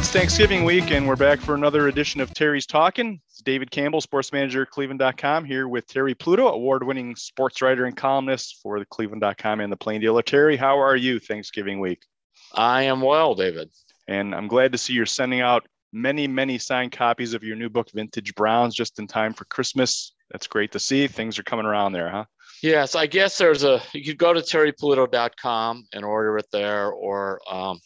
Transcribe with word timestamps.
It's 0.00 0.08
Thanksgiving 0.08 0.64
week, 0.64 0.92
and 0.92 1.06
we're 1.06 1.14
back 1.14 1.40
for 1.40 1.54
another 1.54 1.88
edition 1.88 2.22
of 2.22 2.32
Terry's 2.32 2.64
Talking. 2.64 3.20
It's 3.28 3.42
David 3.42 3.70
Campbell, 3.70 4.00
sports 4.00 4.32
manager 4.32 4.62
at 4.62 4.70
Cleveland.com, 4.70 5.44
here 5.44 5.68
with 5.68 5.86
Terry 5.88 6.14
Pluto, 6.14 6.48
award 6.48 6.84
winning 6.84 7.14
sports 7.16 7.60
writer 7.60 7.84
and 7.84 7.94
columnist 7.94 8.60
for 8.62 8.78
the 8.78 8.86
Cleveland.com 8.86 9.60
and 9.60 9.70
the 9.70 9.76
Plain 9.76 10.00
Dealer. 10.00 10.22
Terry, 10.22 10.56
how 10.56 10.80
are 10.80 10.96
you 10.96 11.18
Thanksgiving 11.18 11.80
week? 11.80 12.06
I 12.54 12.84
am 12.84 13.02
well, 13.02 13.34
David. 13.34 13.68
And 14.08 14.34
I'm 14.34 14.48
glad 14.48 14.72
to 14.72 14.78
see 14.78 14.94
you're 14.94 15.04
sending 15.04 15.42
out 15.42 15.68
many, 15.92 16.26
many 16.26 16.56
signed 16.56 16.92
copies 16.92 17.34
of 17.34 17.44
your 17.44 17.56
new 17.56 17.68
book, 17.68 17.90
Vintage 17.92 18.34
Browns, 18.34 18.74
just 18.74 18.98
in 18.98 19.06
time 19.06 19.34
for 19.34 19.44
Christmas. 19.44 20.14
That's 20.30 20.46
great 20.46 20.72
to 20.72 20.78
see. 20.78 21.08
Things 21.08 21.38
are 21.38 21.42
coming 21.42 21.66
around 21.66 21.92
there, 21.92 22.08
huh? 22.08 22.24
Yes, 22.62 22.94
I 22.94 23.06
guess 23.06 23.36
there's 23.36 23.64
a, 23.64 23.82
you 23.92 24.02
could 24.06 24.18
go 24.18 24.32
to 24.32 24.40
terrypluto.com 24.40 25.88
and 25.92 26.04
order 26.06 26.38
it 26.38 26.46
there, 26.50 26.90
or 26.90 27.42
um, 27.46 27.78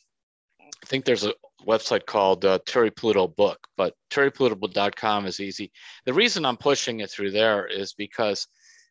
I 0.60 0.86
think 0.86 1.06
there's 1.06 1.24
a 1.24 1.34
website 1.66 2.06
called 2.06 2.44
uh, 2.44 2.58
Terry 2.66 2.90
Pluto 2.90 3.26
Book, 3.26 3.58
but 3.76 3.94
terrypluto.com 4.10 5.26
is 5.26 5.40
easy. 5.40 5.72
The 6.04 6.14
reason 6.14 6.44
I'm 6.44 6.56
pushing 6.56 7.00
it 7.00 7.10
through 7.10 7.32
there 7.32 7.66
is 7.66 7.92
because 7.94 8.46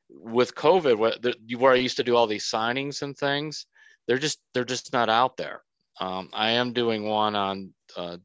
with 0.09 0.55
COVID, 0.55 0.97
where, 0.97 1.13
where 1.57 1.73
I 1.73 1.77
used 1.77 1.97
to 1.97 2.03
do 2.03 2.15
all 2.15 2.27
these 2.27 2.49
signings 2.49 3.01
and 3.01 3.17
things, 3.17 3.65
they're 4.07 4.17
just 4.17 4.39
they're 4.53 4.65
just 4.65 4.93
not 4.93 5.09
out 5.09 5.37
there. 5.37 5.61
Um, 5.99 6.29
I 6.33 6.51
am 6.51 6.73
doing 6.73 7.03
one 7.03 7.35
on 7.35 7.73
uh, 7.95 8.17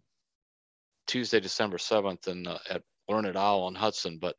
Tuesday, 1.07 1.41
December 1.41 1.77
7th, 1.77 2.27
and 2.27 2.49
uh, 2.49 2.59
at 2.69 2.83
Learned 3.09 3.37
Owl 3.37 3.69
in 3.69 3.75
Hudson, 3.75 4.19
but 4.21 4.37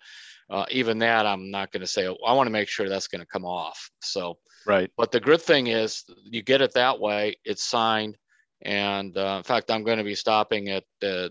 uh, 0.49 0.65
even 0.71 0.99
that 0.99 1.25
I'm 1.25 1.51
not 1.51 1.71
going 1.71 1.81
to 1.81 1.87
say. 1.87 2.05
I 2.05 2.33
want 2.33 2.47
to 2.47 2.51
make 2.51 2.69
sure 2.69 2.89
that's 2.89 3.07
going 3.07 3.21
to 3.21 3.27
come 3.27 3.45
off. 3.45 3.89
So 4.01 4.37
right. 4.65 4.89
But 4.97 5.11
the 5.11 5.19
good 5.19 5.41
thing 5.41 5.67
is 5.67 6.03
you 6.23 6.41
get 6.41 6.61
it 6.61 6.73
that 6.73 6.99
way. 6.99 7.37
It's 7.45 7.63
signed 7.63 8.17
and 8.61 9.17
uh, 9.17 9.35
in 9.37 9.43
fact, 9.43 9.71
I'm 9.71 9.83
going 9.83 9.97
to 9.97 10.03
be 10.03 10.15
stopping 10.15 10.69
at 10.69 10.83
uh, 11.03 11.29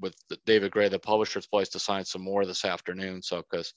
with 0.00 0.14
David 0.44 0.72
Gray, 0.72 0.88
the 0.88 0.98
publisher's 0.98 1.46
place, 1.46 1.68
to 1.70 1.78
sign 1.78 2.04
some 2.04 2.22
more 2.22 2.44
this 2.44 2.64
afternoon. 2.64 3.22
So, 3.22 3.42
because 3.48 3.72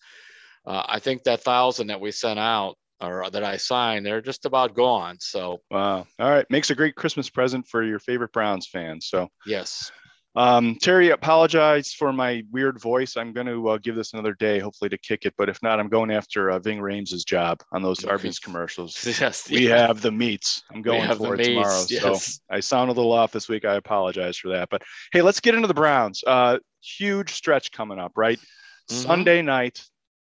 uh, 0.65 0.83
I 0.87 0.99
think 0.99 1.23
that 1.23 1.43
thousand 1.43 1.87
that 1.87 2.01
we 2.01 2.11
sent 2.11 2.39
out 2.39 2.75
or 2.99 3.29
that 3.29 3.43
I 3.43 3.57
signed, 3.57 4.05
they're 4.05 4.21
just 4.21 4.45
about 4.45 4.73
gone. 4.73 5.17
So, 5.19 5.59
wow. 5.69 6.07
All 6.19 6.29
right. 6.29 6.45
Makes 6.49 6.71
a 6.71 6.75
great 6.75 6.95
Christmas 6.95 7.29
present 7.29 7.67
for 7.67 7.83
your 7.83 7.99
favorite 7.99 8.33
Browns 8.33 8.67
fans. 8.67 9.07
So, 9.07 9.29
yes. 9.45 9.91
Um, 10.37 10.75
Terry, 10.79 11.09
apologize 11.09 11.93
for 11.93 12.13
my 12.13 12.43
weird 12.51 12.79
voice. 12.79 13.17
I'm 13.17 13.33
going 13.33 13.47
to 13.47 13.69
uh, 13.69 13.77
give 13.79 13.95
this 13.95 14.13
another 14.13 14.35
day, 14.35 14.59
hopefully 14.59 14.87
to 14.89 14.97
kick 14.99 15.25
it. 15.25 15.33
But 15.35 15.49
if 15.49 15.63
not, 15.63 15.79
I'm 15.79 15.89
going 15.89 16.11
after 16.11 16.51
uh, 16.51 16.59
Ving 16.59 16.79
Rhames's 16.79 17.25
job 17.25 17.63
on 17.71 17.81
those 17.81 18.05
Arby's 18.05 18.37
commercials. 18.37 19.03
yes, 19.19 19.49
we 19.49 19.67
yeah. 19.67 19.87
have 19.87 20.01
the 20.01 20.11
meats. 20.11 20.61
I'm 20.71 20.83
going 20.83 21.11
for 21.17 21.33
it 21.33 21.37
meats, 21.37 21.47
tomorrow. 21.49 21.85
Yes. 21.89 22.35
So 22.35 22.41
I 22.51 22.59
sound 22.59 22.91
a 22.91 22.93
little 22.93 23.13
off 23.13 23.31
this 23.31 23.49
week. 23.49 23.65
I 23.65 23.75
apologize 23.77 24.37
for 24.37 24.49
that. 24.49 24.69
But 24.69 24.83
hey, 25.11 25.23
let's 25.23 25.39
get 25.39 25.55
into 25.55 25.67
the 25.67 25.73
Browns. 25.73 26.23
Uh, 26.25 26.59
huge 26.83 27.33
stretch 27.33 27.71
coming 27.71 27.97
up, 27.97 28.11
right? 28.15 28.37
Mm-hmm. 28.37 28.95
Sunday 28.95 29.41
night 29.41 29.83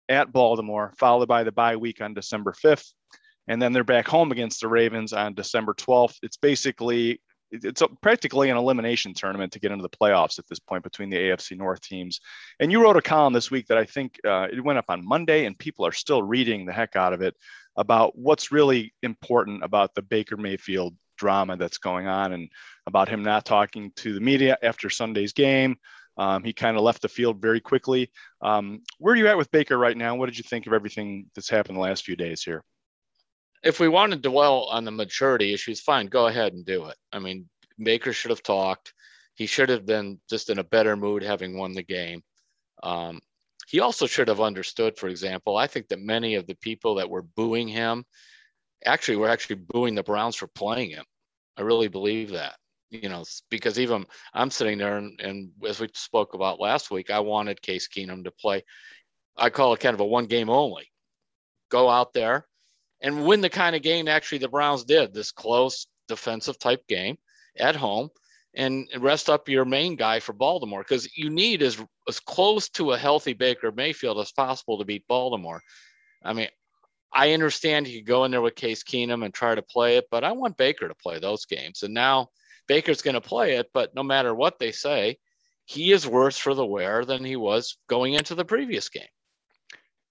at 0.08 0.32
Baltimore, 0.32 0.92
followed 0.98 1.28
by 1.28 1.44
the 1.44 1.52
bye 1.52 1.76
week 1.76 2.00
on 2.00 2.14
December 2.14 2.52
5th. 2.52 2.88
And 3.46 3.62
then 3.62 3.72
they're 3.72 3.84
back 3.84 4.08
home 4.08 4.32
against 4.32 4.60
the 4.60 4.68
Ravens 4.68 5.12
on 5.12 5.34
December 5.34 5.72
12th. 5.74 6.16
It's 6.24 6.36
basically 6.36 7.20
it's 7.50 7.82
practically 8.00 8.50
an 8.50 8.56
elimination 8.56 9.14
tournament 9.14 9.52
to 9.52 9.60
get 9.60 9.72
into 9.72 9.82
the 9.82 9.88
playoffs 9.88 10.38
at 10.38 10.46
this 10.48 10.58
point 10.58 10.84
between 10.84 11.10
the 11.10 11.16
AFC 11.16 11.56
North 11.56 11.80
teams. 11.80 12.20
And 12.58 12.70
you 12.70 12.82
wrote 12.82 12.96
a 12.96 13.02
column 13.02 13.32
this 13.32 13.50
week 13.50 13.66
that 13.68 13.78
I 13.78 13.84
think 13.84 14.18
uh, 14.24 14.48
it 14.52 14.62
went 14.62 14.78
up 14.78 14.86
on 14.88 15.06
Monday, 15.06 15.46
and 15.46 15.58
people 15.58 15.86
are 15.86 15.92
still 15.92 16.22
reading 16.22 16.64
the 16.64 16.72
heck 16.72 16.96
out 16.96 17.12
of 17.12 17.22
it 17.22 17.34
about 17.76 18.16
what's 18.16 18.52
really 18.52 18.92
important 19.02 19.64
about 19.64 19.94
the 19.94 20.02
Baker 20.02 20.36
Mayfield 20.36 20.94
drama 21.18 21.56
that's 21.56 21.78
going 21.78 22.06
on, 22.06 22.32
and 22.32 22.48
about 22.86 23.08
him 23.08 23.22
not 23.22 23.44
talking 23.44 23.92
to 23.96 24.14
the 24.14 24.20
media 24.20 24.56
after 24.62 24.88
Sunday's 24.88 25.32
game. 25.32 25.76
Um, 26.16 26.44
he 26.44 26.52
kind 26.52 26.76
of 26.76 26.82
left 26.82 27.02
the 27.02 27.08
field 27.08 27.40
very 27.40 27.60
quickly. 27.60 28.10
Um, 28.42 28.82
where 28.98 29.14
are 29.14 29.16
you 29.16 29.28
at 29.28 29.38
with 29.38 29.50
Baker 29.50 29.78
right 29.78 29.96
now? 29.96 30.16
What 30.16 30.26
did 30.26 30.36
you 30.36 30.44
think 30.44 30.66
of 30.66 30.72
everything 30.72 31.26
that's 31.34 31.48
happened 31.48 31.76
the 31.76 31.82
last 31.82 32.04
few 32.04 32.16
days 32.16 32.42
here? 32.42 32.62
If 33.62 33.80
we 33.80 33.88
want 33.88 34.12
to 34.12 34.18
dwell 34.18 34.64
on 34.64 34.84
the 34.84 34.90
maturity 34.90 35.52
issues, 35.52 35.80
fine, 35.80 36.06
go 36.06 36.26
ahead 36.26 36.52
and 36.52 36.64
do 36.64 36.86
it. 36.86 36.96
I 37.12 37.18
mean, 37.18 37.48
Baker 37.78 38.12
should 38.12 38.30
have 38.30 38.42
talked. 38.42 38.94
He 39.34 39.46
should 39.46 39.68
have 39.68 39.86
been 39.86 40.20
just 40.28 40.50
in 40.50 40.58
a 40.58 40.64
better 40.64 40.96
mood 40.96 41.22
having 41.22 41.56
won 41.56 41.72
the 41.72 41.82
game. 41.82 42.22
Um, 42.82 43.20
he 43.68 43.80
also 43.80 44.06
should 44.06 44.28
have 44.28 44.40
understood, 44.40 44.96
for 44.96 45.08
example, 45.08 45.56
I 45.56 45.66
think 45.66 45.88
that 45.88 46.00
many 46.00 46.34
of 46.34 46.46
the 46.46 46.56
people 46.56 46.96
that 46.96 47.08
were 47.08 47.22
booing 47.22 47.68
him 47.68 48.04
actually 48.84 49.16
were 49.16 49.28
actually 49.28 49.56
booing 49.56 49.94
the 49.94 50.02
Browns 50.02 50.36
for 50.36 50.48
playing 50.48 50.90
him. 50.90 51.04
I 51.56 51.62
really 51.62 51.88
believe 51.88 52.30
that, 52.30 52.56
you 52.90 53.08
know, 53.08 53.24
because 53.50 53.78
even 53.78 54.06
I'm 54.34 54.50
sitting 54.50 54.78
there 54.78 54.96
and, 54.96 55.20
and 55.20 55.50
as 55.66 55.78
we 55.78 55.88
spoke 55.94 56.34
about 56.34 56.60
last 56.60 56.90
week, 56.90 57.10
I 57.10 57.20
wanted 57.20 57.62
Case 57.62 57.88
Keenum 57.88 58.24
to 58.24 58.30
play. 58.30 58.64
I 59.36 59.50
call 59.50 59.72
it 59.74 59.80
kind 59.80 59.94
of 59.94 60.00
a 60.00 60.06
one 60.06 60.26
game 60.26 60.50
only. 60.50 60.90
Go 61.70 61.88
out 61.88 62.12
there, 62.12 62.46
and 63.00 63.24
win 63.24 63.40
the 63.40 63.48
kind 63.48 63.76
of 63.76 63.82
game 63.82 64.08
actually 64.08 64.38
the 64.38 64.48
Browns 64.48 64.84
did 64.84 65.12
this 65.12 65.32
close 65.32 65.86
defensive 66.08 66.58
type 66.58 66.86
game 66.86 67.16
at 67.56 67.76
home 67.76 68.10
and 68.54 68.88
rest 68.98 69.30
up 69.30 69.48
your 69.48 69.64
main 69.64 69.96
guy 69.96 70.20
for 70.20 70.32
Baltimore 70.32 70.82
because 70.82 71.16
you 71.16 71.30
need 71.30 71.62
as, 71.62 71.80
as 72.08 72.18
close 72.20 72.68
to 72.70 72.92
a 72.92 72.98
healthy 72.98 73.32
Baker 73.32 73.70
Mayfield 73.70 74.18
as 74.18 74.32
possible 74.32 74.78
to 74.78 74.84
beat 74.84 75.06
Baltimore. 75.06 75.62
I 76.24 76.32
mean, 76.32 76.48
I 77.12 77.32
understand 77.32 77.88
you 77.88 78.02
go 78.02 78.24
in 78.24 78.30
there 78.30 78.40
with 78.40 78.54
Case 78.54 78.82
Keenum 78.82 79.24
and 79.24 79.32
try 79.32 79.54
to 79.54 79.62
play 79.62 79.96
it, 79.96 80.06
but 80.10 80.24
I 80.24 80.32
want 80.32 80.56
Baker 80.56 80.88
to 80.88 80.94
play 80.94 81.18
those 81.18 81.44
games. 81.44 81.82
And 81.82 81.94
now 81.94 82.28
Baker's 82.66 83.02
going 83.02 83.14
to 83.14 83.20
play 83.20 83.56
it, 83.56 83.70
but 83.72 83.94
no 83.94 84.02
matter 84.02 84.34
what 84.34 84.58
they 84.58 84.72
say, 84.72 85.18
he 85.64 85.92
is 85.92 86.06
worse 86.06 86.36
for 86.36 86.54
the 86.54 86.66
wear 86.66 87.04
than 87.04 87.24
he 87.24 87.36
was 87.36 87.76
going 87.88 88.14
into 88.14 88.34
the 88.34 88.44
previous 88.44 88.88
game. 88.88 89.04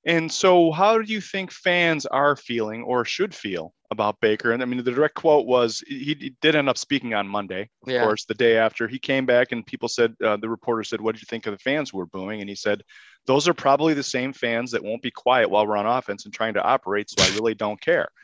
And 0.05 0.31
so, 0.31 0.71
how 0.71 0.97
do 0.97 1.11
you 1.11 1.19
think 1.19 1.51
fans 1.51 2.05
are 2.05 2.35
feeling 2.35 2.83
or 2.83 3.03
should 3.03 3.35
feel 3.35 3.73
about 3.91 4.19
Baker? 4.21 4.51
And 4.51 4.61
I 4.61 4.65
mean, 4.65 4.81
the 4.83 4.91
direct 4.91 5.15
quote 5.15 5.45
was 5.45 5.83
he 5.85 6.33
did 6.41 6.55
end 6.55 6.69
up 6.69 6.77
speaking 6.77 7.13
on 7.13 7.27
Monday, 7.27 7.69
of 7.83 7.91
yeah. 7.91 8.03
course, 8.03 8.23
the 8.23 8.33
day 8.33 8.57
after 8.57 8.87
he 8.87 8.97
came 8.97 9.25
back, 9.25 9.51
and 9.51 9.65
people 9.65 9.89
said, 9.89 10.15
uh, 10.23 10.37
the 10.37 10.47
reporter 10.47 10.83
said, 10.83 11.01
What 11.01 11.15
did 11.15 11.21
you 11.21 11.27
think 11.29 11.47
of 11.47 11.53
the 11.53 11.59
fans 11.59 11.89
who 11.89 11.97
were 11.97 12.05
booing? 12.05 12.39
And 12.39 12.49
he 12.49 12.55
said, 12.55 12.81
Those 13.25 13.47
are 13.49 13.53
probably 13.53 13.93
the 13.93 14.03
same 14.03 14.31
fans 14.31 14.71
that 14.71 14.83
won't 14.83 15.01
be 15.01 15.11
quiet 15.11 15.49
while 15.49 15.67
we're 15.67 15.77
on 15.77 15.85
offense 15.85 16.23
and 16.23 16.33
trying 16.33 16.53
to 16.53 16.63
operate. 16.63 17.09
So 17.09 17.23
I 17.23 17.35
really 17.35 17.55
don't 17.55 17.79
care. 17.79 18.09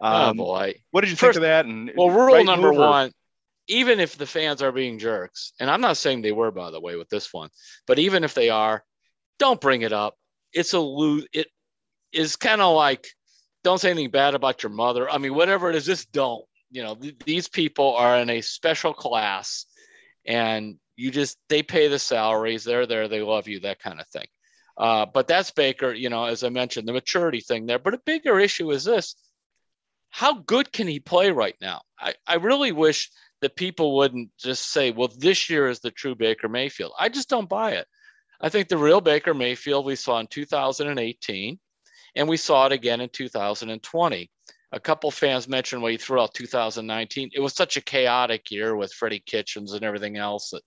Oh, 0.00 0.08
um, 0.08 0.40
oh 0.40 0.44
boy. 0.44 0.74
What 0.90 1.02
did 1.02 1.10
you 1.10 1.16
First, 1.16 1.34
think 1.34 1.36
of 1.36 1.42
that? 1.42 1.66
And 1.66 1.92
well, 1.96 2.10
rule 2.10 2.34
right 2.34 2.44
number 2.44 2.72
one 2.72 3.12
even 3.68 4.00
if 4.00 4.18
the 4.18 4.26
fans 4.26 4.60
are 4.60 4.72
being 4.72 4.98
jerks, 4.98 5.52
and 5.58 5.70
I'm 5.70 5.80
not 5.80 5.96
saying 5.96 6.20
they 6.20 6.32
were, 6.32 6.50
by 6.50 6.70
the 6.70 6.80
way, 6.80 6.96
with 6.96 7.08
this 7.08 7.32
one, 7.32 7.48
but 7.86 7.98
even 7.98 8.24
if 8.24 8.34
they 8.34 8.50
are, 8.50 8.84
don't 9.38 9.60
bring 9.60 9.82
it 9.82 9.92
up 9.92 10.16
it's 10.54 10.72
a 10.72 10.80
lose. 10.80 11.26
It 11.32 11.48
is 12.12 12.36
kind 12.36 12.60
of 12.60 12.74
like 12.74 13.06
don't 13.62 13.80
say 13.80 13.90
anything 13.90 14.10
bad 14.10 14.34
about 14.34 14.62
your 14.62 14.70
mother. 14.70 15.08
I 15.08 15.18
mean, 15.18 15.34
whatever 15.34 15.70
it 15.70 15.76
is, 15.76 15.86
just 15.86 16.12
don't. 16.12 16.44
You 16.70 16.82
know, 16.82 16.94
th- 16.94 17.16
these 17.24 17.48
people 17.48 17.94
are 17.96 18.16
in 18.18 18.30
a 18.30 18.40
special 18.40 18.92
class, 18.92 19.66
and 20.26 20.76
you 20.96 21.10
just 21.10 21.38
they 21.48 21.62
pay 21.62 21.88
the 21.88 21.98
salaries. 21.98 22.64
They're 22.64 22.86
there. 22.86 23.08
They 23.08 23.22
love 23.22 23.48
you. 23.48 23.60
That 23.60 23.80
kind 23.80 24.00
of 24.00 24.06
thing. 24.08 24.26
Uh, 24.76 25.06
but 25.06 25.28
that's 25.28 25.50
Baker. 25.50 25.92
You 25.92 26.10
know, 26.10 26.24
as 26.24 26.44
I 26.44 26.48
mentioned, 26.48 26.88
the 26.88 26.92
maturity 26.92 27.40
thing 27.40 27.66
there. 27.66 27.78
But 27.78 27.94
a 27.94 28.00
bigger 28.04 28.38
issue 28.38 28.70
is 28.70 28.84
this: 28.84 29.16
how 30.10 30.34
good 30.34 30.72
can 30.72 30.86
he 30.86 31.00
play 31.00 31.30
right 31.30 31.56
now? 31.60 31.82
I, 31.98 32.14
I 32.26 32.36
really 32.36 32.72
wish 32.72 33.10
that 33.40 33.56
people 33.56 33.96
wouldn't 33.96 34.30
just 34.38 34.70
say, 34.70 34.90
well, 34.90 35.10
this 35.18 35.50
year 35.50 35.68
is 35.68 35.80
the 35.80 35.90
true 35.90 36.14
Baker 36.14 36.48
Mayfield. 36.48 36.92
I 36.98 37.08
just 37.08 37.28
don't 37.28 37.48
buy 37.48 37.72
it. 37.72 37.86
I 38.44 38.50
think 38.50 38.68
the 38.68 38.76
real 38.76 39.00
Baker 39.00 39.32
Mayfield 39.32 39.86
we 39.86 39.96
saw 39.96 40.20
in 40.20 40.26
2018, 40.26 41.58
and 42.14 42.28
we 42.28 42.36
saw 42.36 42.66
it 42.66 42.72
again 42.72 43.00
in 43.00 43.08
2020. 43.08 44.30
A 44.72 44.80
couple 44.80 45.10
fans 45.10 45.48
mentioned 45.48 45.80
when 45.80 45.92
he 45.92 45.96
threw 45.96 46.20
out 46.20 46.34
2019. 46.34 47.30
It 47.32 47.40
was 47.40 47.54
such 47.54 47.78
a 47.78 47.80
chaotic 47.80 48.50
year 48.50 48.76
with 48.76 48.92
Freddie 48.92 49.22
Kitchens 49.24 49.72
and 49.72 49.82
everything 49.82 50.18
else 50.18 50.50
that 50.50 50.62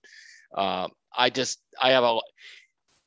uh, 0.60 0.88
I 1.16 1.30
just 1.30 1.60
I 1.80 1.92
have 1.92 2.02
a 2.02 2.18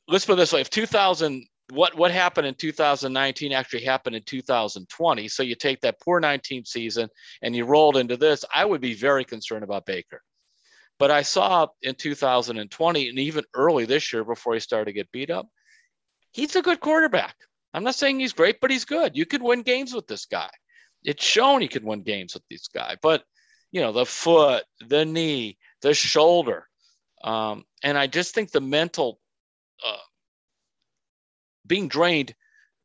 let's 0.08 0.24
put 0.24 0.34
it 0.34 0.36
this 0.36 0.54
way: 0.54 0.62
if 0.62 0.70
2000 0.70 1.46
what 1.74 1.94
what 1.94 2.10
happened 2.10 2.46
in 2.46 2.54
2019 2.54 3.52
actually 3.52 3.84
happened 3.84 4.16
in 4.16 4.22
2020, 4.22 5.28
so 5.28 5.42
you 5.42 5.54
take 5.54 5.82
that 5.82 6.00
poor 6.00 6.18
19 6.18 6.64
season 6.64 7.10
and 7.42 7.54
you 7.54 7.66
rolled 7.66 7.98
into 7.98 8.16
this, 8.16 8.42
I 8.54 8.64
would 8.64 8.80
be 8.80 8.94
very 8.94 9.26
concerned 9.26 9.64
about 9.64 9.84
Baker. 9.84 10.22
But 11.02 11.10
I 11.10 11.22
saw 11.22 11.66
in 11.82 11.96
2020 11.96 13.08
and 13.08 13.18
even 13.18 13.44
early 13.54 13.86
this 13.86 14.12
year 14.12 14.22
before 14.22 14.54
he 14.54 14.60
started 14.60 14.84
to 14.84 14.92
get 14.92 15.10
beat 15.10 15.30
up, 15.30 15.48
he's 16.30 16.54
a 16.54 16.62
good 16.62 16.78
quarterback. 16.78 17.34
I'm 17.74 17.82
not 17.82 17.96
saying 17.96 18.20
he's 18.20 18.32
great, 18.32 18.60
but 18.60 18.70
he's 18.70 18.84
good. 18.84 19.16
You 19.16 19.26
could 19.26 19.42
win 19.42 19.62
games 19.62 19.92
with 19.92 20.06
this 20.06 20.26
guy. 20.26 20.50
It's 21.02 21.24
shown 21.24 21.60
he 21.60 21.66
could 21.66 21.82
win 21.82 22.04
games 22.04 22.34
with 22.34 22.44
this 22.48 22.68
guy. 22.68 22.98
But, 23.02 23.24
you 23.72 23.80
know, 23.80 23.90
the 23.90 24.06
foot, 24.06 24.62
the 24.86 25.04
knee, 25.04 25.58
the 25.80 25.92
shoulder. 25.92 26.68
Um, 27.24 27.64
and 27.82 27.98
I 27.98 28.06
just 28.06 28.32
think 28.32 28.52
the 28.52 28.60
mental 28.60 29.18
uh, 29.84 29.96
being 31.66 31.88
drained 31.88 32.32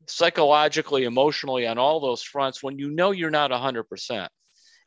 psychologically, 0.08 1.04
emotionally 1.04 1.68
on 1.68 1.78
all 1.78 2.00
those 2.00 2.24
fronts 2.24 2.64
when 2.64 2.80
you 2.80 2.90
know 2.90 3.12
you're 3.12 3.30
not 3.30 3.52
100%. 3.52 4.28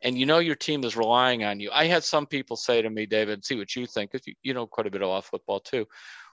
And 0.02 0.18
you 0.18 0.26
know 0.26 0.40
your 0.40 0.56
team 0.56 0.84
is 0.84 0.96
relying 0.96 1.44
on 1.44 1.60
you. 1.60 1.70
I 1.72 1.86
had 1.86 2.04
some 2.04 2.26
people 2.26 2.58
say 2.58 2.82
to 2.82 2.90
me, 2.90 3.06
David, 3.06 3.46
see 3.46 3.56
what 3.56 3.76
you 3.76 3.86
think, 3.86 4.12
because 4.12 4.26
you, 4.28 4.34
you 4.44 4.54
know 4.54 4.68
quite 4.68 4.88
a 4.88 4.92
bit 4.92 5.02
about 5.02 5.26
football 5.26 5.60
too. 5.60 5.86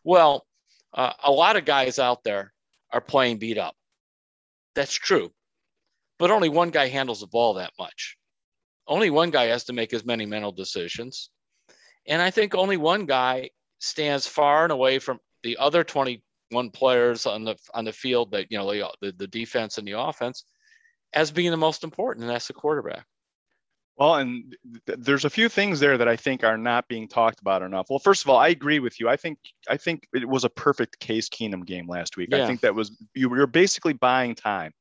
Well, 0.05 0.47
uh, 0.94 1.12
a 1.23 1.31
lot 1.31 1.56
of 1.56 1.65
guys 1.65 1.99
out 1.99 2.25
there 2.25 2.53
are 2.93 3.00
playing 3.00 3.38
beat 3.38 3.59
up. 3.59 3.75
That's 4.75 4.94
true. 4.94 5.31
But 6.19 6.31
only 6.31 6.49
one 6.49 6.70
guy 6.70 6.88
handles 6.88 7.20
the 7.20 7.26
ball 7.26 7.55
that 7.55 7.73
much. 7.79 8.17
Only 8.87 9.11
one 9.11 9.31
guy 9.31 9.47
has 9.47 9.65
to 9.65 9.73
make 9.73 9.93
as 9.93 10.05
many 10.05 10.25
mental 10.25 10.53
decisions. 10.53 11.31
And 12.06 12.23
I 12.23 12.31
think 12.31 12.55
only 12.55 12.76
one 12.79 13.05
guy 13.05 13.50
stands 13.81 14.26
far 14.26 14.65
and 14.65 14.73
away 14.73 14.99
from 14.99 15.20
the 15.43 15.59
other 15.59 15.85
21 15.85 16.70
players 16.70 17.26
on 17.26 17.44
the 17.44 17.56
on 17.75 17.85
the 17.85 17.93
field 17.93 18.32
that, 18.32 18.47
you 18.50 18.59
know, 18.59 18.73
the, 19.00 19.12
the 19.12 19.26
defense 19.26 19.79
and 19.79 19.87
the 19.87 20.00
offense 20.00 20.44
as 21.12 21.31
being 21.31 21.50
the 21.50 21.56
most 21.56 21.85
important, 21.85 22.25
and 22.25 22.35
that's 22.35 22.49
the 22.49 22.55
quarterback. 22.55 23.05
Well, 23.99 24.15
and 24.15 24.56
th- 24.87 24.99
there's 25.00 25.25
a 25.25 25.31
few 25.31 25.49
things 25.49 25.81
there 25.81 25.99
that 25.99 26.06
I 26.06 26.15
think 26.15 26.45
are 26.45 26.56
not 26.56 26.87
being 26.87 27.09
talked 27.09 27.41
about 27.41 27.62
enough. 27.62 27.87
Well, 27.91 27.99
first 27.99 28.23
of 28.25 28.31
all, 28.31 28.39
I 28.39 28.49
agree 28.49 28.79
with 28.79 29.00
you. 29.00 29.09
I 29.09 29.17
think 29.17 29.39
I 29.69 29.77
think 29.77 30.06
it 30.15 30.29
was 30.29 30.45
a 30.45 30.50
perfect 30.50 31.00
Case 31.00 31.29
Keenum 31.29 31.67
game 31.67 31.89
last 31.89 32.17
week. 32.17 32.29
Yeah. 32.31 32.45
I 32.45 32.47
think 32.47 32.61
that 32.61 32.77
was 32.77 32.97
you 33.15 33.29
were 33.29 33.47
basically 33.49 33.95
buying 33.95 34.37
time. 34.37 34.73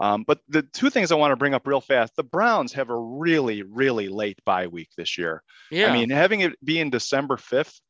Um, 0.00 0.24
but 0.26 0.40
the 0.48 0.62
two 0.62 0.90
things 0.90 1.12
I 1.12 1.16
want 1.16 1.30
to 1.32 1.36
bring 1.36 1.54
up 1.54 1.66
real 1.66 1.82
fast: 1.82 2.16
the 2.16 2.24
Browns 2.24 2.72
have 2.72 2.88
a 2.88 2.98
really, 2.98 3.62
really 3.62 4.08
late 4.08 4.42
bye 4.46 4.66
week 4.66 4.88
this 4.96 5.18
year. 5.18 5.42
Yeah. 5.70 5.90
I 5.90 5.92
mean, 5.92 6.08
having 6.08 6.40
it 6.40 6.52
be 6.64 6.80
in 6.80 6.88
December 6.88 7.36
fifth, 7.36 7.80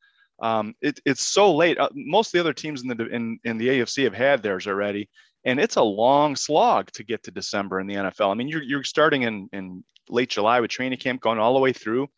um, 0.41 0.75
it, 0.81 0.99
it's 1.05 1.25
so 1.25 1.55
late. 1.55 1.79
Uh, 1.79 1.89
most 1.93 2.27
of 2.27 2.31
the 2.33 2.39
other 2.41 2.53
teams 2.53 2.83
in 2.83 2.89
the 2.89 3.07
in, 3.07 3.39
in 3.45 3.57
the 3.57 3.69
AFC 3.69 4.03
have 4.03 4.13
had 4.13 4.43
theirs 4.43 4.67
already, 4.67 5.09
and 5.45 5.59
it's 5.59 5.75
a 5.75 5.83
long 5.83 6.35
slog 6.35 6.91
to 6.93 7.03
get 7.03 7.23
to 7.23 7.31
December 7.31 7.79
in 7.79 7.87
the 7.87 7.95
NFL. 7.95 8.31
I 8.31 8.33
mean, 8.33 8.47
you're 8.47 8.63
you're 8.63 8.83
starting 8.83 9.21
in 9.23 9.47
in 9.53 9.83
late 10.09 10.29
July 10.29 10.59
with 10.59 10.71
training 10.71 10.99
camp 10.99 11.21
going 11.21 11.39
all 11.39 11.53
the 11.53 11.59
way 11.59 11.71
through. 11.71 12.09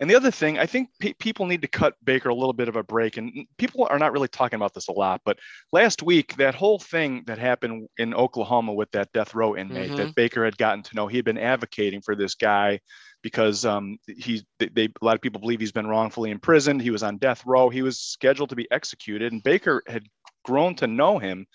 And 0.00 0.10
the 0.10 0.16
other 0.16 0.32
thing, 0.32 0.58
I 0.58 0.66
think 0.66 0.88
pe- 0.98 1.12
people 1.12 1.46
need 1.46 1.62
to 1.62 1.68
cut 1.68 1.94
Baker 2.02 2.30
a 2.30 2.34
little 2.34 2.54
bit 2.54 2.68
of 2.68 2.74
a 2.74 2.82
break. 2.82 3.18
And 3.18 3.46
people 3.56 3.86
are 3.88 4.00
not 4.00 4.10
really 4.10 4.26
talking 4.26 4.56
about 4.56 4.74
this 4.74 4.88
a 4.88 4.92
lot, 4.92 5.20
but 5.24 5.38
last 5.70 6.02
week, 6.02 6.34
that 6.36 6.56
whole 6.56 6.80
thing 6.80 7.22
that 7.26 7.38
happened 7.38 7.88
in 7.98 8.12
Oklahoma 8.12 8.72
with 8.72 8.90
that 8.92 9.12
death 9.12 9.32
row 9.32 9.54
inmate 9.54 9.88
mm-hmm. 9.88 9.96
that 9.98 10.14
Baker 10.16 10.44
had 10.44 10.56
gotten 10.56 10.82
to 10.82 10.96
know, 10.96 11.06
he 11.06 11.18
had 11.18 11.24
been 11.24 11.38
advocating 11.38 12.00
for 12.00 12.16
this 12.16 12.34
guy 12.34 12.80
because 13.22 13.64
um, 13.64 13.98
he, 14.08 14.44
they, 14.58 14.86
a 14.86 15.04
lot 15.04 15.14
of 15.14 15.20
people 15.20 15.40
believe 15.40 15.60
he's 15.60 15.70
been 15.70 15.86
wrongfully 15.86 16.32
imprisoned. 16.32 16.82
He 16.82 16.90
was 16.90 17.04
on 17.04 17.18
death 17.18 17.44
row. 17.46 17.68
He 17.68 17.82
was 17.82 18.00
scheduled 18.00 18.48
to 18.48 18.56
be 18.56 18.68
executed, 18.72 19.32
and 19.32 19.42
Baker 19.42 19.84
had 19.86 20.02
grown 20.44 20.74
to 20.76 20.88
know 20.88 21.18
him 21.18 21.46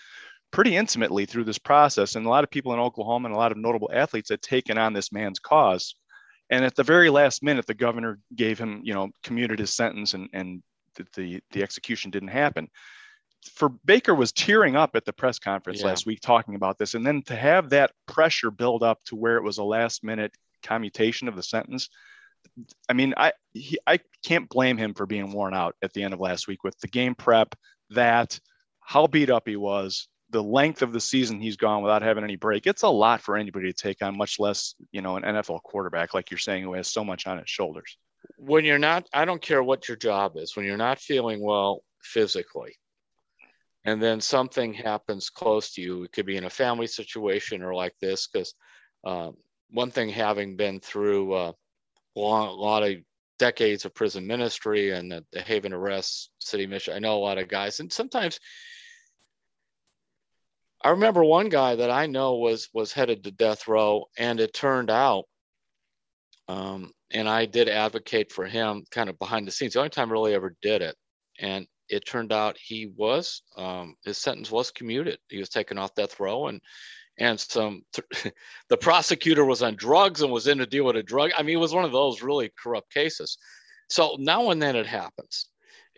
pretty 0.51 0.75
intimately 0.75 1.25
through 1.25 1.43
this 1.43 1.57
process. 1.57 2.15
And 2.15 2.25
a 2.25 2.29
lot 2.29 2.43
of 2.43 2.49
people 2.49 2.73
in 2.73 2.79
Oklahoma 2.79 3.27
and 3.27 3.35
a 3.35 3.39
lot 3.39 3.51
of 3.51 3.57
notable 3.57 3.89
athletes 3.93 4.29
had 4.29 4.41
taken 4.41 4.77
on 4.77 4.93
this 4.93 5.11
man's 5.11 5.39
cause. 5.39 5.95
And 6.49 6.63
at 6.63 6.75
the 6.75 6.83
very 6.83 7.09
last 7.09 7.43
minute, 7.43 7.65
the 7.67 7.73
governor 7.73 8.19
gave 8.35 8.57
him, 8.57 8.81
you 8.83 8.93
know, 8.93 9.09
commuted 9.23 9.59
his 9.59 9.73
sentence 9.73 10.13
and, 10.13 10.29
and 10.33 10.63
the, 10.95 11.41
the, 11.51 11.63
execution 11.63 12.09
didn't 12.09 12.29
happen. 12.29 12.69
For 13.53 13.69
Baker 13.69 14.15
was 14.15 14.31
tearing 14.31 14.75
up 14.75 14.95
at 14.95 15.05
the 15.05 15.13
press 15.13 15.39
conference 15.39 15.81
yeah. 15.81 15.87
last 15.87 16.05
week 16.05 16.21
talking 16.21 16.55
about 16.55 16.77
this. 16.77 16.95
And 16.95 17.05
then 17.05 17.21
to 17.23 17.35
have 17.35 17.69
that 17.69 17.91
pressure 18.07 18.49
build 18.49 18.81
up 18.81 19.03
to 19.05 19.15
where 19.15 19.37
it 19.37 19.43
was 19.43 19.57
a 19.57 19.63
last 19.63 20.03
minute 20.03 20.33
commutation 20.63 21.27
of 21.27 21.35
the 21.35 21.43
sentence. 21.43 21.89
I 22.89 22.93
mean, 22.93 23.13
I 23.17 23.33
he, 23.53 23.77
I 23.85 23.99
can't 24.25 24.49
blame 24.49 24.77
him 24.77 24.93
for 24.93 25.05
being 25.05 25.31
worn 25.31 25.53
out 25.53 25.75
at 25.81 25.93
the 25.93 26.03
end 26.03 26.13
of 26.13 26.19
last 26.19 26.47
week 26.47 26.63
with 26.63 26.79
the 26.79 26.87
game 26.87 27.13
prep, 27.13 27.55
that 27.91 28.39
how 28.79 29.05
beat 29.05 29.29
up 29.29 29.47
he 29.47 29.57
was, 29.57 30.07
the 30.29 30.43
length 30.43 30.81
of 30.81 30.91
the 30.91 30.99
season 30.99 31.39
he's 31.39 31.55
gone 31.55 31.81
without 31.81 32.01
having 32.01 32.23
any 32.23 32.35
break, 32.35 32.67
it's 32.67 32.83
a 32.83 32.89
lot 32.89 33.21
for 33.21 33.37
anybody 33.37 33.71
to 33.71 33.73
take 33.73 34.01
on, 34.01 34.17
much 34.17 34.39
less, 34.39 34.75
you 34.91 35.01
know, 35.01 35.15
an 35.15 35.23
NFL 35.23 35.61
quarterback, 35.63 36.13
like 36.13 36.29
you're 36.31 36.37
saying, 36.37 36.63
who 36.63 36.73
has 36.73 36.87
so 36.87 37.03
much 37.03 37.27
on 37.27 37.37
his 37.37 37.49
shoulders. 37.49 37.97
When 38.37 38.65
you're 38.65 38.79
not, 38.79 39.07
I 39.13 39.25
don't 39.25 39.41
care 39.41 39.63
what 39.63 39.87
your 39.87 39.97
job 39.97 40.33
is, 40.35 40.55
when 40.55 40.65
you're 40.65 40.77
not 40.77 40.99
feeling 40.99 41.41
well 41.41 41.81
physically, 42.01 42.75
and 43.85 44.03
then 44.03 44.19
something 44.19 44.73
happens 44.73 45.29
close 45.29 45.71
to 45.73 45.81
you, 45.81 46.03
it 46.03 46.11
could 46.11 46.25
be 46.25 46.35
in 46.35 46.43
a 46.43 46.49
family 46.49 46.87
situation 46.87 47.63
or 47.63 47.73
like 47.73 47.95
this, 48.01 48.27
because 48.27 48.53
um, 49.05 49.37
one 49.69 49.91
thing 49.91 50.09
having 50.09 50.57
been 50.57 50.81
through 50.81 51.33
uh, 51.33 51.51
a 52.17 52.19
lot 52.19 52.83
of 52.83 52.97
decades 53.39 53.85
of 53.85 53.93
prison 53.93 54.27
ministry 54.27 54.91
and 54.91 55.11
the, 55.11 55.23
the 55.31 55.39
Haven 55.39 55.71
of 55.71 55.79
Rest 55.79 56.31
City 56.39 56.67
Mission, 56.67 56.95
I 56.95 56.99
know 56.99 57.15
a 57.15 57.19
lot 57.19 57.37
of 57.37 57.47
guys, 57.47 57.79
and 57.79 57.91
sometimes 57.91 58.41
I 60.83 60.89
remember 60.91 61.23
one 61.23 61.49
guy 61.49 61.75
that 61.75 61.89
I 61.89 62.05
know 62.05 62.35
was 62.35 62.69
was 62.73 62.93
headed 62.93 63.23
to 63.23 63.31
death 63.31 63.67
row, 63.67 64.05
and 64.17 64.39
it 64.39 64.53
turned 64.53 64.89
out, 64.89 65.25
um, 66.47 66.91
and 67.11 67.27
I 67.27 67.45
did 67.45 67.67
advocate 67.67 68.31
for 68.31 68.45
him, 68.45 68.85
kind 68.91 69.09
of 69.09 69.17
behind 69.19 69.47
the 69.47 69.51
scenes. 69.51 69.73
The 69.73 69.79
only 69.79 69.89
time 69.89 70.09
I 70.09 70.13
really 70.13 70.33
ever 70.35 70.55
did 70.61 70.81
it, 70.81 70.95
and 71.39 71.67
it 71.89 72.05
turned 72.05 72.31
out 72.31 72.57
he 72.57 72.91
was 72.95 73.41
um, 73.57 73.95
his 74.05 74.17
sentence 74.17 74.51
was 74.51 74.71
commuted. 74.71 75.19
He 75.29 75.39
was 75.39 75.49
taken 75.49 75.77
off 75.77 75.95
death 75.95 76.19
row, 76.19 76.47
and 76.47 76.61
and 77.17 77.39
some 77.39 77.83
the 78.69 78.77
prosecutor 78.77 79.45
was 79.45 79.63
on 79.63 79.75
drugs 79.75 80.21
and 80.21 80.31
was 80.31 80.47
in 80.47 80.59
to 80.59 80.65
deal 80.65 80.85
with 80.85 80.95
a 80.97 81.03
drug. 81.03 81.31
I 81.37 81.43
mean, 81.43 81.57
it 81.57 81.61
was 81.61 81.73
one 81.73 81.85
of 81.85 81.91
those 81.91 82.21
really 82.21 82.51
corrupt 82.61 82.93
cases. 82.93 83.37
So 83.89 84.15
now 84.19 84.51
and 84.51 84.61
then 84.61 84.75
it 84.75 84.85
happens. 84.85 85.47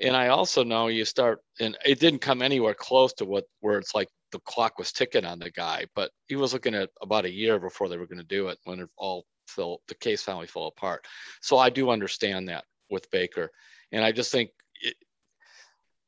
And 0.02 0.16
I 0.16 0.30
also 0.30 0.64
know 0.64 0.88
you 0.88 1.04
start, 1.04 1.42
and 1.60 1.78
it 1.86 2.00
didn't 2.00 2.20
come 2.22 2.42
anywhere 2.42 2.74
close 2.74 3.14
to 3.16 3.26
what 3.26 3.46
where 3.60 3.78
it's 3.78 3.94
like 3.94 4.08
the 4.32 4.40
clock 4.40 4.78
was 4.78 4.92
ticking 4.92 5.26
on 5.26 5.40
the 5.40 5.52
guy, 5.52 5.86
but 5.96 6.12
he 6.28 6.36
was 6.36 6.54
looking 6.54 6.76
at 6.76 6.90
about 7.02 7.26
a 7.26 7.32
year 7.32 7.60
before 7.60 7.90
they 7.90 7.98
were 7.98 8.08
going 8.08 8.20
to 8.20 8.24
do 8.24 8.48
it 8.50 8.60
when 8.64 8.80
it 8.80 8.90
all 8.98 9.26
fell, 9.48 9.82
the 9.88 9.96
case 9.96 10.22
finally 10.22 10.48
fell 10.48 10.68
apart. 10.68 11.06
So 11.42 11.58
I 11.58 11.70
do 11.70 11.90
understand 11.90 12.50
that 12.50 12.66
with 12.90 13.10
Baker. 13.12 13.52
And 13.92 14.04
I 14.04 14.12
just 14.12 14.32
think 14.32 14.52
it, 14.82 14.96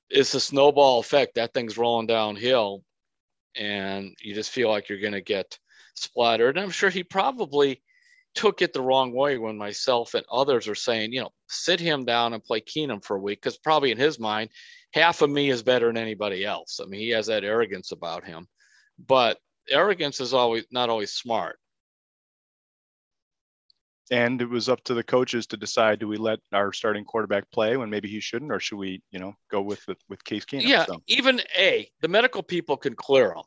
it's 0.09 0.33
a 0.33 0.39
snowball 0.39 0.99
effect. 0.99 1.35
That 1.35 1.53
thing's 1.53 1.77
rolling 1.77 2.07
downhill 2.07 2.83
and 3.55 4.15
you 4.21 4.33
just 4.33 4.51
feel 4.51 4.69
like 4.69 4.89
you're 4.89 4.99
going 4.99 5.13
to 5.13 5.21
get 5.21 5.57
splattered. 5.95 6.57
And 6.57 6.63
I'm 6.63 6.71
sure 6.71 6.89
he 6.89 7.03
probably 7.03 7.81
took 8.33 8.61
it 8.61 8.71
the 8.73 8.81
wrong 8.81 9.13
way 9.13 9.37
when 9.37 9.57
myself 9.57 10.13
and 10.13 10.25
others 10.31 10.67
are 10.67 10.75
saying, 10.75 11.11
you 11.11 11.21
know, 11.21 11.31
sit 11.49 11.79
him 11.79 12.05
down 12.05 12.33
and 12.33 12.43
play 12.43 12.61
Keenum 12.61 13.03
for 13.03 13.17
a 13.17 13.21
week. 13.21 13.41
Cause 13.41 13.57
probably 13.57 13.91
in 13.91 13.97
his 13.97 14.19
mind, 14.19 14.49
half 14.93 15.21
of 15.21 15.29
me 15.29 15.49
is 15.49 15.63
better 15.63 15.87
than 15.87 15.97
anybody 15.97 16.45
else. 16.45 16.79
I 16.81 16.85
mean, 16.85 16.99
he 17.01 17.09
has 17.09 17.27
that 17.27 17.43
arrogance 17.43 17.91
about 17.91 18.25
him, 18.25 18.47
but 18.99 19.37
arrogance 19.69 20.19
is 20.19 20.33
always 20.33 20.65
not 20.71 20.89
always 20.89 21.13
smart. 21.13 21.57
And 24.11 24.41
it 24.41 24.49
was 24.49 24.67
up 24.67 24.83
to 24.83 24.93
the 24.93 25.03
coaches 25.03 25.47
to 25.47 25.57
decide: 25.57 25.99
do 25.99 26.07
we 26.07 26.17
let 26.17 26.39
our 26.51 26.73
starting 26.73 27.05
quarterback 27.05 27.49
play 27.51 27.77
when 27.77 27.89
maybe 27.89 28.09
he 28.09 28.19
shouldn't, 28.19 28.51
or 28.51 28.59
should 28.59 28.77
we, 28.77 29.01
you 29.11 29.19
know, 29.19 29.33
go 29.49 29.61
with 29.61 29.87
with 30.09 30.23
Case 30.25 30.43
Keenum? 30.43 30.67
Yeah, 30.67 30.85
so. 30.85 31.01
even 31.07 31.41
a 31.57 31.89
the 32.01 32.09
medical 32.09 32.43
people 32.43 32.75
can 32.75 32.93
clear 32.93 33.31
him. 33.31 33.43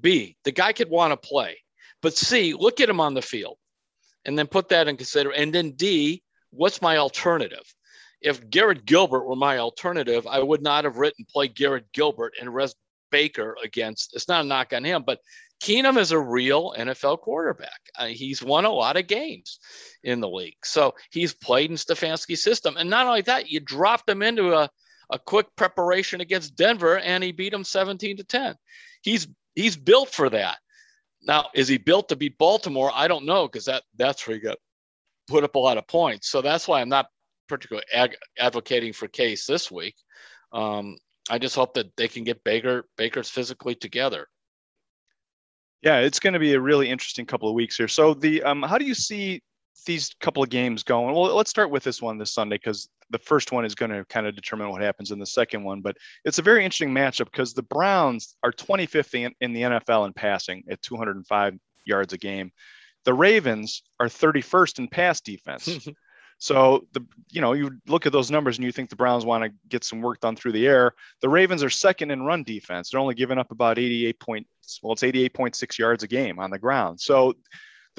B 0.00 0.36
the 0.44 0.52
guy 0.52 0.72
could 0.72 0.90
want 0.90 1.12
to 1.12 1.28
play, 1.28 1.56
but 2.02 2.16
C 2.16 2.52
look 2.54 2.80
at 2.80 2.90
him 2.90 3.00
on 3.00 3.14
the 3.14 3.22
field, 3.22 3.58
and 4.24 4.36
then 4.36 4.48
put 4.48 4.68
that 4.70 4.88
in 4.88 4.96
consider. 4.96 5.30
And 5.30 5.54
then 5.54 5.70
D, 5.72 6.22
what's 6.50 6.82
my 6.82 6.96
alternative? 6.96 7.72
If 8.20 8.48
Garrett 8.50 8.84
Gilbert 8.84 9.24
were 9.24 9.36
my 9.36 9.58
alternative, 9.58 10.26
I 10.26 10.40
would 10.40 10.62
not 10.62 10.84
have 10.84 10.96
written 10.96 11.24
play 11.30 11.48
Garrett 11.48 11.92
Gilbert 11.92 12.34
and 12.40 12.52
rest 12.52 12.76
Baker 13.10 13.56
against. 13.62 14.14
It's 14.14 14.28
not 14.28 14.44
a 14.44 14.48
knock 14.48 14.72
on 14.72 14.84
him, 14.84 15.02
but 15.06 15.20
Keenum 15.62 15.98
is 15.98 16.12
a 16.12 16.18
real 16.18 16.74
NFL 16.76 17.20
quarterback. 17.20 17.80
Uh, 17.96 18.06
he's 18.06 18.42
won 18.42 18.64
a 18.64 18.70
lot 18.70 18.96
of 18.96 19.06
games 19.06 19.58
in 20.04 20.20
the 20.20 20.28
league, 20.28 20.64
so 20.64 20.94
he's 21.10 21.34
played 21.34 21.70
in 21.70 21.76
Stefanski's 21.76 22.42
system. 22.42 22.76
And 22.76 22.88
not 22.88 23.06
only 23.06 23.22
that, 23.22 23.50
you 23.50 23.60
dropped 23.60 24.08
him 24.08 24.22
into 24.22 24.54
a, 24.54 24.70
a 25.10 25.18
quick 25.18 25.46
preparation 25.56 26.20
against 26.20 26.56
Denver, 26.56 26.98
and 26.98 27.24
he 27.24 27.32
beat 27.32 27.52
him 27.52 27.64
17 27.64 28.18
to 28.18 28.24
10. 28.24 28.54
He's 29.02 29.26
he's 29.54 29.76
built 29.76 30.10
for 30.10 30.30
that. 30.30 30.58
Now, 31.22 31.46
is 31.54 31.66
he 31.66 31.78
built 31.78 32.08
to 32.10 32.16
beat 32.16 32.38
Baltimore? 32.38 32.92
I 32.94 33.08
don't 33.08 33.26
know 33.26 33.48
because 33.48 33.64
that 33.64 33.82
that's 33.96 34.26
where 34.26 34.36
he 34.36 34.40
got 34.40 34.58
put 35.26 35.44
up 35.44 35.56
a 35.56 35.58
lot 35.58 35.78
of 35.78 35.86
points. 35.88 36.30
So 36.30 36.40
that's 36.40 36.68
why 36.68 36.80
I'm 36.80 36.88
not 36.88 37.08
particularly 37.48 37.86
ag- 37.92 38.16
advocating 38.38 38.92
for 38.92 39.08
Case 39.08 39.46
this 39.46 39.70
week. 39.70 39.96
Um, 40.52 40.96
I 41.30 41.38
just 41.38 41.54
hope 41.54 41.74
that 41.74 41.96
they 41.96 42.08
can 42.08 42.24
get 42.24 42.44
Baker 42.44 42.84
Baker's 42.96 43.28
physically 43.28 43.74
together. 43.74 44.28
Yeah, 45.82 45.98
it's 45.98 46.18
going 46.18 46.32
to 46.32 46.38
be 46.38 46.54
a 46.54 46.60
really 46.60 46.88
interesting 46.88 47.26
couple 47.26 47.48
of 47.48 47.54
weeks 47.54 47.76
here. 47.76 47.88
So 47.88 48.14
the 48.14 48.42
um, 48.42 48.62
how 48.62 48.78
do 48.78 48.84
you 48.84 48.94
see 48.94 49.42
these 49.86 50.14
couple 50.20 50.42
of 50.42 50.50
games 50.50 50.82
going? 50.82 51.14
Well, 51.14 51.34
let's 51.34 51.50
start 51.50 51.70
with 51.70 51.84
this 51.84 52.02
one 52.02 52.18
this 52.18 52.32
Sunday 52.32 52.56
because 52.56 52.88
the 53.10 53.18
first 53.18 53.52
one 53.52 53.64
is 53.64 53.74
going 53.74 53.90
to 53.90 54.04
kind 54.06 54.26
of 54.26 54.34
determine 54.34 54.70
what 54.70 54.82
happens 54.82 55.10
in 55.10 55.18
the 55.18 55.26
second 55.26 55.64
one. 55.64 55.80
But 55.80 55.96
it's 56.24 56.38
a 56.38 56.42
very 56.42 56.64
interesting 56.64 56.92
matchup 56.92 57.26
because 57.26 57.54
the 57.54 57.62
Browns 57.62 58.36
are 58.42 58.52
25th 58.52 59.14
in, 59.14 59.34
in 59.40 59.52
the 59.52 59.62
NFL 59.62 60.06
in 60.06 60.12
passing 60.12 60.64
at 60.68 60.82
205 60.82 61.58
yards 61.84 62.12
a 62.12 62.18
game. 62.18 62.52
The 63.04 63.14
Ravens 63.14 63.82
are 64.00 64.06
31st 64.06 64.80
in 64.80 64.88
pass 64.88 65.20
defense. 65.20 65.88
So 66.38 66.86
the 66.92 67.04
you 67.30 67.40
know 67.40 67.52
you 67.52 67.78
look 67.86 68.06
at 68.06 68.12
those 68.12 68.30
numbers 68.30 68.58
and 68.58 68.64
you 68.64 68.72
think 68.72 68.90
the 68.90 68.96
Browns 68.96 69.24
want 69.24 69.44
to 69.44 69.50
get 69.68 69.84
some 69.84 70.00
work 70.00 70.20
done 70.20 70.36
through 70.36 70.52
the 70.52 70.66
air. 70.66 70.92
The 71.20 71.28
Ravens 71.28 71.62
are 71.62 71.70
second 71.70 72.12
in 72.12 72.22
run 72.22 72.44
defense. 72.44 72.90
They're 72.90 73.00
only 73.00 73.16
giving 73.16 73.38
up 73.38 73.50
about 73.50 73.78
88 73.78 74.20
point 74.20 74.46
well 74.82 74.92
it's 74.92 75.02
88.6 75.02 75.78
yards 75.78 76.04
a 76.04 76.08
game 76.08 76.38
on 76.38 76.50
the 76.50 76.58
ground. 76.58 77.00
So 77.00 77.34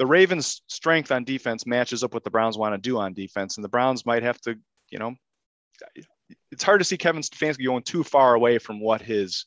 the 0.00 0.06
Ravens' 0.06 0.62
strength 0.66 1.12
on 1.12 1.24
defense 1.24 1.66
matches 1.66 2.02
up 2.02 2.14
what 2.14 2.24
the 2.24 2.30
Browns 2.30 2.56
want 2.56 2.74
to 2.74 2.78
do 2.78 2.96
on 2.98 3.12
defense, 3.12 3.58
and 3.58 3.64
the 3.64 3.68
Browns 3.68 4.06
might 4.06 4.22
have 4.22 4.40
to, 4.40 4.58
you 4.88 4.98
know, 4.98 5.14
it's 6.50 6.62
hard 6.62 6.80
to 6.80 6.86
see 6.86 6.96
Kevin 6.96 7.20
Stefanski 7.20 7.66
going 7.66 7.82
too 7.82 8.02
far 8.02 8.34
away 8.34 8.56
from 8.56 8.80
what 8.80 9.02
his 9.02 9.44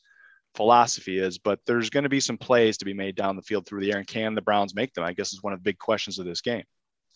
philosophy 0.53 1.17
is, 1.17 1.39
but 1.39 1.59
there's 1.65 1.89
going 1.89 2.03
to 2.03 2.09
be 2.09 2.19
some 2.19 2.37
plays 2.37 2.77
to 2.77 2.85
be 2.85 2.93
made 2.93 3.15
down 3.15 3.35
the 3.35 3.41
field 3.41 3.65
through 3.65 3.81
the 3.81 3.91
air, 3.91 3.97
and 3.97 4.07
can 4.07 4.35
the 4.35 4.43
Browns 4.43 4.75
make 4.75 4.93
them? 4.93 5.03
I 5.03 5.13
guess 5.13 5.33
is 5.33 5.41
one 5.41 5.53
of 5.53 5.59
the 5.59 5.63
big 5.63 5.79
questions 5.79 6.19
of 6.19 6.25
this 6.25 6.41
game. 6.41 6.65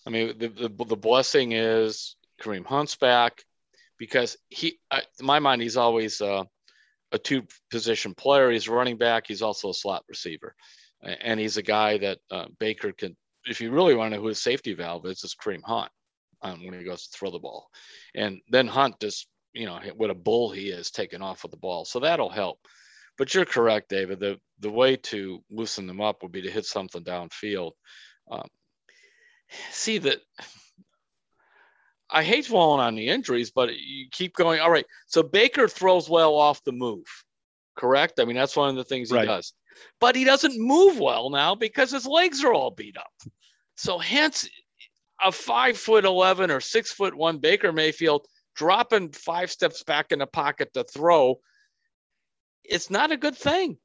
I 0.07 0.09
mean, 0.09 0.37
the, 0.37 0.47
the, 0.47 0.85
the 0.85 0.95
blessing 0.95 1.51
is 1.51 2.15
Kareem 2.41 2.65
Hunt's 2.65 2.95
back 2.95 3.43
because 3.99 4.37
he, 4.47 4.79
uh, 4.89 5.01
in 5.19 5.25
my 5.25 5.39
mind, 5.39 5.61
he's 5.61 5.75
always 5.75 6.21
uh, 6.21 6.45
a 7.11 7.17
two 7.19 7.43
position 7.69 8.13
player. 8.13 8.49
He's 8.49 8.69
running 8.69 8.97
back. 8.97 9.25
He's 9.27 9.41
also 9.41 9.71
a 9.71 9.73
slot 9.73 10.05
receiver. 10.07 10.55
And 11.03 11.41
he's 11.41 11.57
a 11.57 11.61
guy 11.61 11.97
that 11.97 12.19
uh, 12.31 12.45
Baker 12.57 12.93
can, 12.93 13.17
if 13.45 13.59
you 13.59 13.69
really 13.69 13.95
want 13.95 14.11
to 14.11 14.15
know 14.15 14.21
who 14.21 14.29
his 14.29 14.41
safety 14.41 14.73
valve 14.73 15.05
is, 15.05 15.25
it's 15.25 15.35
Kareem 15.35 15.61
Hunt 15.63 15.91
um, 16.41 16.65
when 16.65 16.79
he 16.79 16.85
goes 16.85 17.07
to 17.07 17.17
throw 17.17 17.29
the 17.29 17.39
ball. 17.39 17.67
And 18.15 18.39
then 18.49 18.67
Hunt 18.67 19.01
just, 19.01 19.27
you 19.51 19.65
know, 19.65 19.77
what 19.97 20.09
a 20.09 20.15
bull 20.15 20.51
he 20.51 20.69
is 20.69 20.89
taking 20.89 21.21
off 21.21 21.43
with 21.43 21.51
the 21.51 21.57
ball. 21.57 21.83
So 21.83 21.99
that'll 21.99 22.29
help. 22.29 22.59
But 23.17 23.33
you're 23.35 23.45
correct, 23.45 23.89
David. 23.89 24.21
The, 24.21 24.39
the 24.59 24.71
way 24.71 24.95
to 24.95 25.43
loosen 25.51 25.85
them 25.85 25.99
up 25.99 26.23
would 26.23 26.31
be 26.31 26.43
to 26.43 26.51
hit 26.51 26.65
something 26.65 27.03
downfield. 27.03 27.71
Um, 28.31 28.47
see 29.71 29.97
that 29.99 30.19
I 32.09 32.23
hate 32.23 32.45
falling 32.45 32.85
on 32.85 32.95
the 32.95 33.09
injuries, 33.09 33.51
but 33.51 33.69
you 33.75 34.07
keep 34.11 34.33
going. 34.33 34.59
All 34.59 34.71
right. 34.71 34.85
So 35.07 35.23
Baker 35.23 35.67
throws 35.67 36.09
well 36.09 36.35
off 36.35 36.63
the 36.63 36.71
move, 36.71 37.05
correct? 37.75 38.19
I 38.19 38.25
mean, 38.25 38.35
that's 38.35 38.55
one 38.55 38.69
of 38.69 38.75
the 38.75 38.83
things 38.83 39.09
he 39.09 39.15
right. 39.15 39.25
does. 39.25 39.53
But 39.99 40.15
he 40.15 40.23
doesn't 40.23 40.59
move 40.59 40.99
well 40.99 41.29
now 41.29 41.55
because 41.55 41.91
his 41.91 42.07
legs 42.07 42.43
are 42.43 42.53
all 42.53 42.71
beat 42.71 42.97
up. 42.97 43.11
So 43.75 43.97
hence 43.99 44.49
a 45.21 45.31
five 45.31 45.77
foot 45.77 46.05
11 46.05 46.49
or 46.49 46.59
six 46.59 46.91
foot 46.91 47.15
one 47.15 47.39
Baker 47.39 47.71
Mayfield 47.71 48.25
dropping 48.55 49.11
five 49.11 49.51
steps 49.51 49.83
back 49.83 50.11
in 50.11 50.19
the 50.19 50.27
pocket 50.27 50.73
to 50.73 50.83
throw. 50.83 51.39
It's 52.63 52.89
not 52.89 53.11
a 53.11 53.17
good 53.17 53.35
thing. 53.35 53.77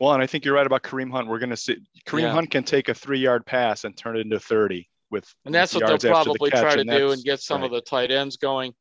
Well, 0.00 0.14
and 0.14 0.22
I 0.22 0.26
think 0.26 0.46
you're 0.46 0.54
right 0.54 0.66
about 0.66 0.82
Kareem 0.82 1.10
Hunt. 1.10 1.28
We're 1.28 1.38
going 1.38 1.50
to 1.50 1.56
see 1.56 1.76
Kareem 2.06 2.22
yeah. 2.22 2.32
Hunt 2.32 2.50
can 2.50 2.64
take 2.64 2.88
a 2.88 2.94
three 2.94 3.18
yard 3.18 3.44
pass 3.44 3.84
and 3.84 3.94
turn 3.96 4.16
it 4.16 4.20
into 4.20 4.40
30 4.40 4.88
with 5.10 5.32
and 5.44 5.54
that's 5.54 5.74
what 5.74 5.86
they'll 5.86 6.10
probably 6.10 6.50
the 6.50 6.60
try 6.60 6.76
to 6.76 6.84
do 6.84 7.10
and 7.10 7.22
get 7.22 7.40
some 7.40 7.60
right. 7.60 7.66
of 7.66 7.72
the 7.72 7.80
tight 7.82 8.10
ends 8.10 8.36
going. 8.36 8.72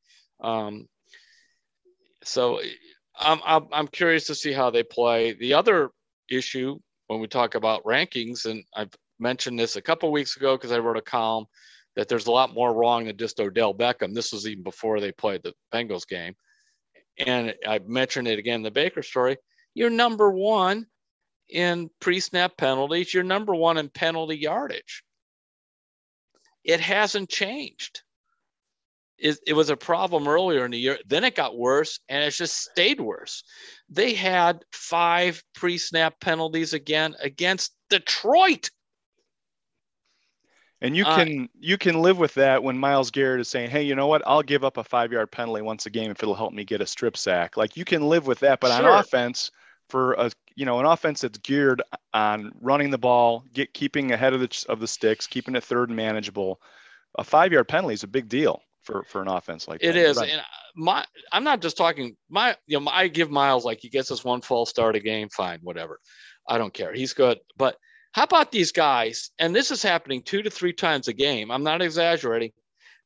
Um, 0.41 0.88
so 2.23 2.61
I'm, 3.17 3.41
I'm 3.45 3.67
I'm 3.71 3.88
curious 3.88 4.27
to 4.27 4.35
see 4.35 4.53
how 4.53 4.69
they 4.69 4.83
play. 4.83 5.33
The 5.33 5.53
other 5.53 5.89
issue 6.29 6.79
when 7.07 7.19
we 7.19 7.27
talk 7.27 7.55
about 7.55 7.83
rankings, 7.83 8.45
and 8.45 8.63
I've 8.75 8.91
mentioned 9.19 9.59
this 9.59 9.75
a 9.75 9.81
couple 9.81 10.11
weeks 10.11 10.38
ago 10.38 10.55
because 10.55 10.71
I 10.71 10.79
wrote 10.79 10.97
a 10.97 11.01
column 11.01 11.45
that 11.95 12.07
there's 12.07 12.27
a 12.27 12.31
lot 12.31 12.53
more 12.53 12.73
wrong 12.73 13.05
than 13.05 13.17
just 13.17 13.39
Odell 13.39 13.73
Beckham. 13.73 14.13
This 14.13 14.31
was 14.31 14.47
even 14.47 14.63
before 14.63 15.01
they 15.01 15.11
played 15.11 15.43
the 15.43 15.53
Bengals 15.73 16.07
game, 16.07 16.35
and 17.25 17.53
I 17.67 17.79
mentioned 17.85 18.27
it 18.27 18.39
again 18.39 18.57
in 18.57 18.63
the 18.63 18.71
Baker 18.71 19.03
story. 19.03 19.38
You're 19.73 19.89
number 19.89 20.31
one 20.31 20.85
in 21.49 21.89
pre-snap 21.99 22.57
penalties. 22.57 23.13
You're 23.13 23.23
number 23.23 23.55
one 23.55 23.77
in 23.77 23.89
penalty 23.89 24.37
yardage 24.37 25.03
it 26.63 26.79
hasn't 26.79 27.29
changed. 27.29 28.01
It, 29.17 29.37
it, 29.47 29.53
was 29.53 29.69
a 29.69 29.75
problem 29.75 30.27
earlier 30.27 30.63
in 30.63 30.71
the 30.71 30.77
year. 30.77 30.97
Then 31.05 31.25
it 31.25 31.35
got 31.35 31.57
worse 31.57 31.99
and 32.07 32.23
it's 32.23 32.37
just 32.37 32.57
stayed 32.57 33.01
worse. 33.01 33.43
They 33.89 34.13
had 34.13 34.63
five 34.71 35.43
pre 35.55 35.77
snap 35.77 36.19
penalties 36.21 36.73
again 36.73 37.15
against 37.21 37.73
Detroit. 37.89 38.69
And 40.79 40.95
you 40.95 41.03
uh, 41.05 41.17
can 41.17 41.43
uh, 41.43 41.47
you 41.59 41.77
can 41.77 42.01
live 42.01 42.17
with 42.17 42.35
that 42.35 42.63
when 42.63 42.77
Myles 42.77 43.11
Garrett 43.11 43.41
is 43.41 43.49
saying, 43.49 43.69
"Hey, 43.69 43.83
you 43.83 43.95
know 43.95 44.07
what? 44.07 44.21
I'll 44.25 44.41
give 44.41 44.63
up 44.63 44.77
a 44.77 44.83
five 44.85 45.11
yard 45.11 45.29
penalty 45.29 45.61
once 45.61 45.85
a 45.85 45.89
game 45.89 46.11
if 46.11 46.23
it'll 46.23 46.35
help 46.35 46.53
me 46.53 46.63
get 46.63 46.79
a 46.79 46.85
strip 46.85 47.17
sack." 47.17 47.57
Like 47.57 47.75
you 47.75 47.83
can 47.83 48.07
live 48.07 48.27
with 48.27 48.39
that, 48.39 48.61
but 48.61 48.77
sure. 48.77 48.89
on 48.89 48.99
offense, 48.99 49.51
for 49.89 50.13
a 50.13 50.31
you 50.55 50.65
know 50.65 50.79
an 50.79 50.86
offense 50.86 51.22
that's 51.22 51.38
geared 51.39 51.81
on 52.13 52.51
running 52.62 52.91
the 52.91 52.98
ball, 52.98 53.43
get 53.53 53.74
keeping 53.74 54.12
ahead 54.12 54.34
of 54.34 54.39
the 54.39 54.65
of 54.69 54.79
the 54.79 54.88
sticks, 54.88 55.27
keeping 55.27 55.55
it 55.55 55.63
third 55.63 55.89
and 55.89 55.96
manageable. 55.96 56.62
A 57.17 57.24
five 57.24 57.51
yard 57.51 57.67
penalty 57.67 57.96
is 57.96 58.03
a 58.03 58.08
big 58.08 58.29
deal 58.29 58.62
for 58.84 59.03
for 59.03 59.22
an 59.22 59.27
offense 59.27 59.67
like 59.67 59.84
it 59.84 59.93
that. 59.93 60.00
is. 60.00 60.17
And 60.17 60.41
my 60.75 61.05
I'm 61.31 61.43
not 61.43 61.62
just 61.62 61.77
talking 61.77 62.15
my 62.29 62.55
you 62.67 62.79
know 62.79 62.89
I 62.91 63.08
give 63.08 63.31
Myles 63.31 63.65
like 63.65 63.79
he 63.81 63.89
gets 63.89 64.12
us 64.12 64.24
one 64.24 64.41
false 64.41 64.69
start 64.69 64.96
a 64.96 65.00
game, 65.00 65.29
fine, 65.29 65.60
whatever. 65.63 66.00
I 66.48 66.58
don't 66.58 66.74
care. 66.74 66.93
He's 66.93 67.13
good, 67.13 67.39
but 67.58 67.75
how 68.12 68.24
about 68.24 68.51
these 68.51 68.72
guys? 68.72 69.31
And 69.39 69.55
this 69.55 69.72
is 69.72 69.84
happening 69.84 70.24
two 70.24 70.41
to 70.41 70.50
three 70.50 70.74
times 70.74 71.08
a 71.08 71.13
game. 71.13 71.51
I'm 71.51 71.63
not 71.63 71.81
exaggerating. 71.81 72.51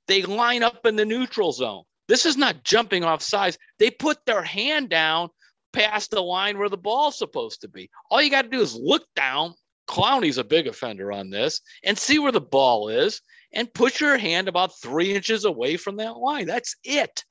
They 0.08 0.24
line 0.24 0.64
up 0.64 0.86
in 0.86 0.96
the 0.96 1.06
neutral 1.06 1.52
zone. 1.52 1.84
This 2.08 2.26
is 2.26 2.38
not 2.38 2.64
jumping 2.64 3.04
off 3.04 3.22
sides. 3.22 3.58
They 3.80 3.90
put 3.90 4.26
their 4.26 4.44
hand 4.44 4.90
down 4.90 5.30
past 5.74 6.12
the 6.12 6.22
line 6.22 6.58
where 6.58 6.70
the 6.70 6.78
ball's 6.78 7.18
supposed 7.18 7.62
to 7.62 7.68
be. 7.68 7.90
All 8.10 8.22
you 8.22 8.30
got 8.30 8.44
to 8.44 8.50
do 8.50 8.62
is 8.62 8.76
look 8.76 9.04
down. 9.16 9.54
Clowney's 9.88 10.38
a 10.38 10.44
big 10.44 10.68
offender 10.68 11.12
on 11.12 11.30
this 11.30 11.60
and 11.84 11.98
see 11.98 12.20
where 12.20 12.32
the 12.32 12.40
ball 12.40 12.88
is 12.88 13.22
and 13.52 13.74
put 13.74 14.00
your 14.00 14.18
hand 14.18 14.48
about 14.48 14.80
three 14.82 15.14
inches 15.14 15.46
away 15.46 15.78
from 15.78 15.98
that 15.98 16.18
line. 16.18 16.48
That's 16.48 16.76
it. 16.84 17.24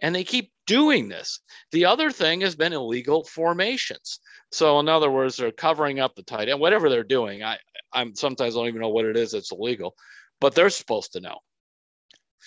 And 0.00 0.14
they 0.14 0.24
keep 0.24 0.52
doing 0.66 1.08
this. 1.08 1.40
The 1.72 1.86
other 1.86 2.10
thing 2.10 2.42
has 2.42 2.54
been 2.54 2.72
illegal 2.72 3.24
formations. 3.24 4.20
So, 4.52 4.78
in 4.78 4.88
other 4.88 5.10
words, 5.10 5.36
they're 5.36 5.50
covering 5.50 6.00
up 6.00 6.14
the 6.14 6.22
tight 6.22 6.48
end, 6.48 6.60
whatever 6.60 6.88
they're 6.88 7.02
doing. 7.02 7.42
I, 7.42 7.58
I'm 7.92 8.14
sometimes 8.14 8.54
I 8.54 8.60
don't 8.60 8.68
even 8.68 8.82
know 8.82 8.90
what 8.90 9.06
it 9.06 9.16
is 9.16 9.32
that's 9.32 9.52
illegal, 9.52 9.94
but 10.40 10.54
they're 10.54 10.70
supposed 10.70 11.12
to 11.12 11.20
know. 11.20 11.38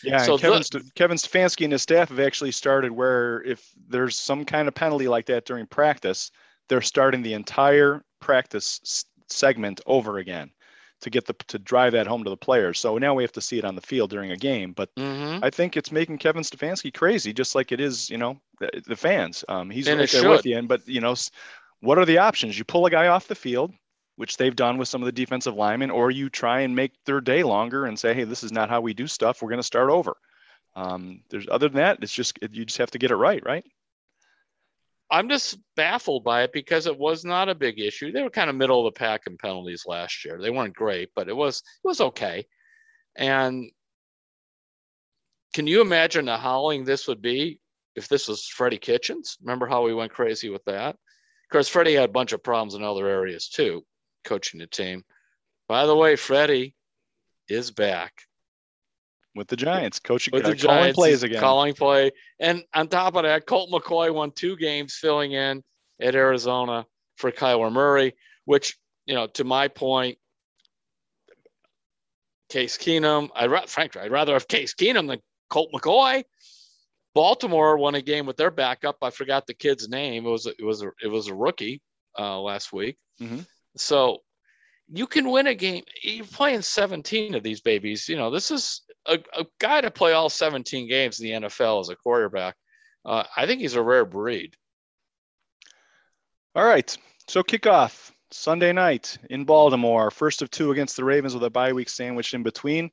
Yeah, 0.03 0.19
so 0.19 0.37
Kevin, 0.37 0.61
the, 0.71 0.89
Kevin 0.95 1.17
Stefanski 1.17 1.65
and 1.65 1.73
his 1.73 1.81
staff 1.81 2.09
have 2.09 2.19
actually 2.19 2.51
started 2.51 2.91
where 2.91 3.43
if 3.43 3.69
there's 3.87 4.17
some 4.17 4.45
kind 4.45 4.67
of 4.67 4.75
penalty 4.75 5.07
like 5.07 5.25
that 5.25 5.45
during 5.45 5.65
practice, 5.67 6.31
they're 6.69 6.81
starting 6.81 7.21
the 7.21 7.33
entire 7.33 8.03
practice 8.21 9.05
segment 9.27 9.81
over 9.85 10.17
again 10.17 10.51
to 11.01 11.09
get 11.09 11.25
the 11.25 11.33
to 11.47 11.57
drive 11.59 11.93
that 11.93 12.07
home 12.07 12.23
to 12.23 12.29
the 12.29 12.37
players. 12.37 12.79
So 12.79 12.97
now 12.97 13.13
we 13.13 13.23
have 13.23 13.31
to 13.33 13.41
see 13.41 13.57
it 13.57 13.65
on 13.65 13.75
the 13.75 13.81
field 13.81 14.09
during 14.09 14.31
a 14.31 14.37
game. 14.37 14.73
But 14.73 14.93
mm-hmm. 14.95 15.43
I 15.43 15.49
think 15.49 15.77
it's 15.77 15.91
making 15.91 16.17
Kevin 16.17 16.43
Stefanski 16.43 16.93
crazy, 16.93 17.33
just 17.33 17.55
like 17.55 17.71
it 17.71 17.79
is, 17.79 18.09
you 18.09 18.17
know, 18.17 18.39
the, 18.59 18.69
the 18.85 18.95
fans. 18.95 19.43
Um, 19.47 19.69
he's 19.69 19.87
and 19.87 19.99
right 19.99 20.09
there 20.09 20.21
should. 20.21 20.29
with 20.29 20.45
you. 20.45 20.57
And 20.57 20.67
but 20.67 20.87
you 20.87 21.01
know, 21.01 21.15
what 21.81 21.97
are 21.97 22.05
the 22.05 22.17
options? 22.17 22.57
You 22.57 22.65
pull 22.65 22.85
a 22.85 22.91
guy 22.91 23.07
off 23.07 23.27
the 23.27 23.35
field, 23.35 23.73
which 24.19 24.35
they've 24.35 24.57
done 24.57 24.77
with 24.77 24.89
some 24.89 25.01
of 25.01 25.05
the 25.05 25.13
defensive 25.13 25.55
linemen, 25.55 25.89
or 25.89 26.11
you 26.11 26.29
try 26.29 26.59
and 26.59 26.75
make 26.75 26.91
their 27.05 27.21
day 27.21 27.41
longer 27.41 27.85
and 27.85 27.97
say, 27.97 28.13
hey, 28.13 28.25
this 28.25 28.43
is 28.43 28.51
not 28.51 28.69
how 28.69 28.81
we 28.81 28.93
do 28.93 29.07
stuff. 29.07 29.41
We're 29.41 29.47
going 29.47 29.61
to 29.61 29.63
start 29.63 29.89
over. 29.89 30.17
Um, 30.75 31.21
there's 31.29 31.47
other 31.49 31.69
than 31.69 31.77
that, 31.77 31.99
it's 32.01 32.11
just 32.11 32.37
you 32.51 32.65
just 32.65 32.79
have 32.79 32.91
to 32.91 32.97
get 32.97 33.11
it 33.11 33.15
right, 33.15 33.41
right? 33.45 33.63
I'm 35.09 35.29
just 35.29 35.57
baffled 35.77 36.25
by 36.25 36.43
it 36.43 36.51
because 36.51 36.85
it 36.85 36.99
was 36.99 37.23
not 37.23 37.47
a 37.47 37.55
big 37.55 37.79
issue. 37.79 38.11
They 38.11 38.21
were 38.21 38.29
kind 38.29 38.49
of 38.49 38.57
middle 38.57 38.85
of 38.85 38.93
the 38.93 38.99
pack 38.99 39.21
in 39.25 39.37
penalties 39.37 39.85
last 39.87 40.25
year. 40.25 40.37
They 40.41 40.49
weren't 40.49 40.75
great, 40.75 41.11
but 41.15 41.29
it 41.29 41.35
was 41.35 41.59
it 41.59 41.87
was 41.87 42.01
okay. 42.01 42.45
And 43.15 43.71
can 45.53 45.65
you 45.65 45.79
imagine 45.79 46.25
the 46.25 46.37
howling 46.37 46.83
this 46.83 47.07
would 47.07 47.21
be 47.21 47.61
if 47.95 48.09
this 48.09 48.27
was 48.27 48.45
Freddie 48.45 48.79
Kitchens? 48.79 49.37
Remember 49.41 49.65
how 49.65 49.85
we 49.85 49.93
went 49.93 50.11
crazy 50.11 50.49
with 50.49 50.65
that? 50.65 50.95
Of 50.95 51.51
course, 51.53 51.69
Freddie 51.69 51.95
had 51.95 52.09
a 52.09 52.11
bunch 52.11 52.33
of 52.33 52.43
problems 52.43 52.75
in 52.75 52.83
other 52.83 53.07
areas 53.07 53.47
too 53.47 53.85
coaching 54.23 54.59
the 54.59 54.67
team. 54.67 55.03
By 55.67 55.85
the 55.85 55.95
way, 55.95 56.15
Freddie 56.15 56.75
is 57.47 57.71
back 57.71 58.13
with 59.35 59.47
the 59.47 59.55
Giants, 59.55 59.99
coaching 59.99 60.31
with 60.33 60.43
the 60.43 60.55
Giants, 60.55 60.65
calling 60.65 60.93
plays 60.93 61.23
again, 61.23 61.39
calling 61.39 61.73
play. 61.73 62.11
And 62.39 62.63
on 62.73 62.87
top 62.87 63.15
of 63.15 63.23
that, 63.23 63.45
Colt 63.45 63.69
McCoy 63.69 64.13
won 64.13 64.31
two 64.31 64.55
games 64.57 64.95
filling 64.95 65.33
in 65.33 65.63
at 66.01 66.15
Arizona 66.15 66.85
for 67.17 67.31
Kyler 67.31 67.71
Murray, 67.71 68.15
which 68.45 68.77
you 69.05 69.15
know, 69.15 69.27
to 69.27 69.43
my 69.43 69.67
point, 69.67 70.17
Case 72.49 72.77
Keenum. 72.77 73.29
I 73.35 73.65
frankly, 73.65 74.01
I'd 74.01 74.11
rather 74.11 74.33
have 74.33 74.47
Case 74.47 74.73
Keenum 74.73 75.07
than 75.07 75.19
Colt 75.49 75.69
McCoy. 75.73 76.23
Baltimore 77.15 77.77
won 77.77 77.95
a 77.95 78.01
game 78.01 78.25
with 78.25 78.37
their 78.37 78.51
backup. 78.51 78.97
I 79.01 79.09
forgot 79.09 79.47
the 79.47 79.53
kid's 79.53 79.89
name. 79.89 80.25
It 80.25 80.29
was 80.29 80.45
it 80.45 80.63
was 80.63 80.83
a, 80.83 80.91
it 81.03 81.07
was 81.07 81.27
a 81.27 81.33
rookie 81.33 81.81
uh, 82.17 82.39
last 82.39 82.71
week. 82.71 82.97
Mm-hmm. 83.21 83.39
So 83.77 84.19
you 84.91 85.07
can 85.07 85.29
win 85.29 85.47
a 85.47 85.55
game. 85.55 85.83
You're 86.01 86.25
playing 86.25 86.61
17 86.61 87.35
of 87.35 87.43
these 87.43 87.61
babies. 87.61 88.09
You 88.09 88.17
know, 88.17 88.31
this 88.31 88.51
is 88.51 88.81
a, 89.05 89.19
a 89.37 89.45
guy 89.59 89.81
to 89.81 89.91
play 89.91 90.13
all 90.13 90.29
17 90.29 90.87
games 90.87 91.19
in 91.19 91.25
the 91.25 91.47
NFL 91.47 91.81
as 91.81 91.89
a 91.89 91.95
quarterback. 91.95 92.55
Uh, 93.05 93.23
I 93.35 93.45
think 93.45 93.61
he's 93.61 93.75
a 93.75 93.81
rare 93.81 94.05
breed. 94.05 94.55
All 96.55 96.65
right. 96.65 96.95
So 97.27 97.43
kickoff 97.43 98.11
Sunday 98.31 98.73
night 98.73 99.17
in 99.29 99.45
Baltimore. 99.45 100.11
First 100.11 100.41
of 100.41 100.49
two 100.49 100.71
against 100.71 100.95
the 100.97 101.05
Ravens 101.05 101.33
with 101.33 101.43
a 101.43 101.49
bye 101.49 101.73
week 101.73 101.89
sandwiched 101.89 102.33
in 102.33 102.43
between. 102.43 102.89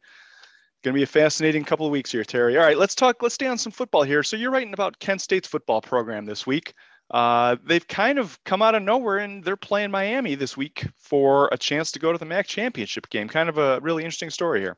Going 0.84 0.94
to 0.94 0.98
be 0.98 1.02
a 1.02 1.06
fascinating 1.06 1.64
couple 1.64 1.86
of 1.86 1.92
weeks 1.92 2.12
here, 2.12 2.22
Terry. 2.22 2.56
All 2.58 2.64
right, 2.64 2.78
let's 2.78 2.94
talk. 2.94 3.22
Let's 3.22 3.34
stay 3.34 3.46
on 3.46 3.58
some 3.58 3.72
football 3.72 4.02
here. 4.02 4.22
So 4.22 4.36
you're 4.36 4.50
writing 4.50 4.74
about 4.74 4.98
Kent 4.98 5.20
State's 5.20 5.48
football 5.48 5.80
program 5.80 6.26
this 6.26 6.46
week. 6.46 6.74
Uh, 7.10 7.56
they've 7.64 7.86
kind 7.86 8.18
of 8.18 8.42
come 8.44 8.62
out 8.62 8.74
of 8.74 8.82
nowhere 8.82 9.18
and 9.18 9.44
they're 9.44 9.56
playing 9.56 9.90
Miami 9.90 10.34
this 10.34 10.56
week 10.56 10.86
for 10.96 11.48
a 11.52 11.58
chance 11.58 11.92
to 11.92 11.98
go 11.98 12.12
to 12.12 12.18
the 12.18 12.24
MAC 12.24 12.46
championship 12.46 13.08
game. 13.08 13.28
Kind 13.28 13.48
of 13.48 13.58
a 13.58 13.80
really 13.80 14.02
interesting 14.02 14.30
story 14.30 14.60
here. 14.60 14.76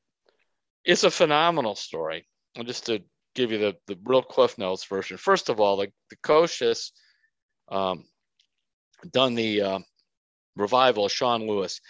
It's 0.84 1.04
a 1.04 1.10
phenomenal 1.10 1.74
story. 1.74 2.26
And 2.54 2.66
just 2.66 2.86
to 2.86 3.02
give 3.34 3.52
you 3.52 3.58
the, 3.58 3.76
the 3.86 3.98
real 4.04 4.22
Cliff 4.22 4.58
Notes 4.58 4.84
version. 4.84 5.16
First 5.16 5.48
of 5.48 5.60
all, 5.60 5.76
the, 5.76 5.88
the 6.10 6.16
coach 6.16 6.58
has 6.58 6.92
um, 7.68 8.04
done 9.10 9.34
the 9.34 9.62
uh, 9.62 9.78
revival 10.56 11.06
of 11.06 11.12
Sean 11.12 11.46
Lewis. 11.46 11.80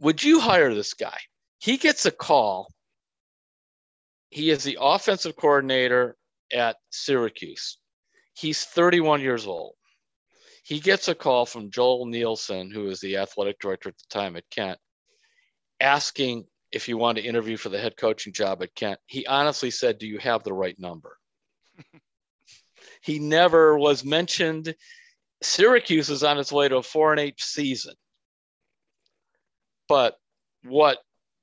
Would 0.00 0.22
you 0.22 0.40
hire 0.40 0.74
this 0.74 0.94
guy? 0.94 1.18
He 1.58 1.78
gets 1.78 2.06
a 2.06 2.10
call. 2.10 2.68
He 4.28 4.50
is 4.50 4.62
the 4.62 4.78
offensive 4.80 5.36
coordinator 5.36 6.16
at 6.52 6.76
Syracuse. 6.90 7.78
He's 8.34 8.64
31 8.64 9.20
years 9.20 9.46
old. 9.46 9.74
He 10.64 10.80
gets 10.80 11.08
a 11.08 11.14
call 11.14 11.46
from 11.46 11.70
Joel 11.70 12.06
Nielsen, 12.06 12.70
who 12.70 12.88
is 12.88 13.00
the 13.00 13.18
athletic 13.18 13.58
director 13.60 13.90
at 13.90 13.98
the 13.98 14.04
time 14.10 14.36
at 14.36 14.48
Kent, 14.50 14.78
asking 15.80 16.46
if 16.72 16.86
he 16.86 16.94
wanted 16.94 17.22
to 17.22 17.28
interview 17.28 17.56
for 17.56 17.68
the 17.68 17.78
head 17.78 17.96
coaching 17.96 18.32
job 18.32 18.62
at 18.62 18.74
Kent. 18.74 18.98
He 19.06 19.26
honestly 19.26 19.70
said, 19.70 19.98
Do 19.98 20.06
you 20.06 20.18
have 20.18 20.42
the 20.42 20.52
right 20.52 20.78
number? 20.78 21.16
he 23.02 23.18
never 23.18 23.78
was 23.78 24.04
mentioned. 24.04 24.74
Syracuse 25.42 26.08
is 26.08 26.24
on 26.24 26.38
its 26.38 26.50
way 26.50 26.68
to 26.68 26.78
a 26.78 26.82
four 26.82 27.12
and 27.12 27.20
eight 27.20 27.40
season. 27.40 27.94
But 29.86 30.16
what 30.64 30.98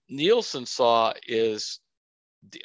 Nielsen 0.10 0.66
saw 0.66 1.14
is 1.28 1.80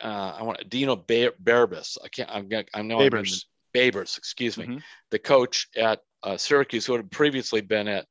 uh, 0.02 0.34
I 0.38 0.42
want 0.42 0.68
Dino 0.68 0.96
Barbas. 0.96 1.98
I 2.02 2.08
can't. 2.08 2.30
I'm. 2.30 2.48
I 2.74 2.82
know. 2.82 2.98
Babers. 2.98 3.44
Babers. 3.76 4.16
Excuse 4.16 4.56
me. 4.56 4.64
Mm-hmm. 4.64 4.78
The 5.10 5.18
coach 5.18 5.68
at 5.76 6.00
uh, 6.22 6.36
Syracuse, 6.36 6.86
who 6.86 6.94
had 6.94 7.10
previously 7.10 7.60
been 7.60 7.88
at 7.88 8.06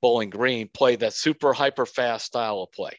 Bowling 0.00 0.30
Green, 0.30 0.68
played 0.72 1.00
that 1.00 1.14
super 1.14 1.52
hyper 1.52 1.86
fast 1.86 2.26
style 2.26 2.62
of 2.62 2.72
play, 2.72 2.98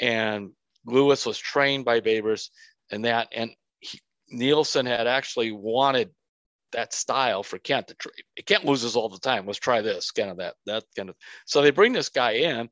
and 0.00 0.50
Lewis 0.84 1.26
was 1.26 1.38
trained 1.38 1.84
by 1.84 2.00
Babers 2.00 2.50
and 2.90 3.04
that. 3.04 3.28
And 3.32 3.50
he, 3.80 4.00
Nielsen 4.30 4.86
had 4.86 5.06
actually 5.06 5.52
wanted 5.52 6.10
that 6.72 6.92
style 6.92 7.42
for 7.42 7.58
Kent. 7.58 7.88
To 7.88 8.42
Kent 8.44 8.64
loses 8.64 8.94
all 8.94 9.08
the 9.08 9.18
time. 9.18 9.46
Let's 9.46 9.58
try 9.58 9.80
this 9.80 10.10
kind 10.12 10.30
of 10.30 10.36
that 10.38 10.54
that 10.66 10.84
kind 10.96 11.08
of. 11.08 11.16
So 11.46 11.62
they 11.62 11.70
bring 11.70 11.92
this 11.92 12.10
guy 12.10 12.32
in. 12.32 12.68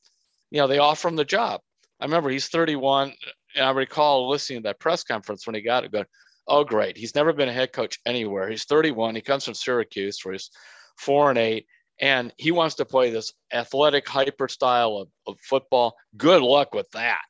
You 0.50 0.60
know, 0.60 0.68
they 0.68 0.78
offer 0.78 1.08
him 1.08 1.16
the 1.16 1.24
job. 1.24 1.60
I 2.00 2.04
remember 2.04 2.30
he's 2.30 2.48
31 2.48 3.12
and 3.54 3.64
I 3.64 3.70
recall 3.70 4.28
listening 4.28 4.60
to 4.60 4.68
that 4.68 4.80
press 4.80 5.04
conference 5.04 5.46
when 5.46 5.54
he 5.54 5.62
got 5.62 5.84
it, 5.84 5.92
going, 5.92 6.06
"Oh, 6.46 6.64
great! 6.64 6.96
He's 6.96 7.14
never 7.14 7.32
been 7.32 7.48
a 7.48 7.52
head 7.52 7.72
coach 7.72 7.98
anywhere. 8.04 8.48
He's 8.48 8.64
31. 8.64 9.14
He 9.14 9.20
comes 9.22 9.44
from 9.44 9.54
Syracuse, 9.54 10.24
where 10.24 10.32
he's 10.32 10.50
four 10.96 11.30
and 11.30 11.38
eight, 11.38 11.66
and 12.00 12.32
he 12.36 12.50
wants 12.50 12.76
to 12.76 12.84
play 12.84 13.10
this 13.10 13.32
athletic, 13.52 14.06
hyper 14.08 14.48
style 14.48 14.96
of, 14.96 15.08
of 15.26 15.40
football. 15.40 15.96
Good 16.16 16.42
luck 16.42 16.74
with 16.74 16.90
that. 16.90 17.22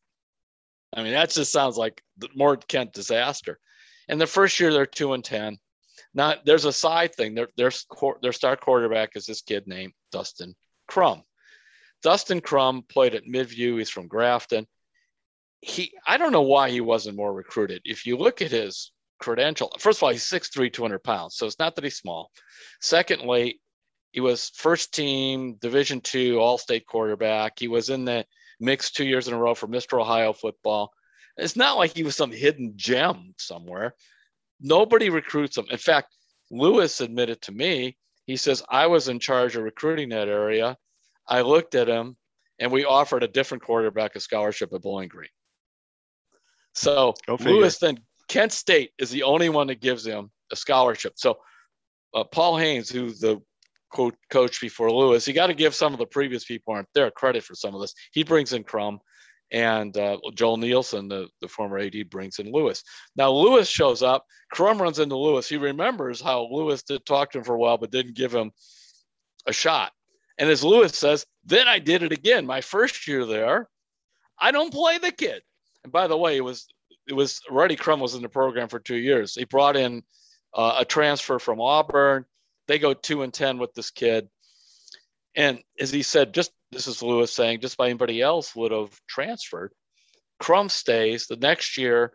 I 0.93 1.03
mean, 1.03 1.13
that 1.13 1.31
just 1.31 1.53
sounds 1.53 1.77
like 1.77 2.03
the 2.19 2.29
more 2.35 2.57
Kent 2.57 2.93
disaster. 2.93 3.59
And 4.09 4.21
the 4.21 4.27
first 4.27 4.59
year 4.61 4.73
they're 4.73 4.87
two 4.87 5.13
and 5.13 5.25
ten. 5.25 5.59
Now 6.13 6.35
there's 6.45 6.65
a 6.65 6.73
side 6.73 7.15
thing. 7.15 7.35
Their 7.35 7.49
their 7.57 7.71
their 8.23 8.33
star 8.33 8.57
quarterback 8.57 9.17
is 9.17 9.27
this 9.27 9.43
kid 9.43 9.67
named 9.67 9.93
Dustin 10.13 10.55
Crum. 10.89 11.23
Dustin 12.03 12.41
Crum 12.41 12.83
played 12.89 13.15
at 13.15 13.25
Midview. 13.25 13.79
He's 13.79 13.91
from 13.91 14.09
Grafton 14.09 14.67
he 15.65 15.93
I 16.07 16.19
don't 16.19 16.33
know 16.33 16.43
why 16.43 16.71
he 16.71 16.81
wasn't 16.81 17.17
more 17.17 17.33
recruited. 17.33 17.81
If 17.85 18.07
you 18.07 18.17
look 18.17 18.43
at 18.43 18.51
his 18.51 18.93
credential, 19.19 19.73
first 19.79 19.99
of 19.99 20.03
all, 20.05 20.11
he's 20.11 20.25
6'3, 20.25 20.73
200 20.73 21.03
pounds. 21.03 21.37
So 21.37 21.47
it's 21.47 21.59
not 21.59 21.75
that 21.77 21.85
he's 21.85 21.97
small. 21.97 22.31
Secondly, 22.81 23.61
he 24.13 24.21
was 24.21 24.51
first 24.55 24.95
team 24.95 25.57
Division 25.61 26.01
two 26.01 26.39
All 26.39 26.59
State 26.59 26.87
quarterback. 26.87 27.59
He 27.59 27.69
was 27.69 27.91
in 27.91 28.05
the 28.05 28.25
mix 28.61 28.91
two 28.91 29.05
years 29.05 29.27
in 29.27 29.35
a 29.35 29.39
row 29.39 29.55
for 29.55 29.67
Mr. 29.67 30.01
Ohio 30.01 30.33
football. 30.33 30.93
It's 31.37 31.57
not 31.57 31.77
like 31.77 31.97
he 31.97 32.05
was 32.05 32.15
some 32.15 32.31
hidden 32.31 32.75
gem 32.77 33.35
somewhere. 33.39 33.95
Nobody 34.61 35.11
recruits 35.11 35.59
him. 35.59 35.67
In 35.71 35.79
fact, 35.79 36.15
Lewis 36.51 37.01
admitted 37.01 37.43
to 37.43 37.53
me, 37.53 37.97
he 38.25 38.37
says, 38.37 38.63
I 38.69 38.87
was 38.87 39.09
in 39.09 39.19
charge 39.19 39.57
of 39.57 39.65
recruiting 39.65 40.11
that 40.11 40.29
area. 40.29 40.77
I 41.27 41.41
looked 41.41 41.75
at 41.75 41.89
him 41.89 42.17
and 42.59 42.71
we 42.71 42.85
offered 42.85 43.23
a 43.25 43.29
different 43.29 43.65
quarterback 43.65 44.15
a 44.15 44.21
scholarship 44.21 44.73
at 44.73 44.83
Bowling 44.83 45.09
Green. 45.09 45.29
So 46.75 47.15
Lewis 47.41 47.79
then 47.79 47.99
Kent 48.29 48.53
State 48.53 48.93
is 48.99 49.11
the 49.11 49.23
only 49.23 49.49
one 49.49 49.67
that 49.69 49.81
gives 49.81 50.07
him 50.07 50.31
a 50.53 50.57
scholarship. 50.57 51.15
So 51.17 51.39
uh, 52.15 52.25
Paul 52.25 52.59
Haynes, 52.59 52.91
who's 52.91 53.21
the 53.21 53.41
quote 53.91 54.17
coach 54.31 54.61
before 54.61 54.91
Lewis, 54.91 55.27
you 55.27 55.35
got 55.35 55.49
to 55.49 55.55
give 55.55 55.75
some 55.75 55.93
of 55.93 55.99
the 55.99 56.07
previous 56.07 56.45
people 56.45 56.75
aren't 56.75 56.89
there 56.95 57.11
credit 57.11 57.45
for 57.45 57.55
some 57.55 57.75
of 57.75 57.81
this. 57.81 57.95
He 58.13 58.25
brings 58.25 58.53
in 58.53 58.65
Crum, 58.65 59.01
and 59.53 59.97
uh, 59.97 60.19
Joel 60.35 60.57
Nielsen, 60.57 61.09
the, 61.09 61.29
the 61.41 61.49
former 61.49 61.79
AD, 61.79 62.11
brings 62.11 62.39
in 62.39 62.51
Lewis. 62.51 62.83
Now 63.17 63.31
Lewis 63.31 63.69
shows 63.69 64.03
up. 64.03 64.25
Crum 64.53 64.81
runs 64.81 64.99
into 64.99 65.17
Lewis. 65.17 65.49
He 65.49 65.57
remembers 65.57 66.21
how 66.21 66.49
Lewis 66.51 66.83
did 66.83 67.05
talk 67.05 67.33
to 67.33 67.39
him 67.39 67.45
for 67.45 67.55
a 67.55 67.59
while, 67.59 67.79
but 67.79 67.91
didn't 67.91 68.17
give 68.17 68.35
him 68.35 68.51
a 69.47 69.53
shot. 69.53 69.93
And 70.39 70.51
as 70.51 70.65
Lewis 70.65 70.99
says, 70.99 71.25
then 71.45 71.69
I 71.69 71.79
did 71.79 72.03
it 72.03 72.13
again. 72.13 72.47
My 72.47 72.61
first 72.61 73.07
year 73.07 73.25
there, 73.25 73.69
I 74.39 74.51
don't 74.51 74.73
play 74.73 74.99
the 74.99 75.13
kid. 75.13 75.43
And 75.85 75.93
by 75.93 76.07
the 76.07 76.17
way, 76.17 76.37
it 76.37 76.45
was 76.45 76.67
it 77.07 77.15
was 77.15 77.41
Reddy 77.51 77.77
Crum 77.77 78.01
was 78.01 78.15
in 78.15 78.23
the 78.23 78.29
program 78.29 78.69
for 78.69 78.79
two 78.79 78.97
years. 78.97 79.35
He 79.35 79.45
brought 79.45 79.77
in 79.77 80.03
uh, 80.55 80.77
a 80.81 80.85
transfer 80.85 81.39
from 81.39 81.61
Auburn. 81.61 82.25
They 82.67 82.79
go 82.79 82.95
two 82.95 83.23
and 83.23 83.33
ten 83.33 83.59
with 83.59 83.75
this 83.75 83.91
kid, 83.91 84.29
and 85.35 85.61
as 85.79 85.91
he 85.91 86.03
said, 86.03 86.33
just 86.33 86.53
this 86.71 86.87
is 86.87 87.03
Lewis 87.03 87.33
saying, 87.33 87.61
just 87.61 87.77
by 87.77 87.87
anybody 87.87 88.21
else 88.21 88.55
would 88.57 88.73
have 88.73 88.91
transferred. 89.07 89.73
Crum 90.41 90.69
stays 90.69 91.27
the 91.27 91.37
next 91.37 91.77
year. 91.77 92.13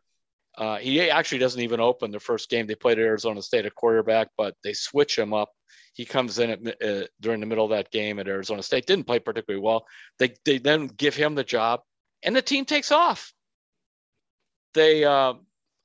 Uh, 0.58 0.78
he 0.78 1.10
actually 1.10 1.38
doesn't 1.38 1.62
even 1.62 1.80
open 1.80 2.12
the 2.12 2.20
first 2.20 2.50
game. 2.50 2.68
They 2.68 2.76
played 2.76 3.00
at 3.00 3.06
Arizona 3.06 3.42
State 3.42 3.66
at 3.66 3.76
quarterback, 3.76 4.30
but 4.38 4.56
they 4.64 4.74
switch 4.74 5.18
him 5.18 5.34
up. 5.34 5.50
He 5.94 6.04
comes 6.06 6.40
in 6.40 6.50
at, 6.50 6.82
uh, 6.82 7.08
during 7.22 7.40
the 7.40 7.46
middle 7.46 7.64
of 7.64 7.72
that 7.72 7.92
game 7.92 8.20
at 8.20 8.28
Arizona 8.28 8.64
State. 8.64 8.86
Didn't 8.86 9.06
play 9.08 9.20
particularly 9.20 9.64
well. 9.64 9.86
They 10.18 10.34
they 10.46 10.58
then 10.58 10.88
give 10.88 11.16
him 11.16 11.36
the 11.36 11.44
job, 11.44 11.82
and 12.24 12.36
the 12.36 12.42
team 12.42 12.66
takes 12.66 12.92
off 12.92 13.34
they 14.74 15.04
uh, 15.04 15.34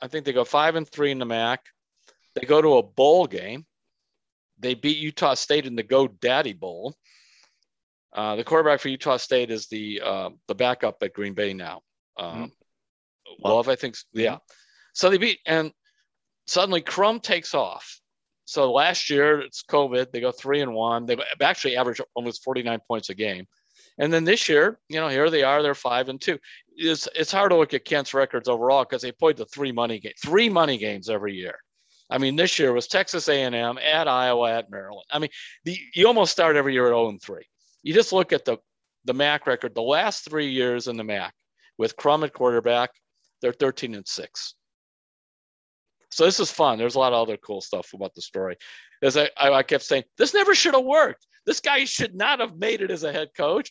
I 0.00 0.08
think 0.08 0.24
they 0.24 0.32
go 0.32 0.44
five 0.44 0.76
and 0.76 0.88
three 0.88 1.10
in 1.10 1.18
the 1.18 1.24
MAC. 1.24 1.60
They 2.34 2.46
go 2.46 2.60
to 2.60 2.76
a 2.76 2.82
bowl 2.82 3.26
game. 3.26 3.64
They 4.58 4.74
beat 4.74 4.98
Utah 4.98 5.34
State 5.34 5.66
in 5.66 5.76
the 5.76 5.82
Go 5.82 6.08
Daddy 6.08 6.52
Bowl. 6.52 6.94
Uh, 8.12 8.36
the 8.36 8.44
quarterback 8.44 8.80
for 8.80 8.88
Utah 8.88 9.16
State 9.16 9.50
is 9.50 9.66
the 9.66 10.00
uh, 10.04 10.30
the 10.46 10.54
backup 10.54 11.02
at 11.02 11.12
Green 11.12 11.34
Bay 11.34 11.52
now. 11.52 11.82
Um, 12.16 12.34
mm-hmm. 12.34 13.48
Love, 13.48 13.68
I 13.68 13.76
think. 13.76 13.96
Yeah. 14.12 14.34
Mm-hmm. 14.34 14.38
So 14.92 15.10
they 15.10 15.18
beat, 15.18 15.40
and 15.46 15.72
suddenly 16.46 16.80
Crum 16.80 17.20
takes 17.20 17.54
off. 17.54 18.00
So 18.44 18.72
last 18.72 19.10
year 19.10 19.40
it's 19.40 19.64
COVID. 19.64 20.12
They 20.12 20.20
go 20.20 20.30
three 20.30 20.60
and 20.60 20.74
one. 20.74 21.06
They 21.06 21.16
actually 21.40 21.76
average 21.76 22.00
almost 22.14 22.44
49 22.44 22.78
points 22.86 23.08
a 23.08 23.14
game. 23.14 23.46
And 23.98 24.12
then 24.12 24.24
this 24.24 24.48
year, 24.48 24.78
you 24.88 25.00
know, 25.00 25.08
here 25.08 25.30
they 25.30 25.44
are. 25.44 25.62
They're 25.62 25.74
five 25.74 26.08
and 26.08 26.20
two 26.20 26.38
it's 26.76 27.08
it's 27.14 27.32
hard 27.32 27.50
to 27.50 27.56
look 27.56 27.74
at 27.74 27.84
Kent's 27.84 28.14
records 28.14 28.48
overall 28.48 28.84
because 28.84 29.02
they 29.02 29.12
played 29.12 29.36
the 29.36 29.46
three 29.46 29.72
money 29.72 29.98
game, 29.98 30.12
three 30.22 30.48
money 30.48 30.76
games 30.76 31.08
every 31.08 31.34
year. 31.34 31.58
I 32.10 32.18
mean, 32.18 32.36
this 32.36 32.58
year 32.58 32.72
was 32.72 32.86
Texas 32.86 33.28
A&M 33.28 33.78
at 33.78 34.08
Iowa 34.08 34.52
at 34.52 34.70
Maryland. 34.70 35.06
I 35.10 35.18
mean, 35.18 35.30
the, 35.64 35.78
you 35.94 36.06
almost 36.06 36.32
start 36.32 36.56
every 36.56 36.74
year 36.74 36.86
at 36.86 36.90
0 36.90 37.08
and 37.08 37.22
3. 37.22 37.42
You 37.82 37.94
just 37.94 38.12
look 38.12 38.32
at 38.32 38.44
the 38.44 38.58
the 39.04 39.14
MAC 39.14 39.46
record. 39.46 39.74
The 39.74 39.82
last 39.82 40.28
three 40.28 40.48
years 40.48 40.88
in 40.88 40.96
the 40.96 41.04
MAC 41.04 41.34
with 41.78 41.96
Crum 41.96 42.24
at 42.24 42.32
quarterback, 42.32 42.90
they're 43.40 43.52
13 43.52 43.94
and 43.94 44.06
six. 44.06 44.54
So 46.10 46.24
this 46.24 46.40
is 46.40 46.50
fun. 46.50 46.78
There's 46.78 46.94
a 46.94 47.00
lot 47.00 47.12
of 47.12 47.20
other 47.20 47.36
cool 47.36 47.60
stuff 47.60 47.92
about 47.92 48.14
the 48.14 48.22
story. 48.22 48.56
As 49.04 49.16
I, 49.16 49.28
I 49.36 49.62
kept 49.62 49.84
saying, 49.84 50.04
this 50.16 50.34
never 50.34 50.54
should 50.54 50.74
have 50.74 50.84
worked. 50.84 51.26
This 51.44 51.60
guy 51.60 51.84
should 51.84 52.14
not 52.14 52.40
have 52.40 52.56
made 52.56 52.80
it 52.80 52.90
as 52.90 53.04
a 53.04 53.12
head 53.12 53.28
coach. 53.36 53.70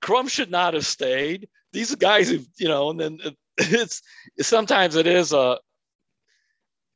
Crum 0.00 0.26
should 0.26 0.50
not 0.50 0.74
have 0.74 0.84
stayed. 0.84 1.48
These 1.72 1.94
guys 1.94 2.30
you 2.30 2.68
know 2.68 2.90
and 2.90 3.00
then 3.00 3.18
it's 3.56 4.02
sometimes 4.40 4.96
it 4.96 5.06
is 5.06 5.32
a 5.32 5.58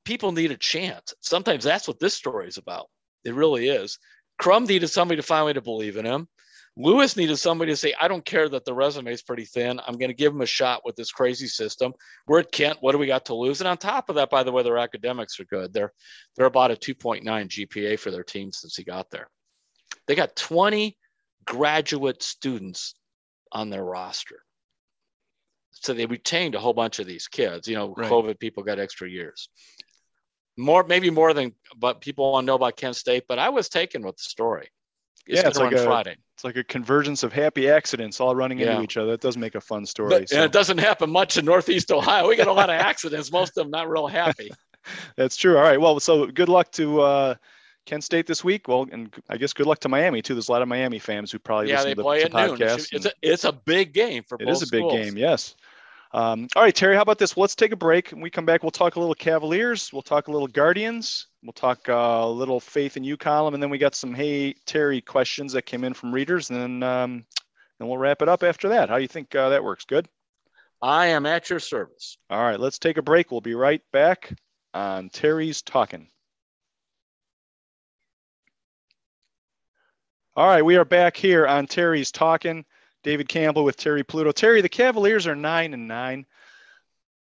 people 0.05 0.33
need 0.33 0.51
a 0.51 0.57
chance. 0.57 1.15
Sometimes 1.21 1.65
that's 1.65 1.87
what 1.87 2.01
this 2.01 2.15
story 2.15 2.49
is 2.49 2.59
about. 2.59 2.89
It 3.25 3.35
really 3.35 3.69
is. 3.69 3.99
Crum 4.39 4.65
needed 4.65 4.89
somebody 4.89 5.21
to 5.21 5.27
finally 5.27 5.55
to 5.55 5.63
believe 5.63 5.97
in 5.97 6.05
him 6.05 6.29
lewis 6.77 7.17
needed 7.17 7.37
somebody 7.37 7.73
to 7.73 7.77
say 7.77 7.95
i 8.01 8.09
don't 8.09 8.25
care 8.25 8.49
that 8.49 8.65
the 8.65 8.75
resume 8.75 9.13
is 9.13 9.23
pretty 9.23 9.45
thin 9.45 9.81
i'm 9.87 9.97
going 9.97 10.11
to 10.11 10.15
give 10.15 10.33
him 10.33 10.41
a 10.41 10.47
shot 10.47 10.83
with 10.85 10.95
this 10.97 11.11
crazy 11.11 11.47
system 11.47 11.93
we're 12.27 12.41
at 12.41 12.53
kent 12.53 12.79
what 12.81 12.93
do 12.93 12.99
we 12.99 13.07
got 13.07 13.25
to 13.25 13.35
lose 13.35 13.61
and 13.61 13.69
on 13.69 13.77
top 13.77 14.09
of 14.09 14.17
that 14.17 14.31
by 14.31 14.43
the 14.43 14.53
way 14.53 14.63
their 14.63 14.79
academics 14.79 15.41
are 15.41 15.45
good 15.45 15.73
they're 15.73 15.93
they're 16.37 16.47
about 16.47 16.71
a 16.71 16.77
2.9 16.77 17.23
gpa 17.25 17.99
for 17.99 18.11
their 18.11 18.25
team 18.25 18.53
since 18.53 18.77
he 18.77 18.85
got 18.85 19.11
there 19.11 19.29
they 20.07 20.15
got 20.15 20.37
20 20.37 20.97
graduate 21.47 22.23
students 22.23 22.95
on 23.53 23.71
their 23.71 23.85
roster 23.85 24.43
so 25.81 25.93
they 25.93 26.07
retained 26.07 26.55
a 26.55 26.61
whole 26.61 26.73
bunch 26.73 26.99
of 26.99 27.07
these 27.07 27.29
kids. 27.29 27.69
You 27.69 27.77
know, 27.77 27.95
right. 27.97 28.11
COVID 28.11 28.39
people 28.39 28.63
got 28.63 28.79
extra 28.79 29.09
years. 29.09 29.49
more 30.57 30.85
maybe 30.85 31.11
more 31.11 31.35
than 31.35 31.53
but 31.77 32.01
people 32.01 32.33
want 32.33 32.45
to 32.45 32.47
know 32.47 32.55
about 32.55 32.77
Kent 32.77 32.97
State. 32.97 33.25
But 33.29 33.39
I 33.39 33.51
was 33.51 33.69
taken 33.69 34.03
with 34.03 34.17
the 34.17 34.23
story. 34.23 34.69
It's 35.27 35.43
yeah, 35.43 35.49
it's 35.49 35.59
like 35.59 35.73
a 35.73 35.83
Friday. 35.83 36.17
It's 36.35 36.45
like 36.45 36.57
a 36.57 36.65
convergence 36.65 37.23
of 37.23 37.33
happy 37.33 37.71
accidents 37.71 38.21
all 38.21 38.37
running 38.37 38.59
yeah. 38.59 38.73
into 38.73 38.83
each 38.83 38.97
other. 38.97 39.15
It 39.15 39.21
does 39.21 39.37
make 39.37 39.55
a 39.55 39.61
fun 39.61 39.87
story. 39.87 40.11
But, 40.11 40.29
so. 40.29 40.37
And 40.37 40.45
it 40.45 40.53
doesn't 40.53 40.79
happen 40.79 41.11
much 41.11 41.37
in 41.39 41.45
Northeast 41.45 41.91
Ohio. 41.91 42.29
We 42.29 42.37
get 42.37 42.47
a 42.47 42.53
lot 42.53 42.69
of 42.69 42.77
accidents. 42.77 43.33
Most 43.33 43.57
of 43.57 43.65
them 43.65 43.71
not 43.71 43.89
real 43.89 44.07
happy. 44.07 44.51
That's 45.17 45.37
true. 45.37 45.57
All 45.57 45.63
right. 45.63 45.81
Well, 45.81 45.99
so 45.99 46.27
good 46.27 46.49
luck 46.49 46.71
to 46.73 47.01
uh, 47.01 47.35
Kent 47.87 48.05
State 48.05 48.27
this 48.27 48.45
week. 48.45 48.69
Well, 48.69 48.87
and 48.93 49.13
I 49.29 49.37
guess 49.37 49.53
good 49.53 49.67
luck 49.67 49.81
to 49.81 49.89
Miami 49.89 50.21
too. 50.21 50.35
There's 50.35 50.49
a 50.49 50.53
lot 50.53 50.63
of 50.63 50.69
Miami 50.69 50.99
fans 50.99 51.33
who 51.33 51.39
probably 51.39 51.71
yeah, 51.71 51.77
listen 51.77 51.89
they 51.89 51.95
to 51.95 52.03
play 52.03 52.19
the, 52.21 52.39
at 52.39 52.51
noon. 52.51 52.59
It's, 52.61 53.07
a, 53.07 53.13
it's 53.23 53.45
a 53.45 53.53
big 53.53 53.95
game 53.95 54.23
for 54.23 54.37
it 54.41 54.49
is 54.49 54.63
a 54.63 54.67
big 54.67 54.81
schools. 54.81 54.93
game. 54.93 55.17
Yes. 55.17 55.57
Um, 56.13 56.49
all 56.57 56.63
right, 56.63 56.75
Terry, 56.75 56.95
how 56.95 57.03
about 57.03 57.19
this? 57.19 57.37
Let's 57.37 57.55
take 57.55 57.73
a 57.73 57.77
break. 57.77 58.11
When 58.11 58.21
we 58.21 58.31
come 58.31 58.47
back, 58.47 58.63
we'll 58.63 58.71
talk 58.71 58.97
a 58.97 59.01
little 59.01 59.15
Cavaliers. 59.15 59.93
We'll 59.93 60.03
talk 60.03 60.29
a 60.29 60.31
little 60.31 60.47
Guardians. 60.47 61.27
We'll 61.43 61.53
talk 61.53 61.89
uh, 61.89 61.93
a 61.93 62.31
little 62.31 62.61
Faith 62.61 62.97
in 62.97 63.05
You 63.05 63.17
column. 63.17 63.55
And 63.55 63.63
then 63.63 63.71
we 63.71 63.79
got 63.79 63.95
some 63.95 64.15
Hey, 64.15 64.55
Terry 64.65 65.01
questions 65.01 65.53
that 65.53 65.67
came 65.67 65.85
in 65.85 65.95
from 65.95 66.13
readers. 66.13 66.51
And 66.51 66.61
then, 66.61 66.83
um, 66.83 67.27
then 67.79 67.89
we'll 67.89 67.99
wrap 67.99 68.23
it 68.23 68.29
up 68.29 68.43
after 68.43 68.71
that. 68.71 68.89
How 68.89 68.97
do 68.97 69.03
you 69.03 69.09
think 69.09 69.35
uh, 69.35 69.51
that 69.51 69.65
works? 69.65 69.85
Good? 69.85 70.09
I 70.81 71.07
am 71.07 71.27
at 71.27 71.51
your 71.51 71.61
service. 71.61 72.19
All 72.31 72.43
right, 72.43 72.61
let's 72.61 72.79
take 72.79 72.99
a 72.99 73.03
break. 73.03 73.31
We'll 73.31 73.41
be 73.41 73.55
right 73.55 73.83
back 73.93 74.33
on 74.75 75.09
Terry's 75.09 75.63
Talking. 75.63 76.09
All 80.37 80.47
right, 80.47 80.63
we 80.63 80.77
are 80.77 80.85
back 80.85 81.17
here 81.17 81.47
on 81.47 81.67
Terry's 81.67 82.13
Talking. 82.13 82.65
David 83.07 83.29
Campbell 83.29 83.63
with 83.63 83.77
Terry 83.77 84.03
Pluto. 84.03 84.33
Terry, 84.33 84.61
the 84.61 84.69
Cavaliers 84.69 85.29
are 85.29 85.37
nine 85.37 85.75
and 85.75 85.87
nine. 85.87 86.27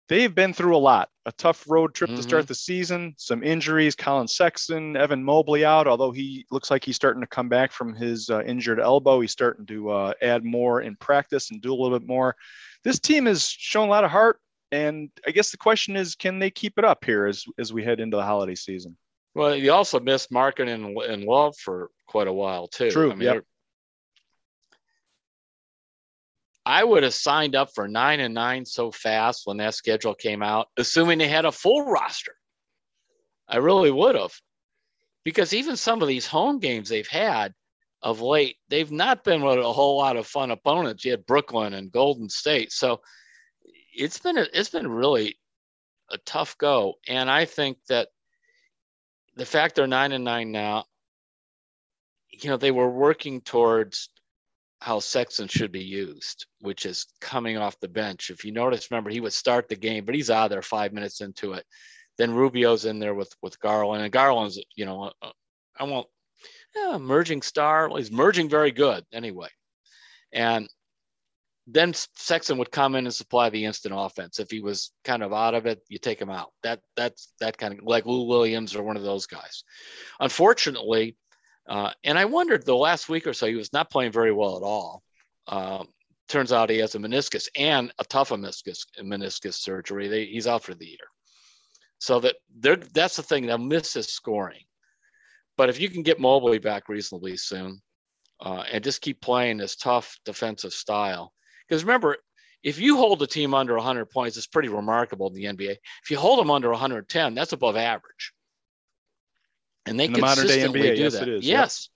They've 0.10 0.34
been 0.34 0.52
through 0.52 0.76
a 0.76 0.80
lot. 0.80 1.10
A 1.28 1.32
tough 1.32 1.64
road 1.70 1.94
trip 1.94 2.10
mm-hmm. 2.10 2.18
to 2.18 2.24
start 2.24 2.48
the 2.48 2.56
season, 2.56 3.14
some 3.18 3.44
injuries. 3.44 3.96
Collin 3.96 4.28
Sexton, 4.28 4.98
Evan 4.98 5.24
Mobley 5.24 5.64
out, 5.64 5.88
although 5.88 6.12
he 6.12 6.48
looks 6.50 6.72
like 6.72 6.84
he's 6.84 6.96
starting 6.96 7.22
to 7.22 7.28
come 7.28 7.50
back 7.50 7.72
from 7.72 7.94
his 7.94 8.32
uh, 8.32 8.42
injured 8.46 8.80
elbow. 8.80 9.22
He's 9.22 9.32
starting 9.32 9.68
to 9.68 9.92
uh, 9.92 10.14
add 10.24 10.44
more 10.44 10.82
in 10.82 10.96
practice 10.96 11.52
and 11.52 11.62
do 11.62 11.72
a 11.72 11.76
little 11.76 12.00
bit 12.00 12.08
more. 12.08 12.36
This 12.84 13.00
team 13.00 13.28
has 13.28 13.48
shown 13.48 13.88
a 13.88 13.92
lot 13.92 14.04
of 14.04 14.10
heart, 14.10 14.40
and 14.72 15.12
I 15.28 15.30
guess 15.30 15.52
the 15.52 15.58
question 15.58 15.96
is, 15.96 16.16
can 16.16 16.40
they 16.40 16.50
keep 16.50 16.80
it 16.80 16.84
up 16.84 17.06
here 17.06 17.28
as 17.28 17.46
as 17.60 17.72
we 17.72 17.84
head 17.84 18.00
into 18.00 18.18
the 18.18 18.24
holiday 18.24 18.56
season? 18.56 18.98
Well, 19.36 19.56
you 19.56 19.72
also 19.72 20.00
missed 20.00 20.32
Markkanen 20.32 20.84
and, 20.84 20.98
and 20.98 21.24
Love 21.26 21.56
for 21.58 21.92
quite 22.08 22.28
a 22.28 22.34
while 22.34 22.68
too. 22.68 22.90
True. 22.90 23.12
I 23.12 23.16
mean, 23.16 23.22
yep. 23.22 23.44
I 26.66 26.84
would 26.84 27.04
have 27.04 27.14
signed 27.14 27.56
up 27.56 27.70
for 27.76 27.88
nine 27.88 28.20
and 28.20 28.34
nine 28.34 28.66
so 28.66 28.92
fast 28.92 29.46
when 29.46 29.58
that 29.58 29.76
schedule 29.76 30.16
came 30.16 30.42
out, 30.42 30.68
assuming 30.78 31.20
they 31.20 31.28
had 31.28 31.46
a 31.46 31.52
full 31.52 31.86
roster. 31.86 32.34
I 33.48 33.58
really 33.58 33.92
would 33.92 34.16
have. 34.16 34.34
Because 35.24 35.54
even 35.54 35.76
some 35.76 36.02
of 36.02 36.08
these 36.08 36.26
home 36.26 36.60
games 36.60 36.90
they've 36.90 37.08
had 37.08 37.54
of 38.02 38.22
late, 38.22 38.58
they've 38.70 38.92
not 38.92 39.24
been 39.24 39.44
with 39.44 39.60
a 39.60 39.74
whole 39.74 39.98
lot 39.98 40.18
of 40.18 40.28
fun 40.28 40.52
opponents. 40.52 41.06
You 41.06 41.12
had 41.12 41.26
Brooklyn 41.26 41.74
and 41.74 41.92
Golden 41.92 42.30
State. 42.30 42.72
So 42.72 43.02
it's 43.94 44.20
been 44.20 44.38
a, 44.38 44.46
it's 44.54 44.70
been 44.70 44.88
really 44.88 45.38
a 46.12 46.18
tough 46.20 46.58
go. 46.58 46.96
And 47.08 47.30
I 47.30 47.46
think 47.46 47.78
that 47.90 48.10
the 49.36 49.46
fact 49.46 49.76
they're 49.76 49.88
nine 49.88 50.12
and 50.12 50.24
nine 50.24 50.52
now, 50.52 50.86
you 52.30 52.50
know, 52.50 52.58
they 52.58 52.72
were 52.72 52.90
working 52.90 53.42
towards 53.42 54.10
how 54.86 55.00
Sexton 55.00 55.48
should 55.48 55.72
be 55.72 55.84
used, 55.84 56.46
which 56.60 56.86
is 56.86 57.08
coming 57.20 57.58
off 57.58 57.80
the 57.80 57.88
bench. 57.88 58.30
If 58.30 58.46
you 58.46 58.52
notice, 58.52 58.92
remember 58.92 59.10
he 59.10 59.20
would 59.20 59.34
start 59.34 59.68
the 59.68 59.76
game, 59.76 60.06
but 60.06 60.14
he's 60.14 60.30
out 60.30 60.52
there 60.52 60.62
five 60.62 60.94
minutes 60.94 61.22
into 61.22 61.54
it. 61.54 61.66
Then 62.20 62.36
Rubio's 62.36 62.86
in 62.86 63.00
there 63.00 63.16
with 63.16 63.34
with 63.42 63.60
Garland, 63.60 64.04
and 64.04 64.12
Garland's 64.12 64.62
you 64.76 64.86
know 64.86 65.12
uh, 65.24 65.32
I 65.80 65.86
won't 65.86 66.06
yeah, 66.76 67.00
merging 67.00 67.42
star. 67.42 67.88
Well, 67.88 67.98
he's 67.98 68.12
merging 68.12 68.48
very 68.48 68.72
good 68.72 69.04
anyway, 69.12 69.50
and 70.32 70.70
then 71.66 71.96
Sexton 72.14 72.60
would 72.60 72.70
come 72.70 72.94
in 72.94 73.08
and 73.08 73.14
supply 73.14 73.50
the 73.50 73.66
instant 73.66 73.96
offense. 73.98 74.40
If 74.40 74.52
he 74.52 74.62
was 74.62 74.92
kind 75.04 75.24
of 75.24 75.34
out 75.34 75.56
of 75.56 75.66
it, 75.66 75.82
you 75.90 75.98
take 75.98 76.22
him 76.22 76.30
out. 76.30 76.52
That 76.62 76.82
that's 76.96 77.34
that 77.40 77.58
kind 77.58 77.74
of 77.74 77.80
like 77.84 78.06
Lou 78.06 78.28
Williams 78.28 78.76
or 78.76 78.84
one 78.84 78.98
of 78.98 79.04
those 79.04 79.26
guys. 79.26 79.64
Unfortunately, 80.20 81.18
uh, 81.68 81.92
and 82.04 82.18
I 82.18 82.26
wondered 82.26 82.66
the 82.66 82.76
last 82.76 83.10
week 83.10 83.28
or 83.28 83.34
so, 83.34 83.48
he 83.48 83.56
was 83.56 83.74
not 83.74 83.90
playing 83.90 84.12
very 84.12 84.32
well 84.32 84.58
at 84.58 84.64
all. 84.64 85.04
Um, 85.48 85.88
turns 86.28 86.52
out 86.52 86.70
he 86.70 86.80
has 86.80 86.96
a 86.96 87.00
meniscus 87.00 87.48
and 87.56 87.92
a 88.00 88.04
tough 88.04 88.30
meniscus, 88.30 88.86
meniscus 89.00 89.56
surgery. 89.56 90.08
They, 90.08 90.26
he's 90.26 90.48
out 90.48 90.64
for 90.64 90.74
the 90.74 90.86
year. 90.86 91.08
So 91.98 92.20
that 92.20 92.36
that's 92.94 93.16
the 93.16 93.24
thing. 93.24 93.46
They'll 93.46 93.58
miss 93.58 93.94
his 93.94 94.08
scoring. 94.08 94.64
But 95.58 95.70
if 95.70 95.80
you 95.80 95.90
can 95.90 96.04
get 96.04 96.20
Mobley 96.20 96.60
back 96.60 96.90
reasonably 96.90 97.38
soon 97.38 97.82
uh, 98.42 98.64
and 98.72 98.84
just 98.84 99.02
keep 99.02 99.22
playing 99.22 99.58
this 99.58 99.76
tough 99.76 100.20
defensive 100.26 100.74
style, 100.74 101.32
because 101.68 101.84
remember, 101.84 102.18
if 102.64 102.80
you 102.80 102.98
hold 102.98 103.22
a 103.22 103.28
team 103.28 103.54
under 103.54 103.76
100 103.76 104.08
points, 104.08 104.38
it's 104.38 104.48
pretty 104.48 104.70
remarkable 104.70 105.28
in 105.28 105.34
the 105.34 105.46
NBA. 105.46 105.78
If 106.04 106.12
you 106.12 106.18
hold 106.18 106.40
them 106.40 106.52
under 106.52 106.70
110, 106.70 107.34
that's 107.34 107.54
above 107.54 107.78
average 107.78 108.34
and 109.86 110.00
they 110.00 110.06
In 110.06 110.14
the 110.14 110.20
consistently 110.20 110.82
NBA, 110.82 110.96
do 110.96 111.02
yes, 111.02 111.14
that. 111.14 111.24
It 111.24 111.30
is, 111.30 111.46
yes, 111.46 111.90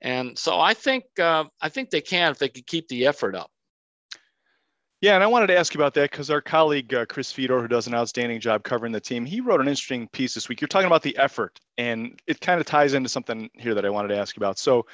yep. 0.00 0.12
and 0.12 0.38
so 0.38 0.58
I 0.58 0.74
think 0.74 1.04
uh, 1.18 1.44
I 1.60 1.68
think 1.68 1.90
they 1.90 2.00
can 2.00 2.32
if 2.32 2.38
they 2.38 2.48
can 2.48 2.64
keep 2.66 2.88
the 2.88 3.06
effort 3.06 3.34
up. 3.34 3.50
Yeah, 5.02 5.16
and 5.16 5.24
I 5.24 5.26
wanted 5.26 5.48
to 5.48 5.58
ask 5.58 5.74
you 5.74 5.80
about 5.80 5.94
that 5.94 6.12
because 6.12 6.30
our 6.30 6.40
colleague 6.40 6.94
uh, 6.94 7.04
Chris 7.06 7.32
Fedor, 7.32 7.60
who 7.60 7.66
does 7.66 7.88
an 7.88 7.94
outstanding 7.94 8.38
job 8.38 8.62
covering 8.62 8.92
the 8.92 9.00
team, 9.00 9.24
he 9.24 9.40
wrote 9.40 9.60
an 9.60 9.66
interesting 9.66 10.06
piece 10.08 10.32
this 10.32 10.48
week. 10.48 10.60
You're 10.60 10.68
talking 10.68 10.86
about 10.86 11.02
the 11.02 11.16
effort, 11.16 11.58
and 11.76 12.20
it 12.28 12.40
kind 12.40 12.60
of 12.60 12.66
ties 12.66 12.94
into 12.94 13.08
something 13.08 13.50
here 13.54 13.74
that 13.74 13.84
I 13.84 13.90
wanted 13.90 14.08
to 14.08 14.16
ask 14.16 14.36
you 14.36 14.40
about. 14.40 14.58
So, 14.60 14.86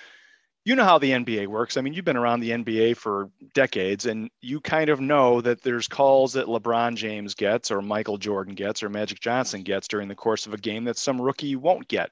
you 0.68 0.76
know 0.76 0.84
how 0.84 0.98
the 0.98 1.12
NBA 1.12 1.46
works. 1.46 1.78
I 1.78 1.80
mean, 1.80 1.94
you've 1.94 2.04
been 2.04 2.18
around 2.18 2.40
the 2.40 2.50
NBA 2.50 2.98
for 2.98 3.30
decades, 3.54 4.04
and 4.04 4.28
you 4.42 4.60
kind 4.60 4.90
of 4.90 5.00
know 5.00 5.40
that 5.40 5.62
there's 5.62 5.88
calls 5.88 6.34
that 6.34 6.44
LeBron 6.44 6.94
James 6.94 7.34
gets, 7.34 7.70
or 7.70 7.80
Michael 7.80 8.18
Jordan 8.18 8.54
gets, 8.54 8.82
or 8.82 8.90
Magic 8.90 9.18
Johnson 9.18 9.62
gets 9.62 9.88
during 9.88 10.08
the 10.08 10.14
course 10.14 10.46
of 10.46 10.52
a 10.52 10.58
game 10.58 10.84
that 10.84 10.98
some 10.98 11.22
rookie 11.22 11.56
won't 11.56 11.88
get. 11.88 12.10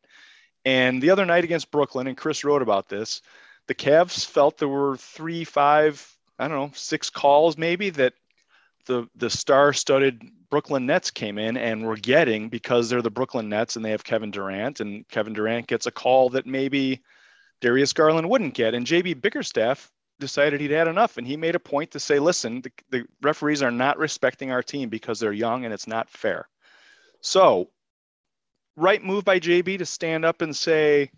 And 0.65 1.03
the 1.03 1.11
other 1.11 1.27
night 1.27 1.45
against 1.45 1.71
Brooklyn, 1.71 2.07
and 2.07 2.17
Chris 2.17 2.45
wrote 2.45 2.63
about 2.63 2.89
this, 2.89 3.21
the 3.67 3.75
Cavs 3.75 4.25
felt 4.25 4.57
there 4.57 4.69
were 4.69 4.97
three, 4.97 5.45
five, 5.45 6.17
I 6.39 6.49
don't 6.49 6.57
know, 6.57 6.71
six 6.75 7.11
calls 7.11 7.59
maybe 7.59 7.91
that 7.91 8.15
the 8.87 9.07
the 9.17 9.29
star-studded 9.29 10.23
Brooklyn 10.49 10.87
Nets 10.87 11.11
came 11.11 11.37
in 11.37 11.59
and 11.59 11.85
were 11.85 11.97
getting 11.97 12.49
because 12.49 12.89
they're 12.89 13.03
the 13.03 13.11
Brooklyn 13.11 13.51
Nets 13.51 13.77
and 13.77 13.85
they 13.85 13.91
have 13.91 14.03
Kevin 14.03 14.31
Durant, 14.31 14.81
and 14.81 15.07
Kevin 15.09 15.35
Durant 15.35 15.67
gets 15.67 15.85
a 15.85 15.91
call 15.91 16.31
that 16.31 16.47
maybe 16.47 17.03
Darius 17.61 17.93
Garland 17.93 18.29
wouldn't 18.29 18.55
get. 18.55 18.75
And 18.75 18.87
JB 18.87 19.21
Bickerstaff 19.21 19.91
decided 20.19 20.61
he'd 20.61 20.71
had 20.71 20.89
enough. 20.89 21.17
And 21.17 21.27
he 21.27 21.37
made 21.37 21.55
a 21.55 21.61
point 21.61 21.91
to 21.93 22.01
say, 22.01 22.19
listen, 22.19 22.63
the, 22.63 22.73
the 22.91 23.07
referees 23.23 23.63
are 23.63 23.71
not 23.71 23.99
respecting 23.99 24.51
our 24.51 24.63
team 24.63 24.89
because 24.89 25.21
they're 25.21 25.33
young 25.33 25.65
and 25.65 25.73
it's 25.73 25.87
not 25.87 26.11
fair. 26.11 26.49
So, 27.21 27.71
right 28.77 29.03
move 29.03 29.25
by 29.25 29.41
JB 29.41 29.79
to 29.79 29.87
stand 29.87 30.25
up 30.25 30.43
and 30.43 30.55
say, 30.55 31.11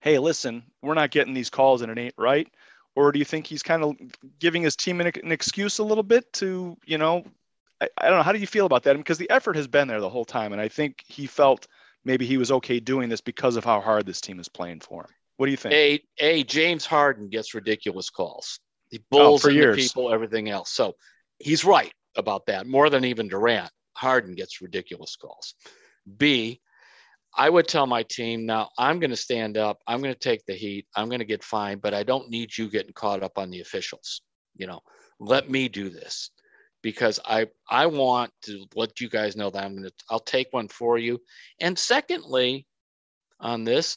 hey, 0.00 0.18
listen, 0.18 0.62
we're 0.82 0.94
not 0.94 1.10
getting 1.10 1.34
these 1.34 1.50
calls 1.50 1.82
and 1.82 1.90
it 1.90 1.98
ain't 1.98 2.14
right. 2.18 2.48
Or 2.96 3.10
do 3.10 3.18
you 3.18 3.24
think 3.24 3.46
he's 3.46 3.62
kind 3.62 3.82
of 3.82 3.96
giving 4.38 4.62
his 4.62 4.76
team 4.76 5.00
an, 5.00 5.10
an 5.22 5.32
excuse 5.32 5.78
a 5.78 5.84
little 5.84 6.04
bit 6.04 6.32
to, 6.34 6.76
you 6.86 6.98
know, 6.98 7.24
I, 7.80 7.88
I 7.98 8.08
don't 8.08 8.18
know. 8.18 8.22
How 8.22 8.32
do 8.32 8.38
you 8.38 8.46
feel 8.46 8.66
about 8.66 8.84
that? 8.84 8.96
Because 8.96 9.18
the 9.18 9.30
effort 9.30 9.56
has 9.56 9.66
been 9.66 9.88
there 9.88 10.00
the 10.00 10.10
whole 10.10 10.24
time. 10.24 10.52
And 10.52 10.60
I 10.60 10.68
think 10.68 11.02
he 11.06 11.26
felt 11.26 11.66
maybe 12.04 12.26
he 12.26 12.36
was 12.36 12.52
okay 12.52 12.80
doing 12.80 13.08
this 13.08 13.20
because 13.20 13.56
of 13.56 13.64
how 13.64 13.80
hard 13.80 14.06
this 14.06 14.20
team 14.20 14.38
is 14.38 14.48
playing 14.48 14.80
for 14.80 15.02
him. 15.02 15.10
What 15.36 15.46
do 15.46 15.50
you 15.50 15.56
think? 15.56 15.74
A, 15.74 16.02
a 16.20 16.44
James 16.44 16.86
Harden 16.86 17.28
gets 17.28 17.54
ridiculous 17.54 18.10
calls. 18.10 18.60
He 18.90 18.98
oh, 18.98 19.04
bulls 19.10 19.44
oh, 19.44 19.48
into 19.48 19.60
years. 19.60 19.76
people, 19.76 20.12
everything 20.12 20.50
else. 20.50 20.70
So 20.70 20.94
he's 21.38 21.64
right 21.64 21.92
about 22.16 22.46
that 22.46 22.66
more 22.66 22.90
than 22.90 23.04
even 23.04 23.28
Durant. 23.28 23.70
Harden 23.94 24.34
gets 24.34 24.60
ridiculous 24.60 25.16
calls. 25.16 25.54
B, 26.16 26.60
I 27.36 27.50
would 27.50 27.66
tell 27.66 27.86
my 27.86 28.04
team 28.04 28.46
now 28.46 28.70
I'm 28.78 29.00
going 29.00 29.10
to 29.10 29.16
stand 29.16 29.56
up. 29.56 29.78
I'm 29.86 30.00
going 30.00 30.14
to 30.14 30.18
take 30.20 30.44
the 30.46 30.54
heat. 30.54 30.86
I'm 30.94 31.08
going 31.08 31.20
to 31.20 31.24
get 31.24 31.42
fined, 31.42 31.82
but 31.82 31.94
I 31.94 32.02
don't 32.02 32.30
need 32.30 32.56
you 32.56 32.68
getting 32.68 32.92
caught 32.92 33.22
up 33.22 33.38
on 33.38 33.50
the 33.50 33.60
officials. 33.60 34.22
You 34.56 34.66
know, 34.68 34.80
let 35.18 35.50
me 35.50 35.68
do 35.68 35.88
this 35.88 36.30
because 36.82 37.18
I 37.24 37.48
I 37.68 37.86
want 37.86 38.30
to 38.42 38.66
let 38.76 39.00
you 39.00 39.08
guys 39.08 39.36
know 39.36 39.50
that 39.50 39.64
I'm 39.64 39.72
going 39.72 39.84
to 39.84 39.92
I'll 40.10 40.20
take 40.20 40.48
one 40.52 40.68
for 40.68 40.98
you. 40.98 41.18
And 41.60 41.76
secondly, 41.76 42.66
on 43.40 43.64
this, 43.64 43.96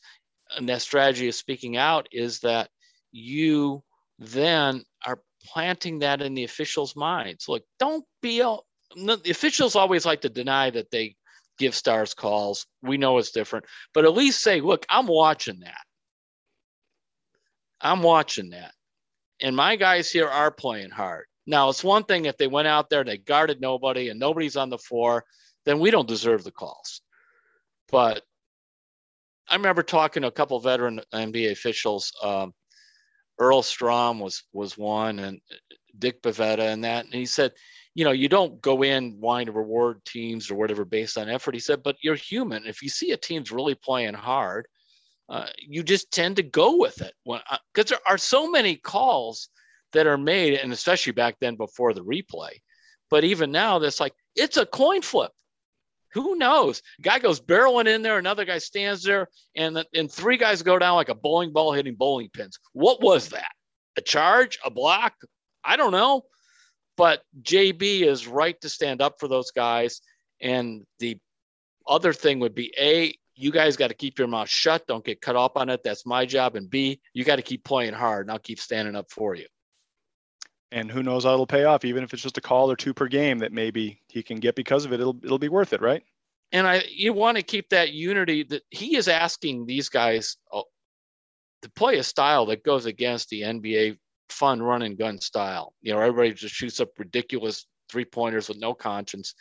and 0.55 0.69
that 0.69 0.81
strategy 0.81 1.27
of 1.27 1.35
speaking 1.35 1.77
out 1.77 2.07
is 2.11 2.39
that 2.39 2.69
you 3.11 3.83
then 4.19 4.83
are 5.05 5.19
planting 5.45 5.99
that 5.99 6.21
in 6.21 6.33
the 6.33 6.43
officials' 6.43 6.95
minds. 6.95 7.47
Look, 7.47 7.63
don't 7.79 8.05
be 8.21 8.41
a, 8.41 8.55
the 8.95 9.31
officials 9.31 9.75
always 9.75 10.05
like 10.05 10.21
to 10.21 10.29
deny 10.29 10.69
that 10.69 10.91
they 10.91 11.15
give 11.57 11.75
stars 11.75 12.13
calls. 12.13 12.65
We 12.81 12.97
know 12.97 13.17
it's 13.17 13.31
different, 13.31 13.65
but 13.93 14.05
at 14.05 14.13
least 14.13 14.41
say, 14.41 14.61
look, 14.61 14.85
I'm 14.89 15.07
watching 15.07 15.59
that. 15.61 15.81
I'm 17.81 18.01
watching 18.01 18.51
that. 18.51 18.73
And 19.41 19.55
my 19.55 19.75
guys 19.75 20.11
here 20.11 20.27
are 20.27 20.51
playing 20.51 20.89
hard. 20.89 21.25
Now, 21.45 21.69
it's 21.69 21.83
one 21.83 22.03
thing 22.03 22.25
if 22.25 22.37
they 22.37 22.47
went 22.47 22.67
out 22.67 22.89
there, 22.89 23.03
they 23.03 23.17
guarded 23.17 23.61
nobody 23.61 24.09
and 24.09 24.19
nobody's 24.19 24.57
on 24.57 24.69
the 24.69 24.77
floor, 24.77 25.23
then 25.65 25.79
we 25.79 25.91
don't 25.91 26.07
deserve 26.07 26.43
the 26.43 26.51
calls. 26.51 27.01
But 27.89 28.23
I 29.49 29.55
remember 29.55 29.83
talking 29.83 30.21
to 30.21 30.27
a 30.27 30.31
couple 30.31 30.59
veteran 30.59 31.01
NBA 31.13 31.51
officials. 31.51 32.11
Um, 32.21 32.53
Earl 33.39 33.61
Strom 33.61 34.19
was 34.19 34.43
was 34.53 34.77
one, 34.77 35.19
and 35.19 35.39
Dick 35.97 36.21
Bavetta, 36.21 36.73
and 36.73 36.83
that. 36.83 37.05
And 37.05 37.13
he 37.13 37.25
said, 37.25 37.53
you 37.93 38.03
know, 38.03 38.11
you 38.11 38.29
don't 38.29 38.61
go 38.61 38.83
in 38.83 39.19
wanting 39.19 39.47
to 39.47 39.51
reward 39.51 40.03
teams 40.05 40.51
or 40.51 40.55
whatever 40.55 40.85
based 40.85 41.17
on 41.17 41.29
effort. 41.29 41.55
He 41.55 41.59
said, 41.59 41.83
but 41.83 41.97
you're 42.01 42.15
human. 42.15 42.65
If 42.65 42.81
you 42.81 42.89
see 42.89 43.11
a 43.11 43.17
team's 43.17 43.51
really 43.51 43.75
playing 43.75 44.13
hard, 44.13 44.67
uh, 45.29 45.47
you 45.57 45.83
just 45.83 46.11
tend 46.11 46.35
to 46.35 46.43
go 46.43 46.77
with 46.77 47.01
it. 47.01 47.13
Because 47.25 47.89
there 47.89 47.99
are 48.07 48.17
so 48.17 48.49
many 48.49 48.75
calls 48.75 49.49
that 49.93 50.07
are 50.07 50.17
made, 50.17 50.53
and 50.55 50.71
especially 50.71 51.13
back 51.13 51.37
then 51.39 51.55
before 51.55 51.93
the 51.93 52.03
replay. 52.03 52.51
But 53.09 53.23
even 53.23 53.51
now, 53.51 53.79
that's 53.79 53.99
like 53.99 54.13
it's 54.35 54.57
a 54.57 54.65
coin 54.65 55.01
flip. 55.01 55.31
Who 56.17 56.35
knows? 56.35 56.81
Guy 57.01 57.19
goes 57.19 57.39
barreling 57.39 57.87
in 57.87 58.01
there, 58.01 58.17
another 58.17 58.45
guy 58.45 58.57
stands 58.57 59.03
there, 59.03 59.29
and 59.55 59.85
and 59.93 60.11
three 60.11 60.37
guys 60.37 60.63
go 60.63 60.79
down 60.79 60.95
like 60.95 61.09
a 61.09 61.15
bowling 61.15 61.53
ball 61.53 61.73
hitting 61.73 61.95
bowling 61.95 62.29
pins. 62.31 62.59
What 62.73 63.01
was 63.01 63.29
that? 63.29 63.51
A 63.97 64.01
charge? 64.01 64.57
A 64.65 64.69
block? 64.69 65.13
I 65.63 65.75
don't 65.75 65.91
know. 65.91 66.23
But 66.95 67.21
JB 67.41 68.01
is 68.01 68.27
right 68.27 68.59
to 68.61 68.69
stand 68.69 69.01
up 69.01 69.19
for 69.19 69.27
those 69.27 69.51
guys. 69.51 70.01
And 70.41 70.85
the 70.99 71.17
other 71.87 72.13
thing 72.13 72.39
would 72.39 72.55
be 72.55 72.73
A, 72.79 73.13
you 73.35 73.51
guys 73.51 73.77
got 73.77 73.89
to 73.89 73.93
keep 73.93 74.17
your 74.17 74.27
mouth 74.27 74.49
shut. 74.49 74.87
Don't 74.87 75.05
get 75.05 75.21
cut 75.21 75.35
off 75.35 75.51
on 75.55 75.69
it. 75.69 75.81
That's 75.83 76.05
my 76.05 76.25
job. 76.25 76.55
And 76.55 76.69
B, 76.69 76.99
you 77.13 77.23
got 77.23 77.35
to 77.35 77.43
keep 77.43 77.63
playing 77.63 77.93
hard 77.93 78.25
and 78.25 78.31
I'll 78.31 78.39
keep 78.39 78.59
standing 78.59 78.95
up 78.95 79.11
for 79.11 79.35
you. 79.35 79.45
And 80.71 80.91
who 80.91 81.01
knows 81.01 81.23
how 81.23 81.33
it'll 81.33 81.47
pay 81.47 81.63
off, 81.63 81.85
even 81.85 82.03
if 82.03 82.13
it's 82.13 82.23
just 82.23 82.37
a 82.37 82.41
call 82.41 82.69
or 82.69 82.75
two 82.75 82.93
per 82.93 83.07
game 83.07 83.39
that 83.39 83.53
maybe 83.53 84.01
he 84.07 84.21
can 84.21 84.39
get 84.39 84.55
because 84.55 84.83
of 84.83 84.91
it. 84.91 84.99
It'll 84.99 85.17
it'll 85.23 85.39
be 85.39 85.49
worth 85.49 85.71
it, 85.71 85.81
right? 85.81 86.03
And 86.51 86.67
I 86.67 86.83
you 86.89 87.13
want 87.13 87.37
to 87.37 87.43
keep 87.43 87.69
that 87.69 87.93
unity 87.93 88.43
that 88.43 88.63
he 88.69 88.97
is 88.97 89.07
asking 89.07 89.65
these 89.65 89.87
guys 89.87 90.35
uh, 90.51 90.61
to 91.61 91.69
play 91.71 91.97
a 91.97 92.03
style 92.03 92.45
that 92.47 92.63
goes 92.63 92.85
against 92.85 93.29
the 93.29 93.41
NBA 93.41 93.97
fun 94.29 94.61
run 94.61 94.81
and 94.81 94.97
gun 94.97 95.19
style. 95.19 95.73
You 95.81 95.93
know, 95.93 95.99
everybody 95.99 96.33
just 96.33 96.53
shoots 96.53 96.79
up 96.79 96.89
ridiculous 96.97 97.65
three 97.89 98.05
pointers 98.05 98.49
with 98.49 98.59
no 98.59 98.73
conscience. 98.73 99.33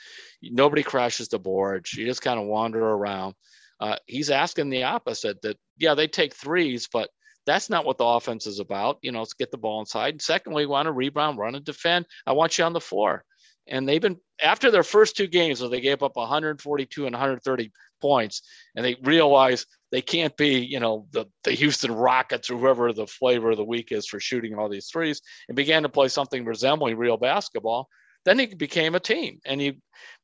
Nobody 0.43 0.83
crashes 0.83 1.29
the 1.29 1.39
board. 1.39 1.87
You 1.93 2.07
just 2.07 2.23
kind 2.23 2.39
of 2.39 2.47
wander 2.47 2.83
around. 2.83 3.35
Uh, 3.81 3.97
he's 4.07 4.31
asking 4.31 4.71
the 4.71 4.85
opposite 4.85 5.43
that, 5.43 5.59
yeah, 5.77 5.95
they 5.95 6.07
take 6.07 6.35
threes, 6.35 6.89
but 6.91 7.11
that's 7.46 7.70
not 7.70 7.85
what 7.85 7.98
the 7.98 8.04
offense 8.04 8.46
is 8.46 8.59
about. 8.59 8.98
You 9.02 9.12
know, 9.12 9.20
let's 9.20 9.35
get 9.35 9.50
the 9.50 9.59
ball 9.59 9.80
inside. 9.80 10.20
Secondly, 10.20 10.64
we 10.64 10.70
want 10.70 10.87
to 10.87 10.92
rebound, 10.92 11.38
run 11.38 11.54
and 11.54 11.64
defend. 11.64 12.06
I 12.26 12.32
want 12.32 12.59
you 12.59 12.64
on 12.64 12.72
the 12.72 12.80
floor. 12.80 13.24
And 13.68 13.88
they've 13.88 14.02
been 14.02 14.18
after 14.42 14.70
their 14.70 14.82
first 14.82 15.16
two 15.16 15.26
games 15.26 15.61
where 15.61 15.70
they 15.70 15.80
gave 15.80 16.02
up 16.02 16.16
142 16.16 17.06
and 17.06 17.14
130 17.14 17.72
points, 18.00 18.42
and 18.74 18.85
they 18.85 18.96
realize 19.02 19.66
they 19.90 20.02
can't 20.02 20.37
be, 20.37 20.59
you 20.59 20.80
know, 20.80 21.06
the, 21.12 21.26
the 21.44 21.52
Houston 21.52 21.92
Rockets 21.92 22.50
or 22.50 22.59
whoever 22.59 22.92
the 22.92 23.06
flavor 23.06 23.50
of 23.50 23.56
the 23.56 23.64
week 23.64 23.92
is 23.92 24.06
for 24.06 24.20
shooting 24.20 24.54
all 24.54 24.68
these 24.68 24.88
threes, 24.88 25.20
and 25.48 25.56
began 25.56 25.82
to 25.82 25.88
play 25.88 26.09
something 26.09 26.44
resembling 26.44 26.96
real 26.96 27.16
basketball. 27.16 27.88
Then 28.24 28.38
he 28.38 28.46
became 28.46 28.94
a 28.94 29.00
team, 29.00 29.40
and 29.44 29.62
you, 29.62 29.74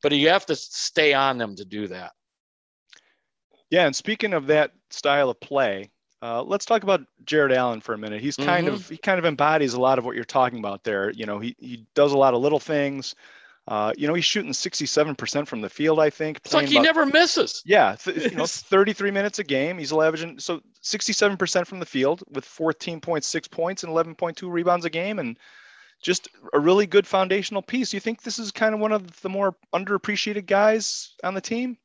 but 0.03 0.13
you 0.13 0.29
have 0.29 0.47
to 0.47 0.57
stay 0.57 1.15
on 1.15 1.39
them 1.39 1.57
to 1.57 1.65
do 1.65 1.89
that. 1.89 2.13
Yeah, 3.71 3.87
and 3.87 3.97
speaking 3.97 4.35
of 4.35 4.49
that 4.49 4.73
style 4.91 5.31
of 5.31 5.41
play, 5.41 5.92
uh, 6.23 6.43
let's 6.43 6.65
talk 6.65 6.85
about 6.85 7.01
Jarrett 7.25 7.53
Allen 7.53 7.81
for 7.81 7.95
a 7.95 7.99
minute. 7.99 8.21
He's 8.21 8.37
kind 8.37 8.67
mm-hmm. 8.67 8.77
of 8.77 8.89
he 8.89 8.97
kind 8.97 9.19
of 9.19 9.25
embodies 9.25 9.75
a 9.75 9.81
lot 9.81 9.99
of 9.99 10.05
what 10.05 10.15
you're 10.15 10.25
talking 10.25 10.61
about 10.61 10.85
there. 10.85 11.11
You 11.11 11.27
know, 11.27 11.41
he 11.41 11.57
he 11.59 11.85
does 11.95 12.13
a 12.13 12.19
lot 12.19 12.33
of 12.33 12.41
little 12.41 12.61
things. 12.61 13.15
Uh, 13.69 13.93
you 13.97 14.09
know, 14.09 14.15
he's 14.15 14.25
shooting 14.25 14.51
67% 14.51 15.47
from 15.47 15.61
the 15.61 15.69
field, 15.69 16.01
I 16.01 16.11
think. 16.11 16.39
It's 16.39 16.53
like 16.53 16.67
he 16.67 16.77
about, 16.77 16.83
never 16.83 17.07
misses. 17.07 17.63
Yeah, 17.65 17.95
th- 17.95 18.33
you 18.33 18.37
know, 18.37 18.45
33 18.45 19.13
minutes 19.13 19.39
a 19.39 19.45
game. 19.45 19.79
He's 19.79 19.93
averaging 19.93 20.41
so 20.41 20.61
67% 20.83 21.67
from 21.67 21.79
the 21.79 21.87
field 21.87 22.25
with 22.29 22.45
14.6 22.45 23.51
points 23.53 23.85
and 23.85 23.93
11.2 23.93 24.51
rebounds 24.51 24.85
a 24.85 24.91
game, 24.91 25.21
and 25.21 25.39
just 26.03 26.29
a 26.53 26.59
really 26.59 26.87
good 26.87 27.07
foundational 27.07 27.63
piece. 27.63 27.95
You 27.95 28.01
think 28.01 28.23
this 28.23 28.41
is 28.41 28.51
kind 28.51 28.75
of 28.75 28.81
one 28.81 28.91
of 28.91 29.21
the 29.23 29.29
more 29.29 29.55
underappreciated 29.73 30.47
guys 30.47 31.15
on 31.23 31.35
the 31.35 31.41
team? 31.41 31.79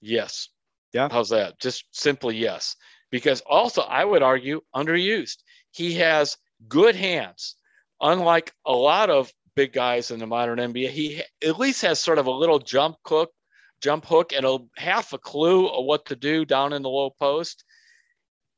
Yes. 0.00 0.48
Yeah. 0.94 1.08
How's 1.10 1.28
that? 1.28 1.58
Just 1.60 1.84
simply 1.92 2.36
yes. 2.36 2.76
Because 3.10 3.40
also, 3.42 3.82
I 3.82 4.04
would 4.04 4.22
argue, 4.22 4.60
underused. 4.74 5.38
He 5.72 5.94
has 5.94 6.36
good 6.68 6.94
hands, 6.94 7.56
unlike 8.00 8.52
a 8.64 8.72
lot 8.72 9.10
of 9.10 9.32
big 9.56 9.72
guys 9.72 10.10
in 10.10 10.20
the 10.20 10.26
modern 10.26 10.58
NBA. 10.58 10.90
He 10.90 11.22
at 11.44 11.58
least 11.58 11.82
has 11.82 12.00
sort 12.00 12.18
of 12.18 12.26
a 12.26 12.30
little 12.30 12.58
jump 12.58 12.96
hook, 13.04 13.30
jump 13.80 14.06
hook, 14.06 14.32
and 14.32 14.46
a 14.46 14.58
half 14.76 15.12
a 15.12 15.18
clue 15.18 15.66
of 15.68 15.84
what 15.84 16.06
to 16.06 16.16
do 16.16 16.44
down 16.44 16.72
in 16.72 16.82
the 16.82 16.88
low 16.88 17.10
post. 17.10 17.64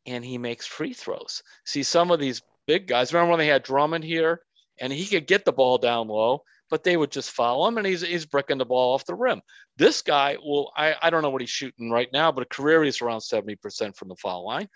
And 0.07 0.25
he 0.25 0.37
makes 0.38 0.67
free 0.67 0.93
throws. 0.93 1.43
See, 1.65 1.83
some 1.83 2.11
of 2.11 2.21
these 2.21 2.43
big 2.67 2.87
guys. 2.87 3.12
Remember 3.12 3.31
when 3.31 3.38
they 3.38 3.47
had 3.47 3.62
Drummond 3.62 4.05
here, 4.05 4.41
and 4.79 4.93
he 4.93 5.07
could 5.07 5.27
get 5.27 5.45
the 5.45 5.53
ball 5.53 5.79
down 5.79 6.09
low, 6.09 6.43
but 6.72 6.85
they 6.85 6.96
would 6.96 7.11
just 7.11 7.32
follow 7.32 7.68
him, 7.68 7.76
and 7.76 7.87
he's 7.87 8.00
he's 8.00 8.24
bricking 8.24 8.56
the 8.56 8.64
ball 8.64 8.94
off 8.94 9.04
the 9.04 9.14
rim. 9.14 9.42
This 9.76 10.00
guy, 10.00 10.38
well, 10.42 10.72
I 10.74 10.94
I 11.02 11.11
don't 11.11 11.20
know 11.20 11.28
what 11.28 11.42
he's 11.42 11.50
shooting 11.50 11.90
right 11.90 12.08
now, 12.14 12.32
but 12.32 12.44
a 12.44 12.46
career 12.46 12.82
he's 12.82 13.02
around 13.02 13.20
seventy 13.20 13.56
percent 13.56 13.94
from 13.94 14.08
the 14.08 14.16
foul 14.16 14.46
line, 14.46 14.70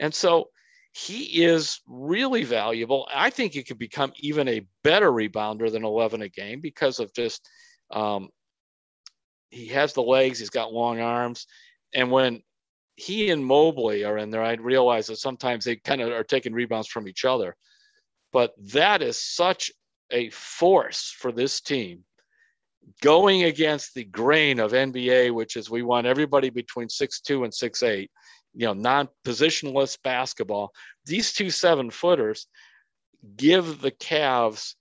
and 0.00 0.12
so 0.12 0.48
he 0.90 1.44
is 1.44 1.80
really 1.86 2.42
valuable. 2.42 3.08
I 3.14 3.30
think 3.30 3.52
he 3.52 3.62
could 3.62 3.78
become 3.78 4.12
even 4.16 4.48
a 4.48 4.66
better 4.82 5.12
rebounder 5.12 5.70
than 5.70 5.84
11 5.84 6.22
a 6.22 6.28
game 6.30 6.60
because 6.62 7.00
of 7.00 7.12
just 7.12 7.46
um, 7.90 8.30
he 9.50 9.66
has 9.68 9.92
the 9.92 10.02
legs, 10.02 10.38
he's 10.40 10.50
got 10.50 10.72
long 10.72 11.00
arms, 11.00 11.46
and 11.94 12.10
when 12.10 12.42
he 12.96 13.30
and 13.30 13.44
Mobley 13.44 14.02
are 14.02 14.18
in 14.18 14.30
there, 14.30 14.42
I 14.42 14.54
realize 14.54 15.06
that 15.06 15.18
sometimes 15.18 15.64
they 15.64 15.76
kind 15.76 16.00
of 16.00 16.10
are 16.10 16.24
taking 16.24 16.54
rebounds 16.54 16.88
from 16.88 17.06
each 17.06 17.24
other. 17.24 17.54
But 18.32 18.52
that 18.72 19.00
is 19.00 19.22
such 19.22 19.70
a 20.10 20.30
force 20.30 21.14
for 21.16 21.32
this 21.32 21.60
team 21.60 22.04
going 23.02 23.44
against 23.44 23.94
the 23.94 24.04
grain 24.04 24.60
of 24.60 24.72
NBA, 24.72 25.34
which 25.34 25.56
is 25.56 25.68
we 25.68 25.82
want 25.82 26.06
everybody 26.06 26.50
between 26.50 26.88
six 26.88 27.20
two 27.20 27.44
and 27.44 27.52
six 27.52 27.82
eight 27.82 28.10
you 28.56 28.66
know, 28.66 28.72
non-positionless 28.72 29.98
basketball. 30.02 30.72
These 31.04 31.34
two 31.34 31.50
seven 31.50 31.90
footers 31.90 32.46
give 33.36 33.82
the 33.82 33.90
Cavs 33.90 34.74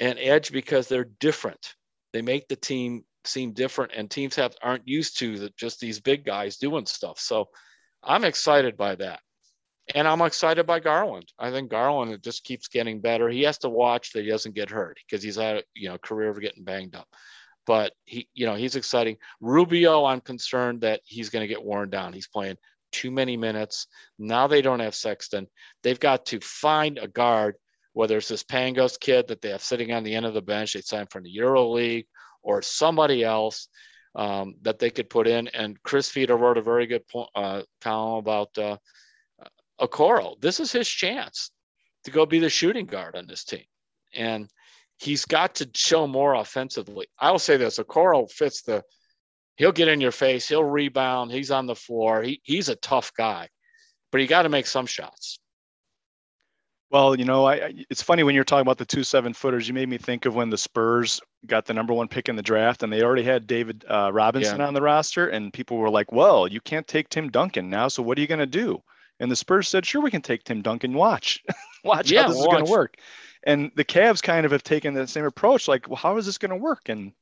an 0.00 0.16
edge 0.18 0.50
because 0.50 0.88
they're 0.88 1.10
different. 1.20 1.74
They 2.12 2.22
make 2.22 2.48
the 2.48 2.56
team 2.56 3.04
seem 3.24 3.52
different, 3.52 3.92
and 3.94 4.10
teams 4.10 4.36
have 4.36 4.54
aren't 4.62 4.88
used 4.88 5.18
to 5.18 5.38
the, 5.38 5.52
just 5.58 5.78
these 5.78 6.00
big 6.00 6.24
guys 6.24 6.56
doing 6.56 6.86
stuff. 6.86 7.18
So 7.20 7.48
I'm 8.02 8.24
excited 8.24 8.78
by 8.78 8.94
that. 8.94 9.20
And 9.94 10.06
I'm 10.06 10.20
excited 10.22 10.66
by 10.66 10.80
Garland. 10.80 11.32
I 11.38 11.50
think 11.50 11.70
Garland 11.70 12.22
just 12.22 12.44
keeps 12.44 12.68
getting 12.68 13.00
better. 13.00 13.28
He 13.28 13.42
has 13.42 13.58
to 13.58 13.68
watch 13.68 14.12
that 14.12 14.24
he 14.24 14.30
doesn't 14.30 14.54
get 14.54 14.70
hurt 14.70 14.98
because 15.06 15.22
he's 15.22 15.36
had 15.36 15.56
a 15.56 15.62
you 15.74 15.88
know 15.88 15.98
career 15.98 16.28
of 16.28 16.40
getting 16.40 16.64
banged 16.64 16.94
up. 16.94 17.08
But 17.66 17.92
he, 18.04 18.28
you 18.34 18.46
know, 18.46 18.54
he's 18.54 18.76
exciting. 18.76 19.18
Rubio, 19.40 20.04
I'm 20.04 20.20
concerned 20.20 20.80
that 20.82 21.00
he's 21.04 21.28
going 21.28 21.42
to 21.42 21.54
get 21.54 21.62
worn 21.62 21.90
down. 21.90 22.14
He's 22.14 22.28
playing 22.28 22.56
too 22.92 23.10
many 23.10 23.36
minutes. 23.36 23.86
Now 24.18 24.46
they 24.46 24.62
don't 24.62 24.80
have 24.80 24.94
Sexton. 24.94 25.46
They've 25.82 26.00
got 26.00 26.26
to 26.26 26.40
find 26.40 26.98
a 26.98 27.08
guard, 27.08 27.56
whether 27.92 28.16
it's 28.16 28.28
this 28.28 28.42
Pangos 28.42 28.98
kid 28.98 29.28
that 29.28 29.42
they 29.42 29.50
have 29.50 29.62
sitting 29.62 29.92
on 29.92 30.02
the 30.02 30.14
end 30.14 30.26
of 30.26 30.34
the 30.34 30.42
bench, 30.42 30.72
they 30.72 30.80
signed 30.80 31.10
from 31.10 31.24
the 31.24 31.30
Euro 31.30 31.68
League, 31.68 32.06
or 32.42 32.62
somebody 32.62 33.22
else 33.22 33.68
um, 34.14 34.54
that 34.62 34.78
they 34.78 34.90
could 34.90 35.10
put 35.10 35.26
in. 35.26 35.48
And 35.48 35.80
Chris 35.82 36.10
Fedor 36.10 36.36
wrote 36.36 36.58
a 36.58 36.62
very 36.62 36.86
good 36.86 37.06
po- 37.06 37.28
uh, 37.34 37.62
column 37.80 38.18
about 38.18 38.56
uh, 38.56 38.76
Okoro. 39.80 40.40
This 40.40 40.60
is 40.60 40.72
his 40.72 40.88
chance 40.88 41.50
to 42.04 42.10
go 42.10 42.26
be 42.26 42.38
the 42.38 42.50
shooting 42.50 42.86
guard 42.86 43.16
on 43.16 43.26
this 43.26 43.44
team. 43.44 43.64
And 44.14 44.48
he's 44.98 45.24
got 45.24 45.56
to 45.56 45.70
show 45.74 46.06
more 46.06 46.34
offensively. 46.34 47.06
I 47.18 47.30
will 47.30 47.38
say 47.38 47.56
this 47.56 47.78
Okoro 47.78 48.30
fits 48.30 48.62
the 48.62 48.82
he'll 49.56 49.72
get 49.72 49.88
in 49.88 50.00
your 50.00 50.12
face, 50.12 50.48
he'll 50.48 50.64
rebound, 50.64 51.32
he's 51.32 51.50
on 51.50 51.66
the 51.66 51.74
floor. 51.74 52.22
He, 52.22 52.40
he's 52.44 52.68
a 52.68 52.76
tough 52.76 53.12
guy, 53.16 53.48
but 54.10 54.20
you 54.20 54.26
got 54.26 54.42
to 54.42 54.48
make 54.48 54.66
some 54.66 54.86
shots. 54.86 55.38
Well, 56.90 57.18
you 57.18 57.26
know, 57.26 57.46
I, 57.46 57.74
it's 57.90 58.00
funny 58.00 58.22
when 58.22 58.34
you're 58.34 58.44
talking 58.44 58.62
about 58.62 58.78
the 58.78 58.86
two 58.86 59.04
seven 59.04 59.34
footers. 59.34 59.68
You 59.68 59.74
made 59.74 59.90
me 59.90 59.98
think 59.98 60.24
of 60.24 60.34
when 60.34 60.48
the 60.48 60.56
Spurs 60.56 61.20
got 61.46 61.66
the 61.66 61.74
number 61.74 61.92
one 61.92 62.08
pick 62.08 62.30
in 62.30 62.36
the 62.36 62.42
draft, 62.42 62.82
and 62.82 62.90
they 62.90 63.02
already 63.02 63.24
had 63.24 63.46
David 63.46 63.84
uh, 63.86 64.10
Robinson 64.10 64.60
yeah. 64.60 64.66
on 64.66 64.72
the 64.72 64.80
roster, 64.80 65.28
and 65.28 65.52
people 65.52 65.76
were 65.76 65.90
like, 65.90 66.12
"Well, 66.12 66.48
you 66.48 66.62
can't 66.62 66.88
take 66.88 67.10
Tim 67.10 67.28
Duncan 67.28 67.68
now, 67.68 67.88
so 67.88 68.02
what 68.02 68.16
are 68.16 68.22
you 68.22 68.26
going 68.26 68.38
to 68.38 68.46
do?" 68.46 68.82
And 69.20 69.30
the 69.30 69.36
Spurs 69.36 69.68
said, 69.68 69.84
"Sure, 69.84 70.00
we 70.00 70.10
can 70.10 70.22
take 70.22 70.44
Tim 70.44 70.62
Duncan. 70.62 70.92
Watch, 70.94 71.42
watch 71.84 72.10
yeah, 72.10 72.22
how 72.22 72.28
this 72.28 72.38
watch. 72.38 72.46
is 72.46 72.52
going 72.52 72.64
to 72.64 72.70
work." 72.70 72.96
And 73.44 73.70
the 73.76 73.84
Cavs 73.84 74.22
kind 74.22 74.44
of 74.44 74.52
have 74.52 74.62
taken 74.62 74.94
the 74.94 75.06
same 75.06 75.24
approach, 75.24 75.68
like, 75.68 75.88
"Well, 75.88 75.96
how 75.96 76.16
is 76.16 76.26
this 76.26 76.38
going 76.38 76.50
to 76.50 76.56
work?" 76.56 76.88
And 76.88 77.12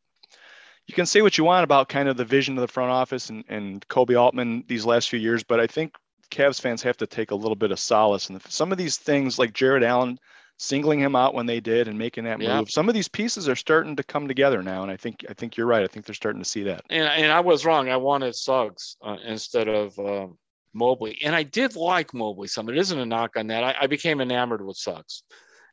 you 0.87 0.95
can 0.95 1.07
say 1.07 1.23
what 1.23 1.37
you 1.37 1.45
want 1.45 1.65
about 1.65 1.89
kind 1.89 2.09
of 2.09 2.17
the 2.17 2.25
vision 2.25 2.57
of 2.57 2.61
the 2.61 2.69
front 2.69 2.91
office 2.91 3.29
and, 3.29 3.45
and 3.49 3.87
Koby 3.89 4.19
Altman 4.19 4.65
these 4.69 4.85
last 4.85 5.11
few 5.11 5.19
years, 5.19 5.43
but 5.43 5.59
I 5.59 5.67
think 5.67 5.97
Cavs 6.31 6.61
fans 6.61 6.83
have 6.83 6.97
to 6.99 7.07
take 7.07 7.31
a 7.31 7.35
little 7.35 7.57
bit 7.57 7.73
of 7.73 7.79
solace 7.79 8.31
in 8.31 8.41
some 8.49 8.73
of 8.73 8.79
these 8.79 8.97
things 8.97 9.39
like 9.39 9.53
Jarrett 9.53 9.83
Allen 9.83 10.19
singling 10.59 11.01
him 11.01 11.15
out 11.15 11.35
when 11.35 11.47
they 11.47 11.61
did 11.61 11.89
and 11.89 11.99
making 11.99 12.25
that 12.25 12.41
yeah. 12.41 12.59
move. 12.59 12.71
Some 12.71 12.89
of 12.89 12.95
these 12.95 13.09
pieces 13.09 13.49
are 13.49 13.57
starting 13.57 13.97
to 13.97 14.03
come 14.03 14.27
together 14.27 14.63
now, 14.63 14.83
and 14.83 14.91
I 14.91 14.97
think 14.97 15.25
I 15.29 15.35
think 15.35 15.57
you're 15.57 15.67
right. 15.67 15.83
I 15.83 15.87
think 15.87 16.07
they're 16.07 16.15
starting 16.15 16.43
to 16.43 16.49
see 16.49 16.63
that. 16.65 16.85
And, 16.89 17.07
and 17.09 17.33
I 17.33 17.41
was 17.41 17.65
wrong. 17.65 17.89
I 17.89 17.97
wanted 17.97 18.35
Suggs 18.35 18.97
uh, 19.03 19.17
instead 19.25 19.69
of 19.69 19.99
uh, 19.99 20.29
Mobley, 20.77 21.19
and 21.25 21.35
I 21.35 21.43
did 21.43 21.75
like 21.75 22.15
Mobley 22.15 22.49
some. 22.49 22.69
It 22.69 22.79
isn't 22.79 22.99
a 22.99 23.07
knock 23.07 23.37
on 23.37 23.49
that. 23.49 23.65
I, 23.65 23.75
I 23.83 23.87
became 23.87 24.21
enamored 24.21 24.65
with 24.65 24.77
Suggs, 24.77 25.23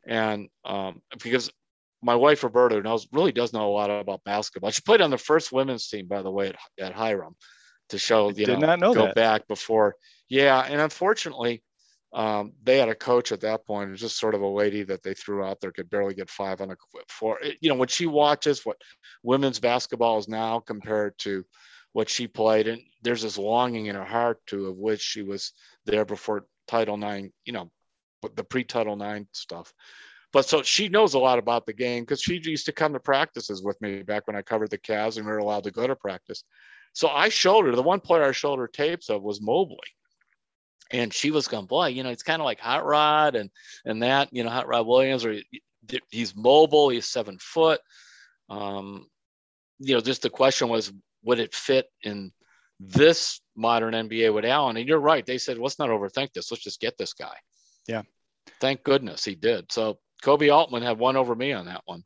and 0.07 0.47
um, 0.65 1.01
because 1.23 1.51
my 2.01 2.15
wife 2.15 2.43
Roberta 2.43 2.81
knows 2.81 3.07
really 3.11 3.31
does 3.31 3.53
know 3.53 3.69
a 3.69 3.71
lot 3.71 3.89
about 3.89 4.23
basketball. 4.23 4.71
She 4.71 4.81
played 4.81 5.01
on 5.01 5.09
the 5.09 5.17
first 5.17 5.51
women's 5.51 5.87
team, 5.87 6.07
by 6.07 6.21
the 6.21 6.31
way, 6.31 6.49
at, 6.49 6.55
at 6.79 6.93
Hiram, 6.93 7.35
to 7.89 7.97
show 7.97 8.29
you 8.29 8.45
did 8.45 8.59
know, 8.59 8.67
not 8.67 8.79
know 8.79 8.93
go 8.93 9.05
that. 9.05 9.15
back 9.15 9.47
before. 9.47 9.95
Yeah, 10.29 10.59
and 10.61 10.81
unfortunately, 10.81 11.63
um, 12.13 12.53
they 12.63 12.77
had 12.77 12.89
a 12.89 12.95
coach 12.95 13.31
at 13.31 13.41
that 13.41 13.65
point, 13.65 13.89
it 13.89 13.91
was 13.91 14.01
just 14.01 14.19
sort 14.19 14.35
of 14.35 14.41
a 14.41 14.47
lady 14.47 14.83
that 14.83 15.01
they 15.01 15.13
threw 15.13 15.43
out 15.43 15.59
there, 15.59 15.71
could 15.71 15.89
barely 15.89 16.13
get 16.13 16.29
five 16.29 16.61
on 16.61 16.71
a 16.71 16.75
four. 17.09 17.39
You 17.59 17.69
know, 17.69 17.75
when 17.75 17.87
she 17.87 18.05
watches 18.05 18.65
what 18.65 18.77
women's 19.23 19.59
basketball 19.59 20.19
is 20.19 20.27
now 20.27 20.59
compared 20.59 21.17
to 21.19 21.43
what 21.93 22.09
she 22.09 22.27
played, 22.27 22.67
and 22.67 22.81
there's 23.01 23.21
this 23.21 23.37
longing 23.37 23.85
in 23.85 23.95
her 23.95 24.03
heart 24.03 24.39
to 24.47 24.67
of 24.67 24.77
which 24.77 25.01
she 25.01 25.21
was 25.21 25.53
there 25.85 26.05
before 26.05 26.45
Title 26.67 27.01
IX, 27.01 27.29
you 27.45 27.53
know, 27.53 27.71
the 28.35 28.43
pre-Title 28.43 29.01
IX 29.01 29.25
stuff. 29.31 29.73
But 30.31 30.47
so 30.47 30.63
she 30.63 30.89
knows 30.89 31.13
a 31.13 31.19
lot 31.19 31.37
about 31.37 31.67
the 31.67 31.73
game 31.73 32.03
because 32.03 32.21
she 32.21 32.41
used 32.43 32.65
to 32.65 32.71
come 32.71 32.93
to 32.93 32.99
practices 32.99 33.61
with 33.63 33.79
me 33.81 34.01
back 34.01 34.25
when 34.25 34.35
I 34.35 34.41
covered 34.41 34.71
the 34.71 34.79
Cavs 34.79 35.17
and 35.17 35.25
we 35.25 35.31
were 35.31 35.37
allowed 35.37 35.65
to 35.65 35.71
go 35.71 35.85
to 35.85 35.95
practice. 35.95 36.43
So 36.93 37.07
I 37.07 37.29
showed 37.29 37.65
her 37.65 37.75
the 37.75 37.83
one 37.83 37.99
player 37.99 38.23
I 38.23 38.31
showed 38.31 38.57
her 38.57 38.67
tapes 38.67 39.09
of 39.09 39.21
was 39.21 39.41
Mobley. 39.41 39.77
And 40.91 41.13
she 41.13 41.31
was 41.31 41.47
going, 41.47 41.67
boy, 41.67 41.87
you 41.87 42.03
know, 42.03 42.09
it's 42.09 42.23
kind 42.23 42.41
of 42.41 42.45
like 42.45 42.59
Hot 42.59 42.85
Rod 42.85 43.35
and 43.35 43.49
and 43.85 44.01
that, 44.01 44.29
you 44.31 44.43
know, 44.43 44.49
Hot 44.49 44.67
Rod 44.67 44.87
Williams, 44.87 45.23
or 45.23 45.39
he's 46.09 46.35
mobile, 46.35 46.89
he's 46.89 47.07
seven 47.07 47.37
foot. 47.39 47.79
Um, 48.49 49.07
you 49.79 49.93
know, 49.93 50.01
just 50.01 50.23
the 50.23 50.29
question 50.29 50.69
was, 50.69 50.91
would 51.23 51.39
it 51.39 51.53
fit 51.53 51.87
in 52.01 52.31
this 52.79 53.41
modern 53.55 53.93
NBA 53.93 54.33
with 54.33 54.45
Allen? 54.45 54.77
And 54.77 54.87
you're 54.87 54.99
right. 54.99 55.25
They 55.25 55.37
said, 55.37 55.57
let's 55.57 55.79
not 55.79 55.89
overthink 55.89 56.33
this. 56.33 56.51
Let's 56.51 56.63
just 56.63 56.81
get 56.81 56.97
this 56.97 57.13
guy. 57.13 57.35
Yeah. 57.87 58.03
Thank 58.59 58.83
goodness 58.83 59.23
he 59.23 59.35
did. 59.35 59.71
So 59.71 59.99
Koby 60.23 60.53
Altman 60.53 60.83
had 60.83 60.99
one 60.99 61.15
over 61.15 61.35
me 61.35 61.53
on 61.53 61.65
that 61.65 61.81
one. 61.85 62.03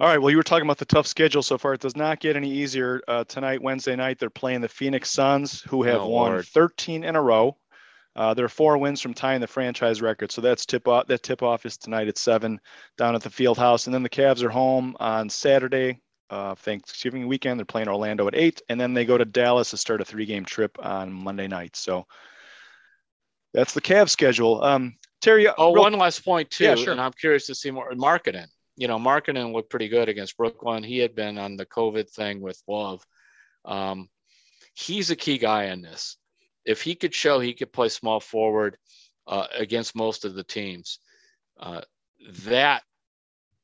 All 0.00 0.08
right. 0.08 0.18
Well, 0.18 0.30
you 0.30 0.36
were 0.36 0.42
talking 0.42 0.66
about 0.66 0.78
the 0.78 0.84
tough 0.84 1.06
schedule 1.06 1.42
so 1.42 1.56
far. 1.56 1.74
It 1.74 1.80
does 1.80 1.96
not 1.96 2.18
get 2.18 2.36
any 2.36 2.50
easier. 2.50 3.00
Uh, 3.06 3.24
tonight, 3.24 3.62
Wednesday 3.62 3.94
night, 3.94 4.18
they're 4.18 4.28
playing 4.28 4.60
the 4.60 4.68
Phoenix 4.68 5.10
Suns, 5.10 5.62
who 5.62 5.84
have 5.84 6.00
oh, 6.00 6.08
won 6.08 6.32
Lord. 6.32 6.46
13 6.46 7.04
in 7.04 7.14
a 7.14 7.22
row. 7.22 7.56
Uh, 8.16 8.34
there 8.34 8.44
are 8.44 8.50
four 8.50 8.78
wins 8.78 9.00
from 9.00 9.14
tying 9.14 9.40
the 9.40 9.46
franchise 9.46 10.00
record. 10.00 10.30
So 10.30 10.40
that's 10.40 10.66
tip 10.66 10.86
off. 10.88 11.06
That 11.06 11.22
tip 11.22 11.42
off 11.42 11.66
is 11.66 11.76
tonight 11.76 12.08
at 12.08 12.18
seven 12.18 12.60
down 12.96 13.14
at 13.14 13.22
the 13.22 13.30
Field 13.30 13.58
House, 13.58 13.86
and 13.86 13.94
then 13.94 14.02
the 14.02 14.08
Cavs 14.08 14.42
are 14.42 14.50
home 14.50 14.96
on 15.00 15.28
Saturday, 15.28 16.00
uh, 16.34 16.54
Thanksgiving 16.56 17.28
weekend. 17.28 17.60
They're 17.60 17.64
playing 17.64 17.88
Orlando 17.88 18.26
at 18.26 18.34
eight, 18.34 18.60
and 18.68 18.80
then 18.80 18.92
they 18.92 19.04
go 19.04 19.16
to 19.16 19.24
Dallas 19.24 19.70
to 19.70 19.76
start 19.76 20.00
a 20.00 20.04
three-game 20.04 20.44
trip 20.44 20.76
on 20.84 21.12
Monday 21.12 21.46
night. 21.46 21.76
So 21.76 22.06
that's 23.52 23.72
the 23.72 23.80
Cavs 23.80 24.10
schedule. 24.10 24.62
Um, 24.62 24.96
Terry. 25.22 25.46
Oh, 25.48 25.72
real- 25.72 25.82
one 25.82 25.92
last 25.92 26.24
point 26.24 26.50
too, 26.50 26.64
yeah, 26.64 26.74
sure. 26.74 26.92
and 26.92 27.00
I'm 27.00 27.12
curious 27.12 27.46
to 27.46 27.54
see 27.54 27.70
more 27.70 27.92
Markkanen. 27.92 28.48
You 28.76 28.88
know, 28.88 28.98
Markkanen 28.98 29.52
looked 29.52 29.70
pretty 29.70 29.88
good 29.88 30.08
against 30.08 30.36
Brooklyn. 30.36 30.82
He 30.82 30.98
had 30.98 31.14
been 31.14 31.38
on 31.38 31.56
the 31.56 31.66
COVID 31.66 32.10
thing 32.10 32.40
with 32.40 32.60
Love. 32.66 33.06
Um, 33.64 34.08
he's 34.74 35.10
a 35.12 35.16
key 35.16 35.38
guy 35.38 35.66
in 35.66 35.82
this. 35.82 36.16
If 36.64 36.82
he 36.82 36.96
could 36.96 37.14
show 37.14 37.38
he 37.38 37.54
could 37.54 37.72
play 37.72 37.88
small 37.88 38.18
forward 38.18 38.76
uh, 39.28 39.46
against 39.56 39.94
most 39.94 40.24
of 40.24 40.34
the 40.34 40.42
teams, 40.42 40.98
uh, 41.60 41.82
that 42.46 42.82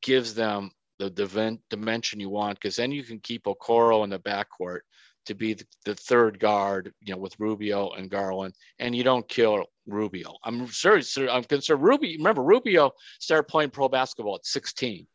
gives 0.02 0.34
them 0.34 0.70
the, 1.08 1.58
dimension 1.70 2.20
you 2.20 2.28
want 2.28 2.58
because 2.60 2.76
then 2.76 2.92
you 2.92 3.02
can 3.02 3.18
keep 3.20 3.44
Okoro 3.44 4.04
in 4.04 4.10
the 4.10 4.18
backcourt 4.18 4.80
to 5.26 5.34
be 5.34 5.54
the, 5.54 5.64
the, 5.84 5.94
third 5.94 6.38
guard, 6.38 6.92
you 7.00 7.12
know, 7.12 7.20
with 7.20 7.38
Rubio 7.38 7.90
and 7.90 8.10
Garland, 8.10 8.54
and 8.78 8.94
you 8.94 9.04
don't 9.04 9.28
kill 9.28 9.64
Rubio. 9.86 10.36
I'm 10.44 10.66
sure 10.66 11.00
I'm 11.30 11.44
concerned. 11.44 11.82
Rubio, 11.82 12.16
remember 12.18 12.42
Rubio 12.42 12.92
started 13.18 13.44
playing 13.44 13.70
pro 13.70 13.88
basketball 13.88 14.36
at 14.36 14.46
16. 14.46 15.06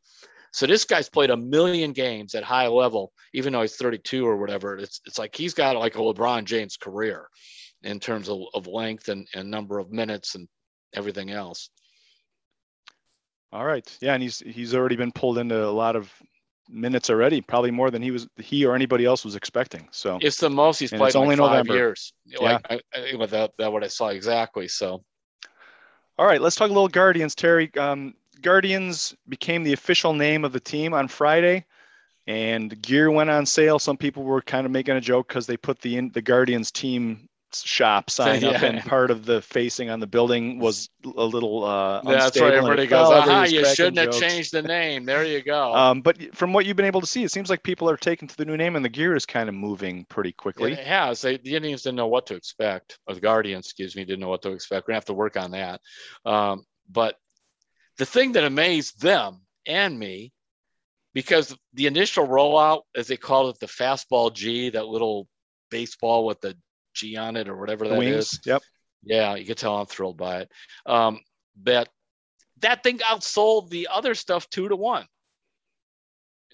So 0.52 0.66
this 0.66 0.86
guy's 0.86 1.10
played 1.10 1.32
a 1.32 1.38
million 1.38 1.92
games 1.92 2.34
at 2.34 2.44
high 2.44 2.68
level, 2.68 3.12
even 3.34 3.52
though 3.52 3.62
he's 3.62 3.76
32 3.76 4.26
or 4.26 4.38
whatever. 4.38 4.78
It's 4.78 5.02
it's 5.06 5.20
like 5.20 5.36
he's 5.36 5.54
got 5.54 5.76
like 5.76 5.96
a 5.96 6.00
LeBron 6.00 6.46
James 6.46 6.78
career 6.78 7.28
in 7.84 8.00
terms 8.00 8.30
of, 8.30 8.40
of 8.54 8.68
length 8.68 9.10
and, 9.10 9.28
and 9.34 9.52
number 9.52 9.80
of 9.80 9.92
minutes 9.92 10.36
and 10.36 10.48
everything 10.94 11.32
else. 11.32 11.70
All 13.56 13.66
right. 13.66 13.98
Yeah, 14.02 14.14
and 14.14 14.22
he's 14.22 14.40
he's 14.40 14.76
already 14.76 14.98
been 14.98 15.14
pulled 15.14 15.38
into 15.38 15.66
a 15.66 15.72
lot 15.72 15.96
of 15.96 16.12
minutes 16.68 17.10
already, 17.10 17.40
probably 17.40 17.72
more 17.72 17.90
than 17.90 18.02
he 18.02 18.12
was 18.12 18.28
he 18.36 18.66
or 18.66 18.76
anybody 18.76 19.06
else 19.06 19.24
was 19.24 19.38
expecting. 19.38 19.88
So 19.92 20.20
it's 20.22 20.38
the 20.38 20.50
most 20.50 20.80
he's 20.80 20.92
played 20.92 21.16
in 21.16 21.22
only 21.22 21.38
like 21.38 21.48
five 21.50 21.66
November. 21.66 21.74
years. 21.74 22.12
Yeah. 22.26 22.60
Like 22.70 22.84
I, 22.94 23.26
that, 23.28 23.52
that 23.58 23.72
what 23.72 23.82
I 23.86 23.88
saw 23.88 24.10
exactly. 24.10 24.68
So 24.68 25.06
all 26.18 26.26
right, 26.26 26.42
let's 26.42 26.58
talk 26.58 26.70
a 26.70 26.74
little 26.74 26.90
Guardians, 26.90 27.34
Terry. 27.34 27.72
Um, 27.78 28.14
Guardians 28.42 29.16
became 29.30 29.64
the 29.64 29.74
official 29.74 30.14
name 30.14 30.44
of 30.44 30.52
the 30.52 30.60
team 30.60 30.94
on 30.94 31.08
Friday, 31.08 31.64
and 32.28 32.82
gear 32.82 33.10
went 33.10 33.30
on 33.30 33.46
sale. 33.46 33.80
Some 33.80 33.96
people 33.96 34.24
were 34.24 34.42
kind 34.42 34.66
of 34.66 34.72
making 34.74 34.98
a 34.98 35.02
joke 35.02 35.30
because 35.30 35.48
they 35.48 35.56
put 35.56 35.80
the 35.80 35.96
in, 35.96 36.12
the 36.12 36.22
Guardians 36.22 36.72
team 36.72 37.30
shop 37.64 38.10
sign 38.10 38.42
yeah. 38.42 38.50
up 38.50 38.64
and 38.64 38.82
part 38.86 39.12
of 39.12 39.26
the 39.26 39.42
facing 39.42 39.90
on 39.90 40.00
the 40.00 40.08
building 40.08 40.60
was 40.60 40.90
a 41.04 41.24
little 41.24 41.64
uh 41.64 42.02
that's 42.02 42.40
right 42.40 42.54
everybody 42.54 42.88
goes 42.88 43.10
aha 43.10 43.44
you 43.44 43.66
shouldn't 43.66 43.98
jokes. 43.98 44.20
have 44.20 44.30
changed 44.30 44.52
the 44.52 44.62
name. 44.62 45.06
There 45.06 45.26
you 45.26 45.42
go. 45.42 45.74
Um, 45.86 46.02
but 46.02 46.34
from 46.34 46.54
what 46.54 46.66
you've 46.66 46.78
been 46.78 46.86
able 46.86 47.02
to 47.02 47.08
see 47.08 47.24
it 47.24 47.32
seems 47.32 47.50
like 47.50 47.62
people 47.62 47.90
are 47.90 47.98
taking 47.98 48.28
to 48.28 48.38
the 48.38 48.46
new 48.46 48.58
name 48.58 48.76
and 48.76 48.84
the 48.84 48.90
gear 48.90 49.16
is 49.16 49.26
kind 49.26 49.50
of 49.50 49.56
moving 49.56 50.06
pretty 50.06 50.32
quickly. 50.32 50.72
It 50.72 50.80
has. 50.80 51.22
They, 51.22 51.38
the 51.38 51.56
indians 51.56 51.84
didn't 51.84 51.98
know 51.98 52.08
what 52.08 52.28
to 52.28 52.36
expect 52.36 52.98
or 53.08 53.16
the 53.16 53.22
guardians 53.22 53.66
excuse 53.66 53.96
me 53.96 54.06
didn't 54.06 54.22
know 54.22 54.30
what 54.30 54.42
to 54.44 54.52
expect. 54.52 54.88
We're 54.88 54.94
gonna 54.94 54.98
have 54.98 55.06
to 55.06 55.14
work 55.14 55.38
on 55.38 55.52
that. 55.52 55.82
Um, 56.26 56.66
but 56.90 57.16
the 57.98 58.06
thing 58.06 58.34
that 58.34 58.44
amazed 58.44 59.02
them 59.02 59.42
and 59.68 59.98
me 59.98 60.32
because 61.16 61.56
the 61.74 61.88
initial 61.88 62.28
rollout 62.28 62.82
as 62.96 63.08
they 63.08 63.18
called 63.18 63.56
it 63.56 63.60
the 63.60 63.66
fastball 63.66 64.32
g 64.32 64.70
that 64.70 64.86
little 64.86 65.28
baseball 65.72 66.26
with 66.26 66.40
the 66.42 66.56
G 66.96 67.18
on 67.18 67.36
it 67.36 67.48
or 67.48 67.56
whatever 67.56 67.88
that 67.88 67.98
Wings. 67.98 68.34
is. 68.34 68.40
Yep. 68.46 68.64
Yeah, 69.04 69.36
you 69.36 69.46
can 69.46 69.56
tell 69.56 69.78
I'm 69.78 69.86
thrilled 69.86 70.18
by 70.18 70.40
it. 70.40 70.52
Um, 70.86 71.20
that 71.64 71.90
that 72.60 72.84
thing 72.84 73.00
outsold 73.00 73.70
the 73.70 73.90
other 73.92 74.16
stuff 74.16 74.50
two 74.50 74.68
to 74.68 74.76
one 74.76 75.06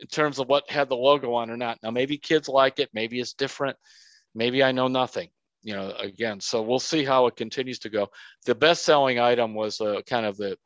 in 0.01 0.07
terms 0.07 0.39
of 0.39 0.49
what 0.49 0.69
had 0.69 0.89
the 0.89 0.95
logo 0.95 1.33
on 1.33 1.49
or 1.49 1.57
not. 1.57 1.77
Now 1.81 1.91
maybe 1.91 2.17
kids 2.17 2.49
like 2.49 2.79
it, 2.79 2.89
maybe 2.93 3.19
it's 3.19 3.33
different, 3.33 3.77
maybe 4.35 4.63
I 4.63 4.71
know 4.71 4.87
nothing. 4.87 5.29
You 5.63 5.75
know, 5.75 5.93
again, 5.99 6.39
so 6.39 6.63
we'll 6.63 6.79
see 6.79 7.05
how 7.05 7.27
it 7.27 7.35
continues 7.35 7.79
to 7.79 7.89
go. 7.89 8.09
The 8.45 8.55
best 8.55 8.83
selling 8.83 9.19
item 9.19 9.53
was 9.53 9.79
uh, 9.79 10.01
kind 10.07 10.25
of 10.25 10.35
the 10.37 10.57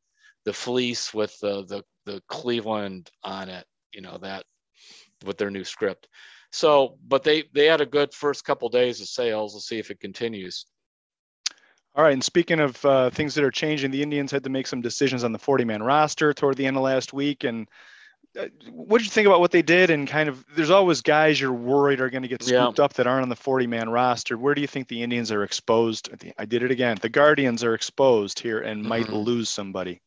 the 0.45 0.53
fleece 0.53 1.13
with 1.13 1.37
the 1.39 1.65
the 1.65 1.83
the 2.05 2.21
Cleveland 2.29 3.11
on 3.21 3.49
it. 3.49 3.65
You 3.93 4.01
know 4.01 4.17
that 4.19 4.45
with 5.25 5.37
their 5.37 5.51
new 5.51 5.65
script. 5.65 6.07
So, 6.51 6.97
but 7.05 7.23
they 7.23 7.43
they 7.53 7.65
had 7.65 7.81
a 7.81 7.85
good 7.85 8.13
first 8.13 8.45
couple 8.45 8.69
days 8.69 9.01
of 9.01 9.07
sales. 9.07 9.53
We'll 9.53 9.61
see 9.61 9.79
if 9.79 9.91
it 9.91 9.99
continues. 9.99 10.65
All 11.95 12.03
right. 12.03 12.13
And 12.13 12.23
speaking 12.23 12.59
of 12.59 12.83
uh, 12.83 13.09
things 13.09 13.35
that 13.35 13.43
are 13.43 13.51
changing, 13.51 13.91
the 13.91 14.03
Indians 14.03 14.31
had 14.31 14.43
to 14.43 14.49
make 14.49 14.67
some 14.67 14.81
decisions 14.81 15.23
on 15.23 15.31
the 15.31 15.39
40 15.39 15.63
man 15.63 15.81
roster 15.81 16.33
toward 16.33 16.57
the 16.57 16.65
end 16.65 16.75
of 16.75 16.83
last 16.83 17.13
week. 17.13 17.45
And 17.45 17.69
uh, 18.37 18.47
what 18.69 18.97
did 18.97 19.05
you 19.05 19.11
think 19.11 19.27
about 19.27 19.39
what 19.39 19.51
they 19.51 19.61
did? 19.61 19.89
And 19.89 20.05
kind 20.05 20.27
of, 20.27 20.43
there's 20.55 20.71
always 20.71 21.01
guys 21.01 21.39
you're 21.39 21.53
worried 21.53 22.01
are 22.01 22.09
going 22.09 22.23
to 22.23 22.27
get 22.27 22.43
scooped 22.43 22.79
yeah. 22.79 22.83
up 22.83 22.93
that 22.93 23.07
aren't 23.07 23.23
on 23.23 23.29
the 23.29 23.35
40 23.37 23.67
man 23.67 23.87
roster. 23.87 24.37
Where 24.37 24.53
do 24.53 24.59
you 24.59 24.67
think 24.67 24.89
the 24.89 25.03
Indians 25.03 25.31
are 25.31 25.43
exposed? 25.43 26.09
I 26.37 26.43
did 26.43 26.63
it 26.63 26.71
again. 26.71 26.97
The 27.01 27.07
Guardians 27.07 27.63
are 27.63 27.73
exposed 27.73 28.39
here 28.39 28.59
and 28.59 28.81
mm-hmm. 28.81 28.89
might 28.89 29.09
lose 29.09 29.47
somebody. 29.47 30.01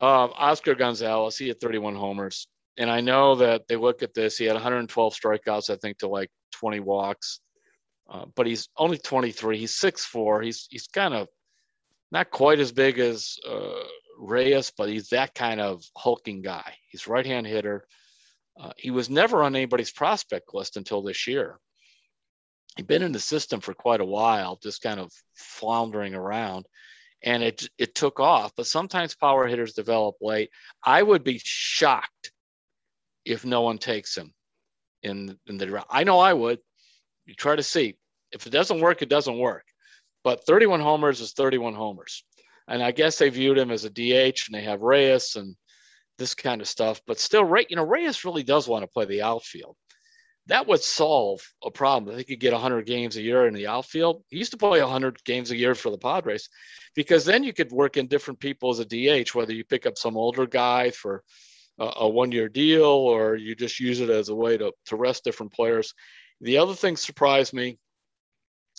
Um, 0.00 0.32
Oscar 0.34 0.74
Gonzalez, 0.74 1.36
he 1.36 1.48
had 1.48 1.60
31 1.60 1.94
homers 1.94 2.46
and 2.78 2.90
I 2.90 3.00
know 3.00 3.36
that 3.36 3.68
they 3.68 3.76
look 3.76 4.02
at 4.02 4.14
this. 4.14 4.36
He 4.36 4.44
had 4.44 4.54
112 4.54 5.14
strikeouts, 5.14 5.70
I 5.70 5.76
think, 5.76 5.98
to 5.98 6.08
like 6.08 6.30
20 6.52 6.80
walks, 6.80 7.40
uh, 8.10 8.26
but 8.34 8.46
he's 8.46 8.68
only 8.76 8.98
23. 8.98 9.58
He's 9.58 9.78
6'4". 9.78 10.44
He's 10.44 10.66
he's 10.70 10.86
kind 10.86 11.14
of 11.14 11.28
not 12.12 12.30
quite 12.30 12.60
as 12.60 12.72
big 12.72 12.98
as 12.98 13.36
uh, 13.48 13.82
Reyes, 14.18 14.72
but 14.76 14.88
he's 14.88 15.08
that 15.08 15.34
kind 15.34 15.60
of 15.60 15.82
hulking 15.96 16.42
guy. 16.42 16.74
He's 16.88 17.08
right-hand 17.08 17.46
hitter. 17.46 17.86
Uh, 18.58 18.72
he 18.76 18.90
was 18.90 19.10
never 19.10 19.42
on 19.42 19.56
anybody's 19.56 19.90
prospect 19.90 20.54
list 20.54 20.76
until 20.76 21.02
this 21.02 21.26
year. 21.26 21.58
He'd 22.76 22.86
been 22.86 23.02
in 23.02 23.12
the 23.12 23.20
system 23.20 23.60
for 23.60 23.74
quite 23.74 24.00
a 24.00 24.06
while, 24.06 24.58
just 24.62 24.82
kind 24.82 25.00
of 25.00 25.10
floundering 25.34 26.14
around, 26.14 26.66
and 27.22 27.42
it 27.42 27.68
it 27.78 27.94
took 27.94 28.20
off. 28.20 28.52
But 28.56 28.66
sometimes 28.66 29.14
power 29.14 29.46
hitters 29.46 29.72
develop 29.72 30.16
late. 30.20 30.50
I 30.84 31.02
would 31.02 31.24
be 31.24 31.40
shocked 31.42 32.32
if 33.26 33.44
no 33.44 33.60
one 33.60 33.76
takes 33.76 34.16
him 34.16 34.32
in, 35.02 35.36
in 35.46 35.58
the 35.58 35.84
I 35.90 36.04
know 36.04 36.18
I 36.20 36.32
would. 36.32 36.60
You 37.26 37.34
try 37.34 37.56
to 37.56 37.62
see. 37.62 37.96
If 38.32 38.46
it 38.46 38.50
doesn't 38.50 38.80
work, 38.80 39.02
it 39.02 39.08
doesn't 39.08 39.38
work. 39.38 39.64
But 40.24 40.46
31 40.46 40.80
homers 40.80 41.20
is 41.20 41.32
31 41.32 41.74
homers. 41.74 42.24
And 42.68 42.82
I 42.82 42.92
guess 42.92 43.18
they 43.18 43.28
viewed 43.28 43.58
him 43.58 43.70
as 43.70 43.84
a 43.84 43.90
DH 43.90 44.46
and 44.46 44.54
they 44.54 44.62
have 44.62 44.82
Reyes 44.82 45.36
and 45.36 45.56
this 46.18 46.34
kind 46.34 46.60
of 46.60 46.68
stuff. 46.68 47.00
But 47.06 47.20
still, 47.20 47.44
Ray, 47.44 47.66
you 47.68 47.76
know, 47.76 47.84
Reyes 47.84 48.24
really 48.24 48.42
does 48.42 48.66
want 48.66 48.82
to 48.82 48.88
play 48.88 49.04
the 49.04 49.22
outfield. 49.22 49.76
That 50.46 50.68
would 50.68 50.82
solve 50.82 51.40
a 51.64 51.70
problem. 51.70 52.16
They 52.16 52.24
could 52.24 52.38
get 52.38 52.52
100 52.52 52.86
games 52.86 53.16
a 53.16 53.22
year 53.22 53.48
in 53.48 53.54
the 53.54 53.66
outfield. 53.66 54.22
He 54.28 54.38
used 54.38 54.52
to 54.52 54.56
play 54.56 54.80
100 54.80 55.22
games 55.24 55.50
a 55.50 55.56
year 55.56 55.74
for 55.74 55.90
the 55.90 55.98
Padres 55.98 56.48
because 56.94 57.24
then 57.24 57.42
you 57.42 57.52
could 57.52 57.72
work 57.72 57.96
in 57.96 58.06
different 58.06 58.38
people 58.38 58.70
as 58.70 58.78
a 58.78 58.84
DH, 58.84 59.34
whether 59.34 59.52
you 59.52 59.64
pick 59.64 59.86
up 59.86 59.98
some 59.98 60.16
older 60.16 60.46
guy 60.46 60.90
for 60.90 61.24
a, 61.78 62.08
one 62.08 62.32
year 62.32 62.48
deal 62.48 62.84
or 62.84 63.36
you 63.36 63.54
just 63.54 63.80
use 63.80 64.00
it 64.00 64.10
as 64.10 64.28
a 64.28 64.34
way 64.34 64.56
to, 64.56 64.72
to 64.86 64.96
rest 64.96 65.24
different 65.24 65.52
players. 65.52 65.94
The 66.40 66.58
other 66.58 66.74
thing 66.74 66.96
surprised 66.96 67.52
me 67.52 67.78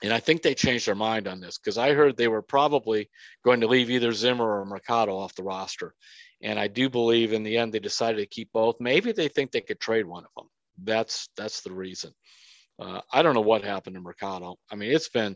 and 0.03 0.13
I 0.13 0.19
think 0.19 0.41
they 0.41 0.53
changed 0.53 0.87
their 0.87 0.95
mind 0.95 1.27
on 1.27 1.39
this 1.39 1.57
because 1.57 1.77
I 1.77 1.93
heard 1.93 2.17
they 2.17 2.27
were 2.27 2.43
probably 2.43 3.09
going 3.43 3.61
to 3.61 3.67
leave 3.67 3.89
either 3.89 4.11
Zimmer 4.11 4.59
or 4.59 4.65
Mercado 4.65 5.17
off 5.17 5.35
the 5.35 5.43
roster. 5.43 5.95
And 6.41 6.59
I 6.59 6.67
do 6.67 6.87
believe 6.87 7.33
in 7.33 7.41
the 7.41 7.57
end 7.57 7.73
they 7.73 7.79
decided 7.79 8.17
to 8.17 8.27
keep 8.27 8.51
both. 8.53 8.75
Maybe 8.79 9.11
they 9.11 9.27
think 9.27 9.51
they 9.51 9.61
could 9.61 9.79
trade 9.79 10.05
one 10.05 10.23
of 10.23 10.29
them. 10.37 10.47
That's 10.83 11.29
that's 11.35 11.61
the 11.61 11.73
reason. 11.73 12.13
Uh, 12.79 13.01
I 13.11 13.23
don't 13.23 13.33
know 13.33 13.41
what 13.41 13.63
happened 13.63 13.95
to 13.95 14.01
Mercado. 14.01 14.57
I 14.71 14.75
mean, 14.75 14.91
it's 14.91 15.09
been 15.09 15.35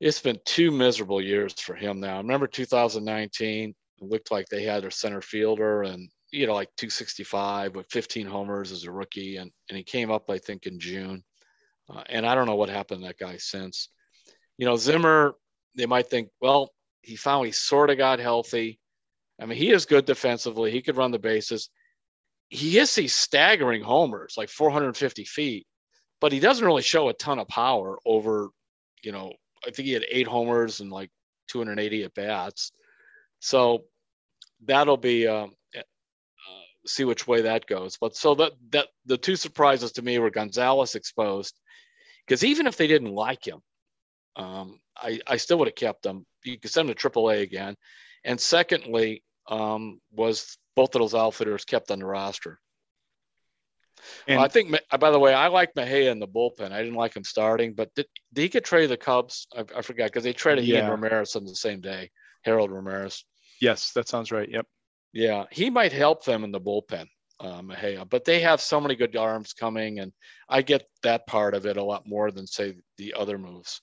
it's 0.00 0.20
been 0.20 0.38
two 0.46 0.70
miserable 0.70 1.20
years 1.20 1.52
for 1.60 1.74
him 1.74 2.00
now. 2.00 2.14
I 2.14 2.18
remember 2.18 2.46
2019 2.46 3.74
looked 4.00 4.30
like 4.30 4.48
they 4.48 4.62
had 4.62 4.82
their 4.82 4.90
center 4.90 5.20
fielder 5.20 5.82
and 5.82 6.10
you 6.30 6.46
know 6.46 6.54
like 6.54 6.68
265 6.76 7.74
with 7.74 7.90
15 7.90 8.26
homers 8.26 8.72
as 8.72 8.84
a 8.84 8.92
rookie 8.92 9.36
and 9.36 9.50
and 9.68 9.76
he 9.76 9.82
came 9.82 10.10
up 10.10 10.30
I 10.30 10.38
think 10.38 10.66
in 10.66 10.78
June 10.78 11.24
uh, 11.90 12.02
and 12.08 12.26
I 12.26 12.34
don't 12.34 12.46
know 12.46 12.56
what 12.56 12.68
happened 12.68 13.02
to 13.02 13.08
that 13.08 13.18
guy 13.18 13.36
since. 13.38 13.88
You 14.58 14.66
know, 14.66 14.76
Zimmer, 14.76 15.34
they 15.76 15.86
might 15.86 16.08
think, 16.08 16.28
well, 16.40 16.70
he 17.02 17.16
finally 17.16 17.52
sort 17.52 17.90
of 17.90 17.98
got 17.98 18.18
healthy. 18.18 18.78
I 19.40 19.46
mean, 19.46 19.56
he 19.56 19.70
is 19.70 19.86
good 19.86 20.04
defensively. 20.04 20.70
He 20.70 20.82
could 20.82 20.96
run 20.96 21.12
the 21.12 21.18
bases. 21.18 21.70
He 22.48 22.72
hits 22.72 22.94
these 22.94 23.14
staggering 23.14 23.82
homers, 23.82 24.34
like 24.36 24.48
450 24.48 25.24
feet, 25.24 25.66
but 26.20 26.32
he 26.32 26.40
doesn't 26.40 26.64
really 26.64 26.82
show 26.82 27.08
a 27.08 27.14
ton 27.14 27.38
of 27.38 27.48
power 27.48 27.98
over, 28.04 28.48
you 29.02 29.12
know, 29.12 29.32
I 29.66 29.70
think 29.70 29.86
he 29.86 29.92
had 29.92 30.04
eight 30.10 30.26
homers 30.26 30.80
and 30.80 30.90
like 30.90 31.10
280 31.48 32.04
at 32.04 32.14
bats. 32.14 32.72
So 33.40 33.84
that'll 34.64 34.96
be 34.96 35.26
um, 35.26 35.54
uh, 35.76 35.80
see 36.86 37.04
which 37.04 37.26
way 37.26 37.42
that 37.42 37.66
goes. 37.66 37.96
But 38.00 38.16
so 38.16 38.34
that 38.36 38.52
that 38.70 38.88
the 39.06 39.18
two 39.18 39.36
surprises 39.36 39.92
to 39.92 40.02
me 40.02 40.18
were 40.18 40.30
Gonzalez 40.30 40.94
exposed 40.94 41.58
because 42.26 42.44
even 42.44 42.66
if 42.66 42.76
they 42.76 42.86
didn't 42.86 43.14
like 43.14 43.46
him, 43.46 43.60
um, 44.36 44.80
I, 44.96 45.20
I 45.26 45.36
still 45.36 45.58
would 45.58 45.68
have 45.68 45.74
kept 45.74 46.06
him. 46.06 46.26
You 46.44 46.58
could 46.58 46.70
send 46.70 46.88
him 46.88 46.94
to 46.94 47.10
AAA 47.10 47.42
again. 47.42 47.76
And 48.24 48.40
secondly, 48.40 49.22
um, 49.48 50.00
was 50.12 50.58
both 50.76 50.94
of 50.94 51.00
those 51.00 51.14
outfitters 51.14 51.64
kept 51.64 51.90
on 51.90 52.00
the 52.00 52.06
roster. 52.06 52.60
And, 54.28 54.40
I 54.40 54.46
think, 54.46 54.76
by 55.00 55.10
the 55.10 55.18
way, 55.18 55.34
I 55.34 55.48
like 55.48 55.74
Mejia 55.74 56.12
in 56.12 56.20
the 56.20 56.28
bullpen. 56.28 56.70
I 56.70 56.78
didn't 56.78 56.94
like 56.94 57.16
him 57.16 57.24
starting, 57.24 57.74
but 57.74 57.92
did, 57.94 58.06
did 58.32 58.42
he 58.42 58.48
get 58.48 58.64
traded 58.64 58.90
the 58.90 58.96
Cubs? 58.96 59.48
I, 59.56 59.64
I 59.76 59.82
forgot 59.82 60.06
because 60.06 60.22
they 60.22 60.32
traded 60.32 60.66
yeah. 60.66 60.80
and 60.80 60.90
Ramirez 60.90 61.34
on 61.34 61.44
the 61.44 61.56
same 61.56 61.80
day, 61.80 62.10
Harold 62.48 62.70
Ramirez. 62.70 63.24
Yes, 63.60 63.92
that 63.92 64.08
sounds 64.08 64.32
right. 64.32 64.48
Yep. 64.48 64.66
Yeah, 65.12 65.44
he 65.50 65.68
might 65.68 65.92
help 65.92 66.24
them 66.24 66.44
in 66.44 66.50
the 66.50 66.60
bullpen 66.60 67.06
uh, 67.40 67.60
Mejia. 67.60 68.06
But 68.06 68.24
they 68.24 68.40
have 68.40 68.62
so 68.62 68.80
many 68.80 68.96
good 68.96 69.14
arms 69.16 69.52
coming, 69.52 70.00
and 70.00 70.12
I 70.48 70.62
get 70.62 70.86
that 71.02 71.26
part 71.26 71.54
of 71.54 71.66
it 71.66 71.76
a 71.76 71.84
lot 71.84 72.08
more 72.08 72.30
than 72.30 72.46
say 72.46 72.76
the 72.96 73.12
other 73.14 73.36
moves. 73.36 73.82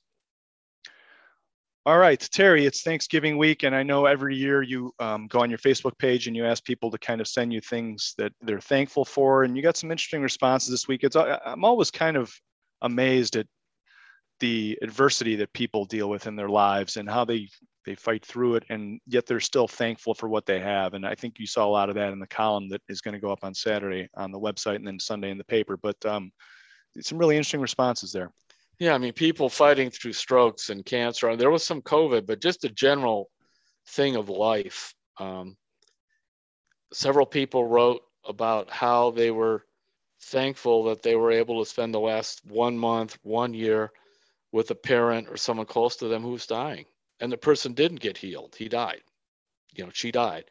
All 1.86 2.00
right, 2.00 2.20
Terry, 2.20 2.66
it's 2.66 2.82
Thanksgiving 2.82 3.38
week, 3.38 3.62
and 3.62 3.76
I 3.76 3.84
know 3.84 4.08
every 4.08 4.36
year 4.36 4.64
you 4.64 4.92
um, 4.98 5.28
go 5.28 5.42
on 5.42 5.52
your 5.52 5.60
Facebook 5.60 5.96
page 6.00 6.26
and 6.26 6.36
you 6.36 6.44
ask 6.44 6.64
people 6.64 6.90
to 6.90 6.98
kind 6.98 7.22
of 7.22 7.28
send 7.28 7.54
you 7.54 7.62
things 7.62 8.16
that 8.18 8.32
they're 8.42 8.60
thankful 8.60 9.06
for, 9.06 9.44
and 9.44 9.56
you 9.56 9.62
got 9.62 9.78
some 9.78 9.92
interesting 9.92 10.24
responses 10.24 10.72
this 10.72 10.88
week. 10.88 11.04
It's 11.04 11.16
I'm 11.16 11.64
always 11.64 11.92
kind 11.92 12.18
of 12.18 12.34
amazed 12.82 13.36
at 13.36 13.46
the 14.40 14.78
adversity 14.82 15.36
that 15.38 15.54
people 15.54 15.86
deal 15.86 16.10
with 16.10 16.28
in 16.28 16.36
their 16.36 16.50
lives 16.50 16.98
and 16.98 17.10
how 17.10 17.24
they 17.24 17.48
they 17.86 17.96
fight 17.96 18.26
through 18.26 18.56
it 18.56 18.64
and 18.70 19.00
yet 19.06 19.26
they're 19.26 19.40
still 19.40 19.68
thankful 19.68 20.14
for 20.14 20.28
what 20.28 20.46
they 20.46 20.60
have 20.60 20.94
and 20.94 21.06
i 21.06 21.16
think 21.16 21.40
you 21.40 21.48
saw 21.48 21.66
a 21.66 21.68
lot 21.68 21.90
of 21.90 21.96
that 21.96 22.12
in 22.12 22.20
the 22.20 22.28
column 22.28 22.68
that 22.68 22.82
is 22.90 23.02
going 23.02 23.14
to 23.14 23.20
go 23.20 23.32
up 23.32 23.44
on 23.44 23.54
saturday 23.54 24.10
on 24.16 24.32
the 24.32 24.40
website 24.40 24.76
and 24.76 24.88
then 24.88 25.00
sunday 25.00 25.30
in 25.30 25.38
the 25.38 25.44
paper 25.44 25.78
but 25.78 26.04
um, 26.06 26.32
some 27.02 27.18
really 27.18 27.36
interesting 27.36 27.62
responses 27.62 28.12
there. 28.12 28.32
Yeah 28.80 28.94
i 28.94 28.98
mean 28.98 29.14
people 29.14 29.50
fighting 29.50 29.90
through 29.90 30.14
strokes 30.14 30.70
and 30.70 30.86
cancer 30.86 31.36
there 31.36 31.52
was 31.52 31.66
some 31.66 31.82
covid 31.82 32.26
but 32.26 32.42
just 32.42 32.66
a 32.66 32.70
general 32.70 33.30
thing 33.88 34.16
of 34.16 34.30
life 34.30 34.94
um, 35.20 35.56
several 36.92 37.26
people 37.26 37.66
wrote 37.66 38.02
about 38.28 38.70
how 38.70 39.12
they 39.12 39.32
were 39.32 39.64
thankful 40.24 40.86
that 40.86 41.04
they 41.04 41.16
were 41.16 41.32
able 41.32 41.64
to 41.64 41.70
spend 41.70 41.94
the 41.94 42.00
last 42.00 42.42
one 42.46 42.78
month 42.78 43.18
one 43.22 43.54
year 43.54 43.92
with 44.52 44.72
a 44.72 44.76
parent 44.76 45.28
or 45.30 45.38
someone 45.38 45.66
close 45.66 45.98
to 45.98 46.08
them 46.08 46.24
who's 46.24 46.48
dying 46.48 46.86
and 47.20 47.32
the 47.32 47.38
person 47.38 47.74
didn't 47.74 48.00
get 48.02 48.18
healed. 48.18 48.56
He 48.58 48.68
died. 48.68 49.02
You 49.74 49.86
know, 49.86 49.92
she 49.94 50.12
died. 50.12 50.46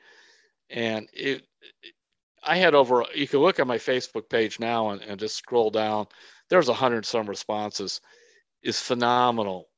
And 0.70 1.08
it, 1.12 1.44
I 2.42 2.56
had 2.56 2.74
over, 2.74 3.04
you 3.14 3.26
can 3.26 3.40
look 3.40 3.58
at 3.58 3.66
my 3.66 3.78
Facebook 3.78 4.28
page 4.28 4.60
now 4.60 4.90
and, 4.90 5.00
and 5.02 5.20
just 5.20 5.36
scroll 5.36 5.70
down. 5.70 6.06
There's 6.50 6.68
a 6.68 6.74
hundred 6.74 7.06
some 7.06 7.26
responses. 7.26 8.00
Is 8.62 8.80
phenomenal 8.80 9.68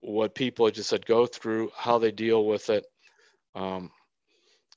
what 0.00 0.34
people 0.34 0.70
just 0.70 0.90
said 0.90 1.06
go 1.06 1.26
through, 1.26 1.70
how 1.76 1.98
they 1.98 2.10
deal 2.10 2.46
with 2.46 2.70
it. 2.70 2.84
Um, 3.54 3.90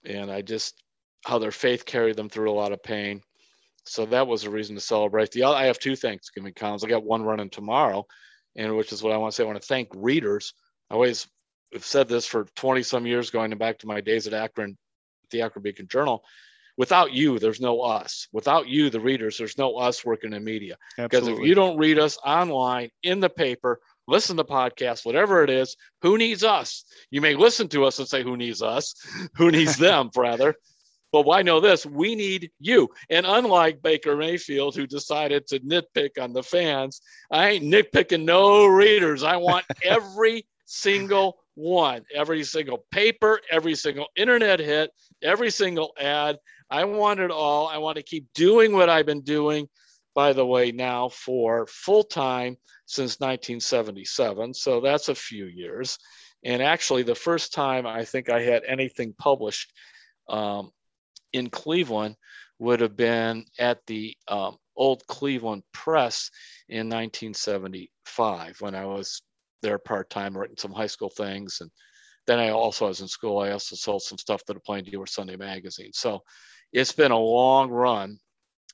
and 0.05 0.31
I 0.31 0.41
just, 0.41 0.81
how 1.25 1.39
their 1.39 1.51
faith 1.51 1.85
carried 1.85 2.15
them 2.15 2.29
through 2.29 2.51
a 2.51 2.53
lot 2.53 2.71
of 2.71 2.83
pain. 2.83 3.21
So 3.85 4.05
that 4.07 4.27
was 4.27 4.43
a 4.43 4.49
reason 4.49 4.75
to 4.75 4.81
celebrate. 4.81 5.31
The 5.31 5.43
I 5.43 5.65
have 5.65 5.79
two 5.79 5.95
Thanksgiving 5.95 6.53
columns. 6.53 6.83
I 6.83 6.87
got 6.87 7.05
one 7.05 7.23
running 7.23 7.49
tomorrow, 7.49 8.05
and 8.55 8.75
which 8.75 8.91
is 8.91 9.01
what 9.01 9.13
I 9.13 9.17
want 9.17 9.31
to 9.31 9.35
say. 9.35 9.43
I 9.43 9.47
want 9.47 9.61
to 9.61 9.67
thank 9.67 9.89
readers. 9.95 10.53
I 10.89 10.95
always 10.95 11.27
have 11.73 11.85
said 11.85 12.07
this 12.07 12.25
for 12.25 12.45
20 12.55 12.83
some 12.83 13.05
years, 13.05 13.29
going 13.29 13.55
back 13.57 13.79
to 13.79 13.87
my 13.87 14.01
days 14.01 14.27
at 14.27 14.33
Akron, 14.33 14.77
the 15.31 15.41
Akron 15.41 15.63
Beacon 15.63 15.87
Journal. 15.87 16.23
Without 16.77 17.11
you, 17.11 17.39
there's 17.39 17.59
no 17.59 17.81
us. 17.81 18.27
Without 18.31 18.67
you, 18.67 18.91
the 18.91 18.99
readers, 18.99 19.37
there's 19.37 19.57
no 19.57 19.77
us 19.77 20.05
working 20.05 20.33
in 20.33 20.43
media. 20.43 20.77
Because 20.95 21.27
if 21.27 21.39
you 21.39 21.55
don't 21.55 21.77
read 21.77 21.97
us 21.97 22.19
online, 22.23 22.91
in 23.01 23.19
the 23.19 23.29
paper, 23.29 23.79
listen 24.07 24.37
to 24.37 24.43
podcasts, 24.43 25.03
whatever 25.03 25.43
it 25.43 25.49
is, 25.49 25.75
who 26.03 26.19
needs 26.19 26.43
us? 26.43 26.85
You 27.09 27.19
may 27.19 27.35
listen 27.35 27.67
to 27.69 27.85
us 27.85 27.97
and 27.97 28.07
say, 28.07 28.21
who 28.21 28.37
needs 28.37 28.61
us? 28.61 28.93
Who 29.37 29.49
needs 29.49 29.77
them, 29.77 30.11
rather? 30.15 30.55
But 31.11 31.25
why 31.25 31.41
know 31.41 31.59
this? 31.59 31.85
We 31.85 32.15
need 32.15 32.51
you. 32.59 32.89
And 33.09 33.25
unlike 33.25 33.81
Baker 33.81 34.15
Mayfield, 34.15 34.75
who 34.75 34.85
decided 34.85 35.47
to 35.47 35.59
nitpick 35.59 36.21
on 36.21 36.33
the 36.33 36.43
fans, 36.43 37.01
I 37.31 37.49
ain't 37.49 37.63
nitpicking 37.63 38.23
no 38.23 38.65
readers. 38.65 39.23
I 39.23 39.37
want 39.37 39.65
every 39.83 40.45
single 40.65 41.37
one, 41.57 42.03
every 42.13 42.43
single 42.43 42.85
paper, 42.91 43.41
every 43.51 43.73
single 43.73 44.07
internet 44.15 44.59
hit, 44.59 44.91
every 45.23 45.49
single 45.49 45.91
ad. 45.99 46.37
I 46.69 46.85
want 46.85 47.19
it 47.19 47.31
all. 47.31 47.67
I 47.67 47.79
want 47.79 47.97
to 47.97 48.03
keep 48.03 48.27
doing 48.35 48.73
what 48.73 48.89
I've 48.89 49.07
been 49.07 49.21
doing, 49.21 49.67
by 50.13 50.33
the 50.33 50.45
way, 50.45 50.71
now 50.71 51.09
for 51.09 51.65
full 51.65 52.03
time 52.03 52.57
since 52.85 53.19
1977. 53.19 54.53
So 54.53 54.81
that's 54.81 55.09
a 55.09 55.15
few 55.15 55.45
years. 55.45 55.97
And 56.43 56.61
actually, 56.61 57.01
the 57.01 57.15
first 57.15 57.53
time 57.53 57.87
I 57.87 58.05
think 58.05 58.29
I 58.29 58.41
had 58.41 58.63
anything 58.67 59.15
published 59.17 59.73
um, 60.29 60.71
in 61.33 61.49
Cleveland 61.49 62.17
would 62.59 62.81
have 62.81 62.95
been 62.95 63.45
at 63.57 63.79
the 63.87 64.15
um, 64.27 64.57
old 64.75 65.05
Cleveland 65.07 65.63
Press 65.73 66.29
in 66.69 66.87
1975 66.87 68.61
when 68.61 68.75
I 68.75 68.85
was 68.85 69.23
there 69.61 69.77
part 69.77 70.09
time, 70.09 70.37
writing 70.37 70.57
some 70.57 70.71
high 70.71 70.87
school 70.87 71.09
things. 71.09 71.59
And 71.61 71.71
then 72.25 72.39
I 72.39 72.49
also 72.49 72.87
was 72.87 73.01
in 73.01 73.07
school. 73.07 73.39
I 73.39 73.51
also 73.51 73.75
sold 73.75 74.03
some 74.03 74.17
stuff 74.17 74.43
to 74.45 74.53
the 74.53 74.59
Plain 74.59 74.83
Dealer 74.85 75.05
Sunday 75.05 75.35
magazine. 75.35 75.91
So 75.93 76.23
it's 76.73 76.91
been 76.91 77.11
a 77.11 77.17
long 77.17 77.69
run 77.69 78.19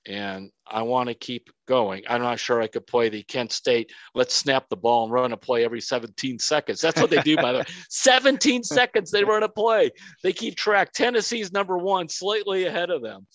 and 0.05 0.51
I 0.67 0.81
want 0.81 1.09
to 1.09 1.15
keep 1.15 1.49
going. 1.67 2.03
I'm 2.09 2.21
not 2.21 2.39
sure 2.39 2.61
I 2.61 2.67
could 2.67 2.85
play 2.85 3.09
the 3.09 3.23
Kent 3.23 3.51
State, 3.51 3.91
let's 4.15 4.35
snap 4.35 4.67
the 4.69 4.75
ball 4.75 5.05
and 5.05 5.13
run 5.13 5.31
a 5.31 5.37
play 5.37 5.63
every 5.63 5.81
17 5.81 6.39
seconds. 6.39 6.81
That's 6.81 6.99
what 6.99 7.09
they 7.09 7.21
do, 7.21 7.37
by 7.37 7.53
the 7.53 7.59
way. 7.59 7.65
17 7.89 8.63
seconds, 8.63 9.11
they 9.11 9.23
run 9.23 9.43
a 9.43 9.49
play. 9.49 9.91
They 10.21 10.33
keep 10.33 10.55
track. 10.55 10.91
Tennessee's 10.91 11.53
number 11.53 11.77
one, 11.77 12.09
slightly 12.09 12.65
ahead 12.65 12.89
of 12.89 13.01
them. 13.01 13.27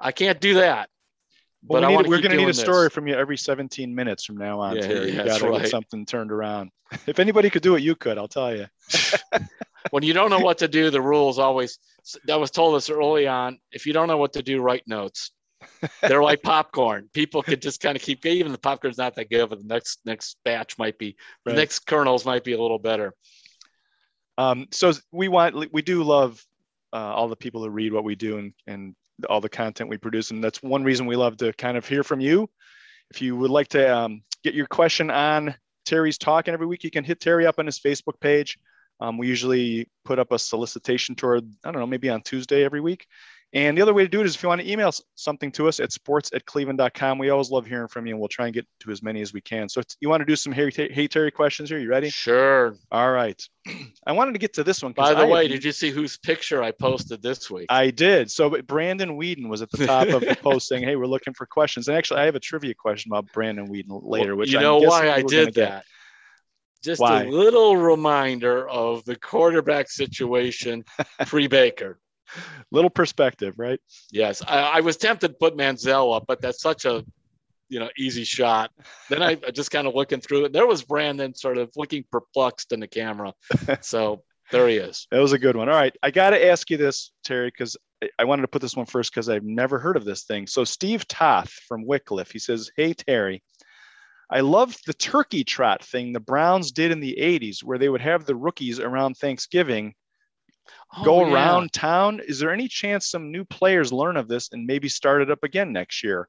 I 0.00 0.12
can't 0.12 0.40
do 0.40 0.54
that. 0.54 0.88
Well, 1.64 1.82
but 1.82 2.04
we 2.04 2.08
we're 2.08 2.20
going 2.20 2.32
to 2.32 2.36
need 2.36 2.48
a 2.48 2.54
story 2.54 2.90
from 2.90 3.06
you 3.06 3.14
every 3.14 3.36
17 3.36 3.94
minutes 3.94 4.24
from 4.24 4.36
now 4.36 4.60
on. 4.60 4.76
Yeah, 4.76 4.82
Terry. 4.82 5.10
you 5.10 5.24
got 5.24 5.40
to 5.40 5.48
right. 5.48 5.62
get 5.62 5.70
something 5.70 6.06
turned 6.06 6.32
around. 6.32 6.70
If 7.08 7.18
anybody 7.18 7.50
could 7.50 7.62
do 7.62 7.74
it, 7.74 7.82
you 7.82 7.96
could. 7.96 8.16
I'll 8.16 8.28
tell 8.28 8.54
you. 8.54 8.66
when 9.90 10.04
you 10.04 10.12
don't 10.12 10.30
know 10.30 10.38
what 10.38 10.58
to 10.58 10.68
do, 10.68 10.88
the 10.90 11.00
rules 11.00 11.36
always. 11.36 11.80
That 12.26 12.38
was 12.38 12.52
told 12.52 12.76
us 12.76 12.88
early 12.88 13.26
on. 13.26 13.58
If 13.72 13.86
you 13.86 13.92
don't 13.92 14.06
know 14.06 14.18
what 14.18 14.34
to 14.34 14.42
do, 14.42 14.60
write 14.60 14.84
notes. 14.86 15.32
They're 16.00 16.22
like 16.22 16.42
popcorn. 16.42 17.08
People 17.12 17.42
could 17.42 17.60
just 17.60 17.80
kind 17.80 17.96
of 17.96 18.02
keep. 18.02 18.24
Even 18.24 18.52
the 18.52 18.58
popcorn's 18.58 18.98
not 18.98 19.16
that 19.16 19.30
good, 19.30 19.48
but 19.50 19.58
the 19.58 19.66
next 19.66 19.98
next 20.04 20.36
batch 20.44 20.78
might 20.78 20.96
be. 20.96 21.16
Right. 21.44 21.54
The 21.54 21.60
next 21.60 21.80
kernels 21.80 22.24
might 22.24 22.44
be 22.44 22.52
a 22.52 22.60
little 22.62 22.78
better. 22.78 23.14
Um, 24.38 24.68
so 24.70 24.92
we 25.10 25.28
want, 25.28 25.72
we 25.72 25.82
do 25.82 26.02
love 26.02 26.44
uh, 26.92 26.96
all 26.96 27.28
the 27.28 27.36
people 27.36 27.62
who 27.62 27.70
read 27.70 27.92
what 27.92 28.04
we 28.04 28.14
do 28.14 28.38
and, 28.38 28.52
and 28.66 28.94
all 29.28 29.40
the 29.40 29.48
content 29.48 29.90
we 29.90 29.98
produce. 29.98 30.30
And 30.30 30.42
that's 30.42 30.62
one 30.62 30.84
reason 30.84 31.06
we 31.06 31.16
love 31.16 31.36
to 31.38 31.52
kind 31.52 31.76
of 31.76 31.86
hear 31.86 32.02
from 32.02 32.20
you. 32.20 32.48
If 33.10 33.22
you 33.22 33.36
would 33.36 33.50
like 33.50 33.68
to 33.68 33.96
um, 33.96 34.22
get 34.42 34.54
your 34.54 34.66
question 34.66 35.10
on 35.10 35.54
Terry's 35.84 36.18
talking 36.18 36.54
every 36.54 36.66
week, 36.66 36.84
you 36.84 36.90
can 36.90 37.04
hit 37.04 37.20
Terry 37.20 37.46
up 37.46 37.58
on 37.58 37.66
his 37.66 37.78
Facebook 37.78 38.20
page. 38.20 38.58
Um, 39.00 39.18
we 39.18 39.28
usually 39.28 39.88
put 40.04 40.18
up 40.18 40.32
a 40.32 40.38
solicitation 40.38 41.14
toward, 41.14 41.44
I 41.64 41.70
don't 41.70 41.80
know, 41.80 41.86
maybe 41.86 42.10
on 42.10 42.22
Tuesday 42.22 42.64
every 42.64 42.80
week. 42.80 43.06
And 43.52 43.78
the 43.78 43.82
other 43.82 43.94
way 43.94 44.02
to 44.02 44.08
do 44.08 44.20
it 44.20 44.26
is 44.26 44.34
if 44.34 44.42
you 44.42 44.48
want 44.48 44.60
to 44.60 44.70
email 44.70 44.92
something 45.14 45.50
to 45.52 45.68
us 45.68 45.80
at 45.80 45.92
sports 45.92 46.30
at 46.34 46.44
cleveland.com. 46.46 47.18
We 47.18 47.30
always 47.30 47.50
love 47.50 47.64
hearing 47.66 47.88
from 47.88 48.06
you 48.06 48.12
and 48.12 48.20
we'll 48.20 48.28
try 48.28 48.46
and 48.46 48.54
get 48.54 48.66
to 48.80 48.90
as 48.90 49.02
many 49.02 49.22
as 49.22 49.32
we 49.32 49.40
can. 49.40 49.68
So 49.68 49.82
you 50.00 50.08
want 50.08 50.20
to 50.20 50.24
do 50.24 50.36
some 50.36 50.52
Hey, 50.52 50.70
hey 50.70 51.08
Terry 51.08 51.30
questions 51.30 51.70
here? 51.70 51.78
You 51.78 51.88
ready? 51.88 52.10
Sure. 52.10 52.76
All 52.90 53.12
right. 53.12 53.40
I 54.06 54.12
wanted 54.12 54.32
to 54.32 54.38
get 54.38 54.52
to 54.54 54.64
this 54.64 54.82
one. 54.82 54.92
By 54.92 55.14
the 55.14 55.20
I 55.20 55.26
way, 55.26 55.48
did 55.48 55.64
you 55.64 55.72
see 55.72 55.90
whose 55.90 56.18
picture 56.18 56.62
I 56.62 56.70
posted 56.72 57.22
this 57.22 57.50
week? 57.50 57.66
I 57.70 57.90
did. 57.90 58.30
So 58.30 58.50
Brandon 58.62 59.16
Weeden 59.16 59.48
was 59.48 59.62
at 59.62 59.70
the 59.70 59.86
top 59.86 60.08
of 60.08 60.20
the 60.20 60.36
post 60.42 60.68
saying, 60.68 60.82
Hey, 60.82 60.96
we're 60.96 61.06
looking 61.06 61.34
for 61.34 61.46
questions. 61.46 61.88
And 61.88 61.96
actually, 61.96 62.20
I 62.20 62.24
have 62.24 62.34
a 62.34 62.40
trivia 62.40 62.74
question 62.74 63.12
about 63.12 63.32
Brandon 63.32 63.68
Weeden 63.68 64.00
later, 64.02 64.36
which 64.36 64.52
you 64.52 64.60
know 64.60 64.78
why 64.78 65.10
I 65.10 65.22
did 65.22 65.54
that. 65.54 65.54
Get. 65.54 65.84
Just 66.82 67.00
Why? 67.00 67.24
a 67.24 67.28
little 67.28 67.76
reminder 67.76 68.68
of 68.68 69.04
the 69.04 69.16
quarterback 69.16 69.90
situation 69.90 70.84
pre 71.26 71.46
Baker. 71.48 71.98
little 72.70 72.90
perspective, 72.90 73.54
right? 73.58 73.80
Yes, 74.10 74.42
I, 74.46 74.60
I, 74.60 74.80
was 74.80 74.96
tempted 74.96 75.28
to 75.28 75.34
put 75.34 75.56
Manziel 75.56 76.16
up, 76.16 76.24
but 76.26 76.40
that's 76.40 76.60
such 76.60 76.84
a 76.84 77.04
you 77.68 77.80
know 77.80 77.88
easy 77.98 78.24
shot. 78.24 78.70
Then 79.08 79.22
I, 79.22 79.38
I 79.46 79.50
just 79.50 79.70
kind 79.70 79.86
of 79.86 79.94
looking 79.94 80.20
through 80.20 80.46
it. 80.46 80.52
There 80.52 80.66
was 80.66 80.82
Brandon 80.82 81.34
sort 81.34 81.58
of 81.58 81.70
looking 81.76 82.04
perplexed 82.10 82.72
in 82.72 82.80
the 82.80 82.88
camera. 82.88 83.34
So 83.82 84.22
there 84.52 84.68
he 84.68 84.76
is. 84.76 85.08
That 85.10 85.20
was 85.20 85.32
a 85.32 85.38
good 85.38 85.56
one. 85.56 85.68
All 85.68 85.74
right, 85.74 85.94
I 86.02 86.10
got 86.10 86.30
to 86.30 86.46
ask 86.46 86.70
you 86.70 86.76
this, 86.76 87.10
Terry, 87.24 87.48
because 87.48 87.76
I 88.18 88.24
wanted 88.24 88.42
to 88.42 88.48
put 88.48 88.62
this 88.62 88.76
one 88.76 88.86
first 88.86 89.12
because 89.12 89.28
I've 89.28 89.44
never 89.44 89.78
heard 89.78 89.96
of 89.96 90.04
this 90.04 90.24
thing. 90.24 90.46
So 90.46 90.64
Steve 90.64 91.06
Toth 91.08 91.50
from 91.66 91.84
Wickliffe, 91.84 92.30
he 92.30 92.38
says, 92.38 92.70
"Hey 92.76 92.94
Terry." 92.94 93.42
I 94.28 94.40
loved 94.40 94.80
the 94.86 94.94
turkey 94.94 95.44
trot 95.44 95.84
thing 95.84 96.12
the 96.12 96.18
Browns 96.18 96.72
did 96.72 96.90
in 96.90 96.98
the 96.98 97.16
80s, 97.20 97.62
where 97.62 97.78
they 97.78 97.88
would 97.88 98.00
have 98.00 98.24
the 98.24 98.34
rookies 98.34 98.80
around 98.80 99.14
Thanksgiving 99.14 99.94
oh, 100.96 101.04
go 101.04 101.26
yeah. 101.26 101.32
around 101.32 101.72
town. 101.72 102.20
Is 102.26 102.38
there 102.38 102.52
any 102.52 102.68
chance 102.68 103.08
some 103.08 103.32
new 103.32 103.44
players 103.44 103.92
learn 103.92 104.16
of 104.16 104.28
this 104.28 104.50
and 104.52 104.66
maybe 104.66 104.88
start 104.88 105.22
it 105.22 105.30
up 105.30 105.42
again 105.42 105.72
next 105.72 106.02
year? 106.02 106.28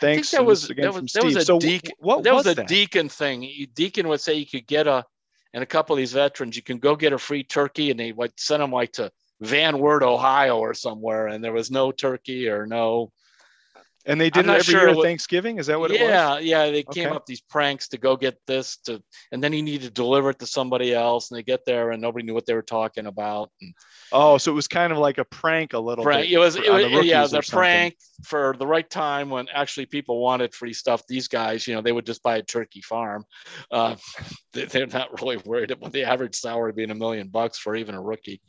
Thanks. 0.00 0.30
that 0.32 0.44
was 0.44 0.68
again 0.68 0.84
that 0.92 1.02
was, 1.02 1.12
that 1.12 1.24
was 1.24 1.36
a 1.36 1.42
so 1.42 1.58
deacon. 1.58 1.92
What 1.98 2.22
that 2.24 2.34
was, 2.34 2.44
was 2.44 2.52
a 2.52 2.56
that? 2.56 2.68
deacon 2.68 3.08
thing. 3.08 3.66
Deacon 3.74 4.08
would 4.08 4.20
say 4.20 4.34
you 4.34 4.46
could 4.46 4.66
get 4.66 4.86
a, 4.86 5.04
and 5.54 5.62
a 5.62 5.66
couple 5.66 5.94
of 5.94 5.98
these 5.98 6.12
veterans, 6.12 6.54
you 6.54 6.62
can 6.62 6.78
go 6.78 6.96
get 6.96 7.14
a 7.14 7.18
free 7.18 7.42
turkey, 7.42 7.90
and 7.90 7.98
they 7.98 8.12
would 8.12 8.32
send 8.36 8.62
them 8.62 8.72
like 8.72 8.92
to 8.92 9.10
Van 9.40 9.78
Wert, 9.78 10.02
Ohio, 10.02 10.58
or 10.58 10.74
somewhere, 10.74 11.28
and 11.28 11.42
there 11.42 11.52
was 11.52 11.70
no 11.70 11.92
turkey 11.92 12.48
or 12.48 12.66
no 12.66 13.10
and 14.06 14.20
they 14.20 14.30
did 14.30 14.46
it 14.46 14.50
every 14.50 14.62
sure 14.62 14.88
year 14.88 15.02
Thanksgiving. 15.02 15.58
Is 15.58 15.66
that 15.66 15.78
what 15.78 15.90
yeah, 15.90 15.98
it 15.98 16.02
was? 16.02 16.44
Yeah, 16.44 16.64
yeah. 16.64 16.70
They 16.70 16.82
came 16.84 17.08
okay. 17.08 17.16
up 17.16 17.26
these 17.26 17.40
pranks 17.40 17.88
to 17.88 17.98
go 17.98 18.16
get 18.16 18.38
this 18.46 18.76
to, 18.86 19.02
and 19.32 19.42
then 19.42 19.52
he 19.52 19.62
needed 19.62 19.86
to 19.86 19.90
deliver 19.90 20.30
it 20.30 20.38
to 20.38 20.46
somebody 20.46 20.94
else, 20.94 21.30
and 21.30 21.38
they 21.38 21.42
get 21.42 21.64
there 21.66 21.90
and 21.90 22.00
nobody 22.00 22.24
knew 22.24 22.34
what 22.34 22.46
they 22.46 22.54
were 22.54 22.62
talking 22.62 23.06
about. 23.06 23.50
And, 23.60 23.74
oh, 24.12 24.38
so 24.38 24.52
it 24.52 24.54
was 24.54 24.68
kind 24.68 24.92
of 24.92 24.98
like 24.98 25.18
a 25.18 25.24
prank, 25.24 25.72
a 25.72 25.78
little 25.78 26.04
prank. 26.04 26.30
It 26.30 26.38
was, 26.38 26.56
it 26.56 26.70
was 26.70 27.04
yeah, 27.04 27.20
it 27.20 27.32
was 27.32 27.34
a 27.34 27.42
prank 27.42 27.96
for 28.24 28.54
the 28.58 28.66
right 28.66 28.88
time 28.88 29.28
when 29.28 29.48
actually 29.52 29.86
people 29.86 30.20
wanted 30.20 30.54
free 30.54 30.72
stuff. 30.72 31.02
These 31.08 31.26
guys, 31.26 31.66
you 31.66 31.74
know, 31.74 31.82
they 31.82 31.92
would 31.92 32.06
just 32.06 32.22
buy 32.22 32.36
a 32.36 32.42
turkey 32.42 32.82
farm. 32.82 33.24
Uh, 33.72 33.96
they, 34.52 34.82
are 34.82 34.86
not 34.86 35.20
really 35.20 35.38
worried 35.38 35.72
about 35.72 35.92
the 35.92 36.04
average 36.04 36.36
salary 36.36 36.72
being 36.72 36.92
a 36.92 36.94
million 36.94 37.28
bucks 37.28 37.58
for 37.58 37.74
even 37.74 37.96
a 37.96 38.00
rookie. 38.00 38.40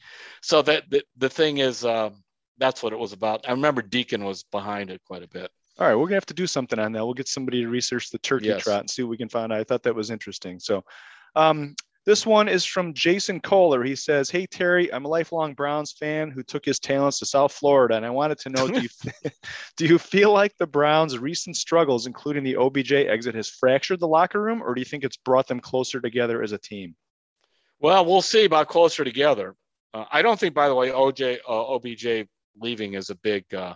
So 0.44 0.62
that 0.62 0.84
the, 0.90 1.04
the 1.18 1.30
thing 1.30 1.58
is. 1.58 1.84
Um, 1.84 2.24
that's 2.58 2.84
what 2.84 2.94
it 2.94 3.00
was 3.00 3.14
about. 3.14 3.48
I 3.48 3.52
remember 3.52 3.82
Deacon 3.82 4.24
was 4.24 4.44
behind 4.44 4.90
it 4.90 5.02
quite 5.06 5.24
a 5.24 5.28
bit. 5.28 5.52
All 5.80 5.88
right, 5.88 5.96
we're 5.96 6.06
gonna 6.06 6.16
have 6.16 6.26
to 6.28 6.34
do 6.34 6.48
something 6.48 6.80
on 6.80 6.92
that. 6.94 7.06
We'll 7.06 7.14
get 7.14 7.28
somebody 7.28 7.62
to 7.62 7.70
research 7.70 8.10
the 8.10 8.18
turkey 8.20 8.48
yes. 8.48 8.64
trot 8.64 8.80
and 8.80 8.90
see 8.90 9.04
what 9.04 9.10
we 9.10 9.18
can 9.18 9.30
find. 9.30 9.54
I 9.54 9.64
thought 9.64 9.84
that 9.84 9.94
was 9.94 10.10
interesting. 10.10 10.60
So, 10.60 10.84
um, 11.36 11.76
this 12.04 12.26
one 12.26 12.48
is 12.48 12.66
from 12.66 12.94
Jason 12.94 13.40
Kohler. 13.42 13.84
He 13.84 13.96
says, 13.96 14.30
"Hey 14.30 14.48
Terry, 14.48 14.92
I'm 14.92 15.06
a 15.06 15.10
lifelong 15.10 15.54
Browns 15.54 15.92
fan 15.92 16.32
who 16.32 16.42
took 16.42 16.66
his 16.66 16.80
talents 16.80 17.20
to 17.20 17.28
South 17.28 17.52
Florida, 17.52 17.96
and 17.96 18.06
I 18.06 18.10
wanted 18.10 18.40
to 18.40 18.50
know: 18.50 18.68
do 18.68 18.82
you 18.82 18.90
do 19.78 19.86
you 19.86 20.00
feel 20.00 20.34
like 20.34 20.58
the 20.58 20.66
Browns' 20.66 21.20
recent 21.20 21.58
struggles, 21.58 22.08
including 22.08 22.44
the 22.44 22.56
OBJ 22.56 22.94
exit, 22.94 23.36
has 23.36 23.50
fractured 23.50 24.00
the 24.00 24.08
locker 24.08 24.42
room, 24.42 24.64
or 24.64 24.74
do 24.74 24.82
you 24.82 24.86
think 24.86 25.04
it's 25.04 25.18
brought 25.18 25.48
them 25.48 25.60
closer 25.60 26.02
together 26.02 26.42
as 26.42 26.54
a 26.54 26.58
team?" 26.58 26.96
Well, 27.80 28.04
we'll 28.04 28.24
see 28.24 28.46
about 28.46 28.70
closer 28.70 29.04
together. 29.04 29.56
Uh, 29.94 30.06
I 30.12 30.24
don't 30.24 30.40
think, 30.40 30.56
by 30.56 30.70
the 30.70 30.76
way, 30.76 30.90
OJ 30.90 31.40
uh, 31.48 31.76
OBJ 31.76 32.28
leaving 32.60 32.94
is 32.94 33.10
a 33.10 33.16
big 33.16 33.52
uh, 33.54 33.76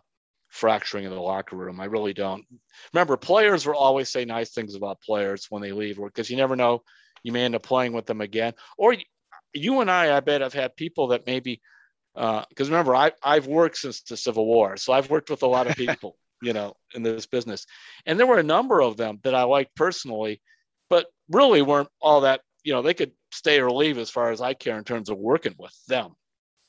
fracturing 0.52 1.06
in 1.06 1.12
the 1.12 1.20
locker 1.20 1.56
room. 1.56 1.80
I 1.80 1.86
really 1.86 2.14
don't. 2.14 2.46
Remember, 2.94 3.18
players 3.18 3.66
will 3.66 3.76
always 3.76 4.10
say 4.10 4.26
nice 4.26 4.52
things 4.52 4.76
about 4.76 5.02
players 5.02 5.48
when 5.50 5.62
they 5.62 5.72
leave 5.72 5.98
because 5.98 6.30
you 6.30 6.38
never 6.38 6.56
know. 6.56 6.84
You 7.24 7.32
may 7.32 7.46
end 7.46 7.56
up 7.56 7.64
playing 7.64 7.94
with 7.94 8.06
them 8.06 8.22
again. 8.22 8.54
Or 8.78 8.96
you 9.54 9.82
and 9.82 9.90
I, 9.90 10.16
I 10.16 10.20
bet, 10.20 10.42
have 10.42 10.54
had 10.54 10.76
people 10.76 11.08
that 11.08 11.26
maybe, 11.26 11.62
because 12.14 12.44
uh, 12.44 12.72
remember, 12.72 12.96
I, 12.96 13.12
I've 13.24 13.48
worked 13.48 13.78
since 13.78 14.02
the 14.02 14.18
Civil 14.18 14.46
War. 14.46 14.78
So 14.78 14.94
I've 14.94 15.10
worked 15.10 15.30
with 15.30 15.44
a 15.44 15.48
lot 15.48 15.68
of 15.68 15.76
people, 15.76 16.18
you 16.42 16.54
know, 16.54 16.74
in 16.94 17.04
this 17.04 17.28
business. 17.28 17.66
And 18.06 18.20
there 18.20 18.28
were 18.28 18.40
a 18.40 18.44
number 18.44 18.82
of 18.82 18.98
them 18.98 19.20
that 19.24 19.36
I 19.36 19.44
liked 19.44 19.76
personally, 19.76 20.42
but 20.90 21.08
really 21.30 21.62
weren't 21.62 21.90
all 22.02 22.22
that, 22.22 22.42
you 22.64 22.74
know, 22.74 22.82
they 22.82 22.94
could 22.94 23.12
stay 23.32 23.60
or 23.60 23.72
leave 23.72 23.98
as 23.98 24.10
far 24.10 24.32
as 24.32 24.42
I 24.42 24.54
care 24.54 24.78
in 24.78 24.84
terms 24.84 25.10
of 25.10 25.18
working 25.18 25.56
with 25.58 25.74
them 25.88 26.16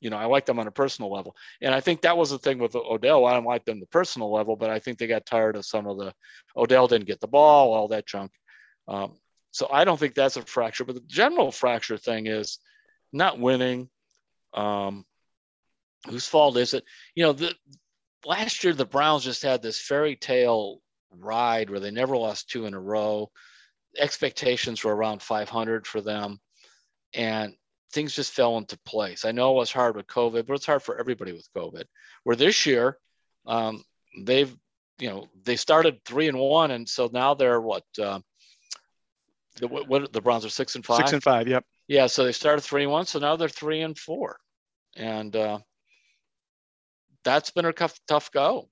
you 0.02 0.10
know, 0.10 0.16
I 0.16 0.24
like 0.24 0.46
them 0.46 0.58
on 0.58 0.66
a 0.66 0.72
personal 0.72 1.12
level. 1.12 1.36
And 1.60 1.72
I 1.72 1.80
think 1.80 2.02
that 2.02 2.16
was 2.16 2.30
the 2.30 2.38
thing 2.38 2.58
with 2.58 2.74
Odell. 2.74 3.24
I 3.24 3.34
don't 3.34 3.44
like 3.44 3.64
them 3.64 3.78
the 3.78 3.86
personal 3.86 4.32
level, 4.32 4.56
but 4.56 4.68
I 4.68 4.80
think 4.80 4.98
they 4.98 5.06
got 5.06 5.24
tired 5.24 5.54
of 5.54 5.64
some 5.64 5.86
of 5.86 5.96
the 5.96 6.12
Odell 6.56 6.88
didn't 6.88 7.06
get 7.06 7.20
the 7.20 7.28
ball, 7.28 7.72
all 7.72 7.88
that 7.88 8.06
junk. 8.06 8.32
Um, 8.88 9.14
so 9.52 9.68
I 9.72 9.84
don't 9.84 9.98
think 9.98 10.14
that's 10.14 10.36
a 10.36 10.42
fracture, 10.42 10.84
but 10.84 10.96
the 10.96 11.04
general 11.06 11.52
fracture 11.52 11.96
thing 11.96 12.26
is 12.26 12.58
not 13.12 13.38
winning. 13.38 13.88
Um, 14.52 15.04
whose 16.08 16.26
fault 16.26 16.56
is 16.56 16.74
it? 16.74 16.82
You 17.14 17.22
know, 17.22 17.32
the 17.32 17.54
last 18.26 18.64
year 18.64 18.72
the 18.72 18.84
Browns 18.84 19.22
just 19.22 19.42
had 19.44 19.62
this 19.62 19.80
fairy 19.80 20.16
tale 20.16 20.80
ride 21.16 21.70
where 21.70 21.80
they 21.80 21.92
never 21.92 22.16
lost 22.16 22.50
two 22.50 22.66
in 22.66 22.74
a 22.74 22.80
row. 22.80 23.30
Expectations 23.96 24.82
were 24.82 24.96
around 24.96 25.22
500 25.22 25.86
for 25.86 26.00
them. 26.00 26.40
And 27.14 27.54
things 27.92 28.14
just 28.14 28.32
fell 28.32 28.56
into 28.58 28.78
place. 28.80 29.24
I 29.24 29.32
know 29.32 29.52
it 29.52 29.56
was 29.56 29.72
hard 29.72 29.96
with 29.96 30.06
COVID, 30.06 30.46
but 30.46 30.54
it's 30.54 30.66
hard 30.66 30.82
for 30.82 30.98
everybody 30.98 31.32
with 31.32 31.48
COVID. 31.56 31.84
Where 32.24 32.36
this 32.36 32.66
year, 32.66 32.98
um, 33.46 33.84
they've 34.18 34.54
you 34.98 35.10
know 35.10 35.28
they 35.44 35.56
started 35.56 36.04
three 36.04 36.28
and 36.28 36.38
one, 36.38 36.70
and 36.70 36.88
so 36.88 37.10
now 37.12 37.34
they're 37.34 37.60
what? 37.60 37.84
Uh, 38.00 38.20
the, 39.56 39.68
what 39.68 40.12
the 40.12 40.20
Browns 40.20 40.44
are 40.44 40.50
six 40.50 40.74
and 40.74 40.84
five. 40.84 40.98
Six 40.98 41.12
and 41.12 41.22
five. 41.22 41.46
Yep. 41.46 41.64
Yeah. 41.88 42.06
So 42.06 42.24
they 42.24 42.32
started 42.32 42.62
three 42.62 42.84
and 42.84 42.92
one, 42.92 43.06
so 43.06 43.18
now 43.18 43.36
they're 43.36 43.48
three 43.48 43.82
and 43.82 43.98
four, 43.98 44.38
and 44.96 45.34
uh, 45.36 45.58
that's 47.24 47.50
been 47.50 47.66
a 47.66 47.72
tough 47.72 47.98
tough 48.08 48.30
go. 48.30 48.68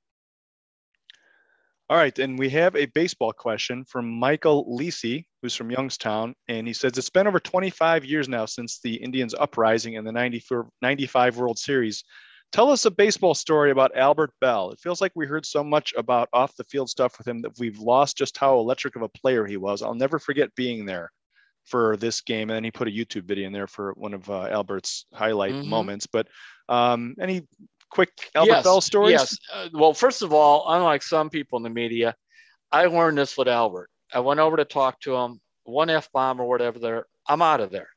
All 1.91 1.97
right, 1.97 2.17
and 2.21 2.39
we 2.39 2.51
have 2.51 2.77
a 2.77 2.87
baseball 2.87 3.33
question 3.33 3.85
from 3.85 4.09
Michael 4.09 4.65
Lisi, 4.79 5.27
who's 5.43 5.55
from 5.55 5.71
Youngstown, 5.71 6.35
and 6.49 6.67
he 6.67 6.73
says 6.73 6.97
it's 6.97 7.11
been 7.11 7.27
over 7.27 7.41
25 7.41 8.05
years 8.05 8.29
now 8.29 8.47
since 8.47 8.81
the 8.81 8.95
Indians' 8.97 9.35
uprising 9.35 9.95
in 9.95 10.05
the 10.05 10.13
94, 10.13 10.69
95 10.83 11.37
World 11.39 11.59
Series. 11.59 12.05
Tell 12.53 12.71
us 12.71 12.85
a 12.85 12.91
baseball 12.91 13.35
story 13.35 13.71
about 13.71 13.97
Albert 13.97 14.33
Belle. 14.41 14.71
It 14.71 14.81
feels 14.81 15.01
like 15.01 15.13
we 15.15 15.27
heard 15.27 15.47
so 15.47 15.63
much 15.63 15.95
about 15.97 16.29
off 16.33 16.57
the 16.57 16.65
field 16.65 16.91
stuff 16.91 17.17
with 17.17 17.29
him 17.29 17.43
that 17.43 17.59
we've 17.59 17.79
lost 17.79 18.19
just 18.19 18.37
how 18.37 18.59
electric 18.59 18.97
of 18.97 19.03
a 19.03 19.09
player 19.09 19.47
he 19.47 19.57
was. 19.57 19.83
I'll 19.83 19.95
never 19.95 20.19
forget 20.19 20.55
being 20.57 20.85
there 20.85 21.13
for 21.65 21.97
this 21.97 22.21
game, 22.21 22.51
and 22.51 22.57
then 22.57 22.65
he 22.65 22.71
put 22.71 22.89
a 22.89 22.91
YouTube 22.91 23.25
video 23.25 23.47
in 23.47 23.53
there 23.53 23.69
for 23.69 23.93
one 23.97 24.15
of 24.15 24.29
uh, 24.29 24.49
Albert's 24.51 25.07
highlight 25.15 25.53
mm-hmm. 25.53 25.71
moments. 25.71 26.07
But 26.07 26.27
um, 26.69 27.15
any 27.21 27.47
quick 27.91 28.11
Albert 28.35 28.51
yes, 28.51 28.65
Belle 28.65 28.81
stories? 28.81 29.13
Yes. 29.13 29.37
Uh, 29.53 29.69
well, 29.73 29.95
first 29.95 30.23
of 30.23 30.33
all, 30.33 30.65
unlike 30.69 31.03
some 31.03 31.31
people 31.31 31.57
in 31.59 31.63
the 31.63 31.71
media, 31.71 32.17
I 32.73 32.87
learned 32.87 33.19
this 33.19 33.37
with 33.37 33.49
Albert. 33.49 33.91
I 34.13 34.21
went 34.21 34.41
over 34.41 34.57
to 34.57 34.65
talk 34.65 35.01
to 35.01 35.15
him, 35.15 35.41
one 35.65 35.91
F 35.91 36.11
bomb 36.13 36.41
or 36.41 36.49
whatever 36.49 36.79
there. 36.79 37.07
I'm 37.29 37.43
out 37.43 37.61
of 37.61 37.71
there. 37.71 37.89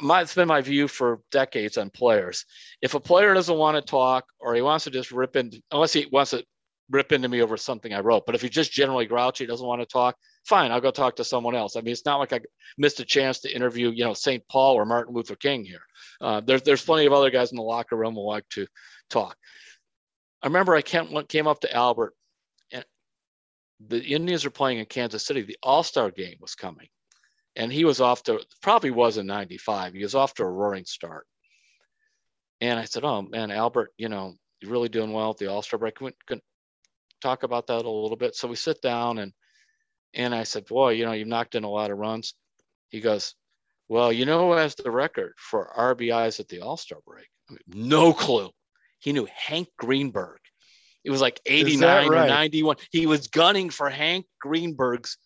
My, 0.00 0.22
it's 0.22 0.34
been 0.34 0.48
my 0.48 0.62
view 0.62 0.88
for 0.88 1.20
decades 1.30 1.76
on 1.76 1.90
players. 1.90 2.46
If 2.80 2.94
a 2.94 3.00
player 3.00 3.34
doesn't 3.34 3.58
want 3.58 3.76
to 3.76 3.82
talk 3.82 4.24
or 4.40 4.54
he 4.54 4.62
wants 4.62 4.84
to 4.84 4.90
just 4.90 5.12
rip 5.12 5.36
into, 5.36 5.60
unless 5.70 5.92
he 5.92 6.06
wants 6.10 6.30
to 6.30 6.44
rip 6.88 7.12
into 7.12 7.28
me 7.28 7.42
over 7.42 7.56
something 7.56 7.92
I 7.92 8.00
wrote, 8.00 8.24
but 8.24 8.34
if 8.34 8.40
he's 8.40 8.50
just 8.50 8.72
generally 8.72 9.06
grouchy, 9.06 9.44
doesn't 9.44 9.66
want 9.66 9.82
to 9.82 9.86
talk, 9.86 10.16
fine, 10.46 10.70
I'll 10.70 10.80
go 10.80 10.90
talk 10.90 11.16
to 11.16 11.24
someone 11.24 11.54
else. 11.54 11.76
I 11.76 11.80
mean, 11.80 11.92
it's 11.92 12.06
not 12.06 12.18
like 12.18 12.32
I 12.32 12.40
missed 12.78 13.00
a 13.00 13.04
chance 13.04 13.40
to 13.40 13.54
interview, 13.54 13.90
you 13.90 14.04
know, 14.04 14.14
St. 14.14 14.42
Paul 14.48 14.74
or 14.74 14.86
Martin 14.86 15.14
Luther 15.14 15.36
King 15.36 15.64
here. 15.64 15.82
Uh, 16.20 16.40
there's 16.40 16.62
there's 16.62 16.84
plenty 16.84 17.06
of 17.06 17.12
other 17.12 17.30
guys 17.30 17.50
in 17.50 17.56
the 17.56 17.62
locker 17.62 17.96
room 17.96 18.14
who 18.14 18.26
like 18.26 18.48
to 18.50 18.66
talk. 19.10 19.36
I 20.42 20.48
remember 20.48 20.74
I 20.74 20.82
came, 20.82 21.46
up 21.46 21.60
to 21.60 21.74
Albert, 21.74 22.14
the 23.88 24.02
Indians 24.02 24.44
were 24.44 24.50
playing 24.50 24.78
in 24.78 24.86
Kansas 24.86 25.24
City. 25.24 25.42
The 25.42 25.58
All 25.62 25.82
Star 25.82 26.10
game 26.10 26.36
was 26.40 26.54
coming, 26.54 26.88
and 27.56 27.72
he 27.72 27.84
was 27.84 28.00
off 28.00 28.22
to 28.24 28.40
probably 28.62 28.90
was 28.90 29.18
in 29.18 29.26
95 29.26 29.94
he 29.94 30.02
was 30.02 30.14
off 30.14 30.34
to 30.34 30.42
a 30.42 30.50
roaring 30.50 30.84
start. 30.84 31.26
And 32.60 32.78
i 32.78 32.84
said 32.84 33.04
oh 33.04 33.22
man 33.22 33.50
albert 33.50 33.92
you 33.96 34.08
know 34.08 34.34
you're 34.60 34.70
really 34.70 34.88
doing 34.88 35.12
well 35.12 35.30
at 35.30 35.38
the 35.38 35.50
all-star 35.50 35.78
break. 35.78 35.96
Can, 35.96 36.12
can 36.26 36.40
talk 37.20 37.42
about 37.42 37.66
that 37.66 37.84
a 37.84 37.90
little 37.90 38.16
bit? 38.16 38.36
So 38.36 38.46
we 38.46 38.56
sit 38.56 38.80
down 38.80 39.18
and 39.18 39.32
and 40.14 40.34
i 40.34 40.44
said 40.44 40.66
boy 40.66 40.90
you 40.90 41.04
know 41.04 41.12
you've 41.12 41.28
knocked 41.28 41.54
in 41.54 41.64
a 41.64 41.70
lot 41.70 41.90
of 41.90 41.98
runs. 41.98 42.34
He 42.90 43.00
goes 43.00 43.34
well 43.88 44.12
you 44.12 44.24
know 44.24 44.48
who 44.48 44.56
has 44.56 44.74
the 44.74 44.90
record 44.90 45.34
for 45.36 45.72
rbis 45.76 46.40
at 46.40 46.48
the 46.48 46.60
all-star 46.60 46.98
break? 47.06 47.28
I 47.50 47.54
mean, 47.54 47.88
no 47.88 48.12
clue. 48.12 48.50
He 49.00 49.12
knew 49.12 49.26
hank 49.34 49.68
greenberg 49.76 50.38
it 51.04 51.10
was 51.10 51.20
like 51.20 51.40
89 51.46 52.08
right? 52.08 52.24
or 52.24 52.28
91 52.28 52.76
he 52.90 53.06
was 53.06 53.28
gunning 53.28 53.70
for 53.70 53.88
hank 53.90 54.26
greenberg's 54.40 55.18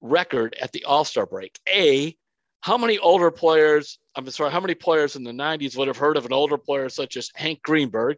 record 0.00 0.56
at 0.60 0.72
the 0.72 0.84
All 0.84 1.04
Star 1.04 1.26
break. 1.26 1.58
A, 1.68 2.16
how 2.60 2.76
many 2.76 2.98
older 2.98 3.30
players, 3.30 3.98
I'm 4.14 4.28
sorry, 4.30 4.50
how 4.50 4.60
many 4.60 4.74
players 4.74 5.16
in 5.16 5.24
the 5.24 5.32
90s 5.32 5.76
would 5.76 5.88
have 5.88 5.96
heard 5.96 6.16
of 6.16 6.26
an 6.26 6.32
older 6.32 6.58
player 6.58 6.88
such 6.88 7.16
as 7.16 7.30
Hank 7.34 7.62
Greenberg? 7.62 8.16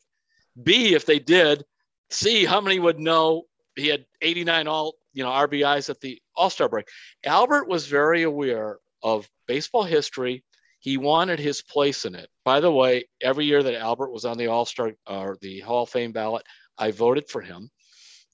B, 0.60 0.94
if 0.94 1.06
they 1.06 1.18
did, 1.18 1.64
C, 2.10 2.44
how 2.44 2.60
many 2.60 2.78
would 2.78 2.98
know 2.98 3.44
he 3.76 3.88
had 3.88 4.04
89 4.20 4.66
all, 4.66 4.94
you 5.14 5.22
know, 5.22 5.30
RBIs 5.30 5.88
at 5.90 6.00
the 6.00 6.20
All 6.34 6.50
Star 6.50 6.68
break? 6.68 6.88
Albert 7.24 7.68
was 7.68 7.86
very 7.86 8.22
aware 8.22 8.78
of 9.02 9.28
baseball 9.46 9.84
history. 9.84 10.44
He 10.82 10.98
wanted 10.98 11.38
his 11.38 11.62
place 11.62 12.04
in 12.04 12.14
it. 12.14 12.28
By 12.44 12.60
the 12.60 12.70
way, 12.70 13.08
every 13.22 13.46
year 13.46 13.62
that 13.62 13.80
Albert 13.80 14.12
was 14.12 14.26
on 14.26 14.36
the 14.36 14.48
All 14.48 14.66
Star 14.66 14.92
or 15.06 15.38
the 15.40 15.60
Hall 15.60 15.84
of 15.84 15.88
Fame 15.88 16.12
ballot, 16.12 16.44
I 16.76 16.90
voted 16.90 17.28
for 17.30 17.40
him 17.40 17.70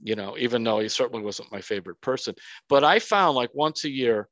you 0.00 0.14
know, 0.14 0.36
even 0.38 0.62
though 0.62 0.78
he 0.78 0.88
certainly 0.88 1.24
wasn't 1.24 1.52
my 1.52 1.60
favorite 1.60 2.00
person. 2.00 2.34
But 2.68 2.84
I 2.84 2.98
found 2.98 3.36
like 3.36 3.50
once 3.54 3.84
a 3.84 3.90
year, 3.90 4.28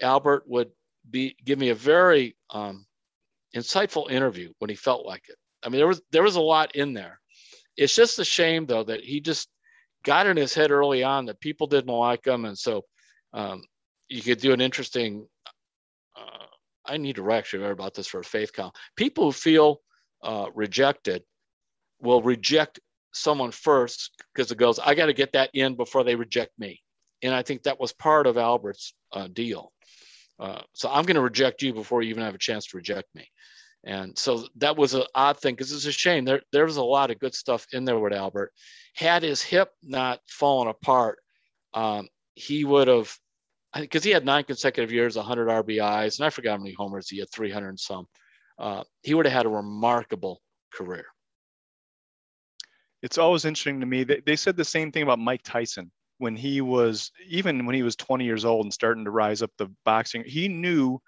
Albert 0.00 0.44
would 0.46 0.70
be 1.08 1.36
give 1.44 1.58
me 1.58 1.68
a 1.70 1.74
very 1.74 2.36
um, 2.50 2.86
insightful 3.54 4.10
interview 4.10 4.52
when 4.58 4.70
he 4.70 4.76
felt 4.76 5.06
like 5.06 5.28
it. 5.28 5.36
I 5.62 5.68
mean, 5.68 5.78
there 5.78 5.88
was 5.88 6.02
there 6.10 6.22
was 6.22 6.36
a 6.36 6.40
lot 6.40 6.74
in 6.74 6.94
there. 6.94 7.20
It's 7.76 7.94
just 7.94 8.18
a 8.18 8.24
shame 8.24 8.66
though 8.66 8.84
that 8.84 9.02
he 9.02 9.20
just 9.20 9.48
got 10.04 10.26
in 10.26 10.36
his 10.36 10.54
head 10.54 10.70
early 10.70 11.02
on 11.02 11.26
that 11.26 11.40
people 11.40 11.66
didn't 11.66 11.94
like 11.94 12.26
him, 12.26 12.44
and 12.44 12.58
so 12.58 12.84
um, 13.32 13.62
you 14.08 14.22
could 14.22 14.38
do 14.38 14.52
an 14.52 14.60
interesting. 14.60 15.26
I 16.86 16.96
need 16.96 17.16
to 17.16 17.32
actually 17.32 17.62
write 17.62 17.72
about 17.72 17.94
this 17.94 18.06
for 18.06 18.20
a 18.20 18.24
faith 18.24 18.52
count. 18.52 18.74
People 18.96 19.24
who 19.24 19.32
feel 19.32 19.80
uh, 20.22 20.46
rejected 20.54 21.22
will 22.00 22.22
reject 22.22 22.80
someone 23.12 23.50
first 23.50 24.10
because 24.34 24.50
it 24.50 24.58
goes, 24.58 24.78
I 24.78 24.94
got 24.94 25.06
to 25.06 25.12
get 25.12 25.32
that 25.32 25.50
in 25.54 25.76
before 25.76 26.04
they 26.04 26.16
reject 26.16 26.52
me. 26.58 26.82
And 27.22 27.34
I 27.34 27.42
think 27.42 27.62
that 27.62 27.80
was 27.80 27.92
part 27.92 28.26
of 28.26 28.36
Albert's 28.36 28.94
uh, 29.12 29.28
deal. 29.28 29.72
Uh, 30.38 30.62
so 30.74 30.90
I'm 30.90 31.04
going 31.04 31.14
to 31.14 31.22
reject 31.22 31.62
you 31.62 31.72
before 31.72 32.02
you 32.02 32.10
even 32.10 32.24
have 32.24 32.34
a 32.34 32.38
chance 32.38 32.66
to 32.66 32.76
reject 32.76 33.08
me. 33.14 33.28
And 33.84 34.18
so 34.18 34.46
that 34.56 34.76
was 34.76 34.94
an 34.94 35.04
odd 35.14 35.38
thing 35.38 35.54
because 35.54 35.72
it's 35.72 35.86
a 35.86 35.92
shame. 35.92 36.24
There, 36.24 36.42
there 36.52 36.64
was 36.64 36.78
a 36.78 36.82
lot 36.82 37.10
of 37.10 37.18
good 37.18 37.34
stuff 37.34 37.66
in 37.72 37.84
there 37.84 37.98
with 37.98 38.12
Albert. 38.12 38.52
Had 38.94 39.22
his 39.22 39.42
hip 39.42 39.70
not 39.82 40.20
fallen 40.26 40.68
apart, 40.68 41.18
um, 41.74 42.08
he 42.34 42.64
would 42.64 42.88
have, 42.88 43.14
because 43.74 44.04
he 44.04 44.10
had 44.10 44.24
nine 44.24 44.44
consecutive 44.44 44.92
years, 44.92 45.16
100 45.16 45.48
RBIs, 45.48 46.18
and 46.18 46.26
I 46.26 46.30
forgot 46.30 46.52
how 46.52 46.58
many 46.58 46.72
homers 46.72 47.08
he 47.08 47.18
had, 47.18 47.30
300 47.30 47.68
and 47.68 47.80
some. 47.80 48.06
Uh, 48.58 48.84
he 49.02 49.14
would 49.14 49.26
have 49.26 49.32
had 49.32 49.46
a 49.46 49.50
remarkable 49.50 50.40
career 50.72 51.06
it's 53.04 53.18
always 53.18 53.44
interesting 53.44 53.80
to 53.80 53.86
me. 53.86 54.02
They, 54.02 54.22
they 54.24 54.34
said 54.34 54.56
the 54.56 54.64
same 54.64 54.90
thing 54.90 55.02
about 55.02 55.18
Mike 55.18 55.42
Tyson 55.44 55.92
when 56.18 56.34
he 56.34 56.62
was 56.62 57.12
even 57.28 57.66
when 57.66 57.74
he 57.74 57.82
was 57.82 57.96
20 57.96 58.24
years 58.24 58.46
old 58.46 58.64
and 58.64 58.72
starting 58.72 59.04
to 59.04 59.10
rise 59.10 59.42
up 59.42 59.50
the 59.58 59.70
boxing. 59.84 60.24
He 60.26 60.48
knew 60.48 60.98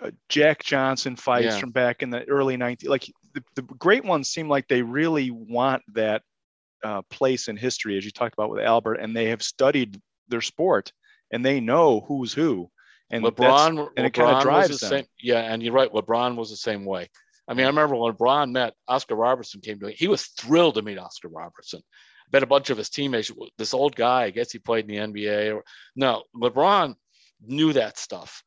uh, 0.00 0.10
Jack 0.30 0.64
Johnson 0.64 1.14
fights 1.14 1.44
yeah. 1.44 1.58
from 1.58 1.70
back 1.70 2.02
in 2.02 2.08
the 2.08 2.24
early 2.24 2.56
90s. 2.56 2.88
Like 2.88 3.12
the, 3.34 3.44
the 3.56 3.62
great 3.62 4.06
ones 4.06 4.30
seem 4.30 4.48
like 4.48 4.68
they 4.68 4.80
really 4.80 5.30
want 5.30 5.82
that 5.92 6.22
uh, 6.82 7.02
place 7.10 7.48
in 7.48 7.58
history, 7.58 7.98
as 7.98 8.06
you 8.06 8.10
talked 8.10 8.32
about 8.32 8.48
with 8.48 8.64
Albert, 8.64 8.94
and 8.94 9.14
they 9.14 9.26
have 9.26 9.42
studied 9.42 10.00
their 10.28 10.40
sport 10.40 10.92
and 11.30 11.44
they 11.44 11.60
know 11.60 12.00
who's 12.00 12.32
who. 12.32 12.70
And 13.10 13.24
LeBron, 13.24 13.68
and 13.68 13.78
LeBron 13.78 14.06
it 14.06 14.14
kind 14.14 14.36
of 14.36 14.42
drives 14.42 14.80
the 14.80 14.86
them. 14.86 14.98
Same, 14.98 15.06
yeah, 15.20 15.40
and 15.40 15.62
you're 15.62 15.72
right. 15.72 15.92
LeBron 15.92 16.36
was 16.36 16.50
the 16.50 16.56
same 16.56 16.84
way. 16.84 17.08
I 17.48 17.54
mean, 17.54 17.64
I 17.64 17.68
remember 17.68 17.94
when 17.96 18.12
LeBron 18.12 18.50
met 18.50 18.74
Oscar 18.88 19.14
Robertson 19.14 19.60
came 19.60 19.78
to 19.78 19.86
me, 19.86 19.94
he 19.96 20.08
was 20.08 20.26
thrilled 20.26 20.74
to 20.74 20.82
meet 20.82 20.98
Oscar 20.98 21.28
Robertson. 21.28 21.80
I 21.80 22.30
bet 22.30 22.42
a 22.42 22.46
bunch 22.46 22.70
of 22.70 22.78
his 22.78 22.90
teammates, 22.90 23.30
this 23.56 23.74
old 23.74 23.94
guy, 23.94 24.24
I 24.24 24.30
guess 24.30 24.50
he 24.50 24.58
played 24.58 24.90
in 24.90 25.12
the 25.12 25.20
NBA. 25.20 25.54
Or, 25.54 25.62
no, 25.94 26.24
LeBron 26.34 26.96
knew 27.40 27.72
that 27.74 27.98
stuff. 27.98 28.42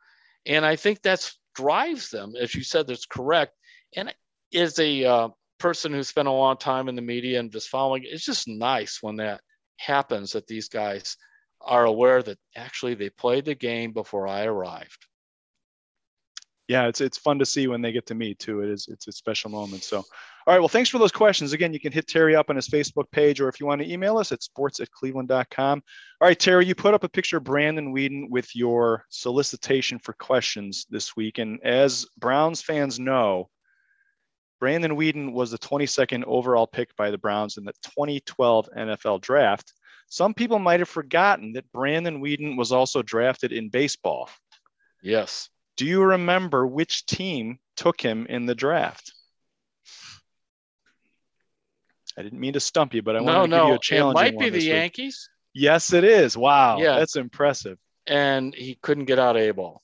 And 0.46 0.66
I 0.66 0.76
think 0.76 1.02
that 1.04 1.32
drives 1.56 2.10
them, 2.10 2.34
as 2.40 2.54
you 2.54 2.64
said, 2.64 2.88
that's 2.88 3.06
correct. 3.06 3.54
And 3.96 4.14
is 4.52 4.80
a 4.80 5.06
uh, 5.06 5.30
person 5.60 5.94
who 5.94 6.04
spent 6.04 6.28
a 6.28 6.32
long 6.32 6.58
time 6.58 6.90
in 6.90 6.96
the 6.96 7.02
media 7.02 7.40
and 7.40 7.52
just 7.52 7.70
following, 7.70 8.04
it's 8.06 8.26
just 8.26 8.48
nice 8.48 9.00
when 9.02 9.18
that 9.18 9.42
happens 9.78 10.34
that 10.34 10.48
these 10.48 10.68
guys 10.68 11.16
are 11.62 11.86
aware 11.86 12.24
that 12.24 12.38
actually 12.56 12.96
they 12.96 13.10
played 13.10 13.46
the 13.46 13.56
game 13.56 13.92
before 13.92 14.28
I 14.28 14.46
arrived 14.46 15.06
yeah, 16.70 16.86
it's 16.86 17.02
it's 17.02 17.18
fun 17.18 17.40
to 17.40 17.48
see 17.48 17.68
when 17.68 17.82
they 17.82 17.92
get 17.92 18.06
to 18.06 18.16
meet 18.16 18.38
too. 18.38 18.62
It 18.62 18.70
is 18.70 18.88
it's 18.90 19.08
a 19.08 19.12
special 19.12 19.50
moment. 19.50 19.84
So, 19.84 19.98
all 19.98 20.06
right. 20.54 20.60
Well, 20.60 20.68
thanks 20.70 20.88
for 20.88 21.00
those 21.00 21.12
questions. 21.12 21.52
Again, 21.52 21.74
you 21.74 21.80
can 21.80 21.92
hit 21.92 22.08
Terry 22.08 22.36
up 22.36 22.52
on 22.52 22.56
his 22.56 22.70
Facebook 22.70 23.10
page, 23.12 23.42
or 23.42 23.50
if 23.50 23.60
you 23.60 23.66
want 23.66 23.82
to 23.82 23.92
email 23.92 24.20
us 24.20 24.32
at 24.32 24.44
sports 24.44 24.80
at 24.80 24.92
cleveland.com. 24.92 25.82
All 26.22 26.28
right, 26.28 26.40
Terry, 26.40 26.68
you 26.68 26.76
put 26.76 26.94
up 26.94 27.04
a 27.04 27.10
picture 27.10 27.38
of 27.38 27.44
Brandon 27.44 27.92
Weeden 27.92 28.30
with 28.30 28.56
your 28.56 29.04
solicitation 29.10 29.98
for 29.98 30.14
questions 30.14 30.86
this 30.92 31.16
week, 31.16 31.40
and 31.40 31.60
as 31.64 32.06
Browns 32.20 32.62
fans 32.62 33.00
know, 33.00 33.50
Brandon 34.60 34.96
Weeden 34.96 35.34
was 35.34 35.50
the 35.50 35.58
22nd 35.58 36.24
overall 36.26 36.68
pick 36.68 36.96
by 36.96 37.10
the 37.10 37.18
Browns 37.18 37.58
in 37.58 37.66
the 37.66 37.74
2012 37.82 38.70
NFL 38.78 39.22
Draft. 39.22 39.74
Some 40.10 40.34
people 40.34 40.60
might 40.60 40.80
have 40.80 40.90
forgotten 40.90 41.54
that 41.54 41.72
Brandon 41.72 42.22
Weeden 42.22 42.58
was 42.58 42.72
also 42.72 43.02
drafted 43.02 43.52
in 43.52 43.70
baseball. 43.70 44.30
Yes. 45.02 45.50
Do 45.78 45.86
you 45.86 46.04
remember 46.04 46.68
which 46.68 47.06
team 47.06 47.60
took 47.78 48.02
him 48.02 48.26
in 48.28 48.46
the 48.46 48.56
draft? 48.56 49.14
I 52.18 52.24
didn't 52.24 52.40
mean 52.40 52.54
to 52.54 52.60
stump 52.60 52.94
you, 52.94 53.02
but 53.02 53.16
I 53.16 53.22
want 53.22 53.46
to 53.46 53.48
no. 53.48 53.64
give 53.64 53.70
you 53.70 53.76
a 53.76 53.80
challenge. 53.80 54.20
It 54.20 54.22
might 54.22 54.40
be 54.40 54.50
the 54.50 54.58
week. 54.58 54.68
Yankees. 54.68 55.30
Yes, 55.54 55.94
it 55.94 56.04
is. 56.04 56.36
Wow. 56.36 56.80
Yeah. 56.80 56.98
That's 56.98 57.16
impressive. 57.16 57.78
And 58.08 58.54
he 58.54 58.78
couldn't 58.82 59.06
get 59.06 59.20
out 59.20 59.38
of 59.38 59.42
A 59.42 59.52
ball. 59.52 59.82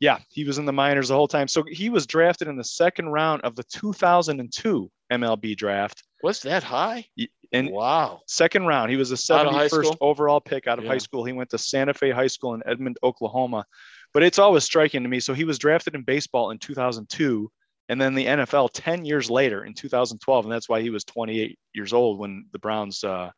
Yeah, 0.00 0.18
he 0.30 0.44
was 0.44 0.58
in 0.58 0.64
the 0.64 0.72
minors 0.72 1.08
the 1.08 1.14
whole 1.14 1.28
time. 1.28 1.46
So 1.46 1.62
he 1.62 1.88
was 1.88 2.08
drafted 2.08 2.48
in 2.48 2.56
the 2.56 2.64
second 2.64 3.10
round 3.10 3.42
of 3.42 3.54
the 3.54 3.62
2002 3.62 4.90
MLB 5.12 5.56
draft. 5.56 6.02
Was 6.24 6.40
that 6.40 6.64
high? 6.64 7.06
And 7.52 7.70
wow. 7.70 8.20
Second 8.26 8.66
round. 8.66 8.90
He 8.90 8.96
was 8.96 9.12
a 9.12 9.16
71st 9.16 9.96
overall 10.00 10.40
pick 10.40 10.66
out 10.66 10.78
of 10.78 10.84
yeah. 10.84 10.92
high 10.92 10.98
school. 10.98 11.24
He 11.24 11.32
went 11.32 11.50
to 11.50 11.58
Santa 11.58 11.92
Fe 11.92 12.10
High 12.10 12.26
School 12.26 12.54
in 12.54 12.62
Edmond, 12.66 12.98
Oklahoma. 13.02 13.66
But 14.14 14.22
it's 14.22 14.38
always 14.38 14.64
striking 14.64 15.02
to 15.02 15.08
me. 15.08 15.20
So 15.20 15.34
he 15.34 15.44
was 15.44 15.58
drafted 15.58 15.94
in 15.94 16.02
baseball 16.02 16.50
in 16.50 16.58
2002 16.58 17.50
and 17.88 18.00
then 18.00 18.14
the 18.14 18.26
NFL 18.26 18.70
10 18.72 19.04
years 19.04 19.30
later 19.30 19.64
in 19.64 19.74
2012. 19.74 20.44
And 20.44 20.52
that's 20.52 20.68
why 20.68 20.80
he 20.80 20.90
was 20.90 21.04
28 21.04 21.58
years 21.74 21.92
old 21.92 22.18
when 22.18 22.46
the 22.52 22.58
Browns 22.58 23.04
uh, 23.04 23.30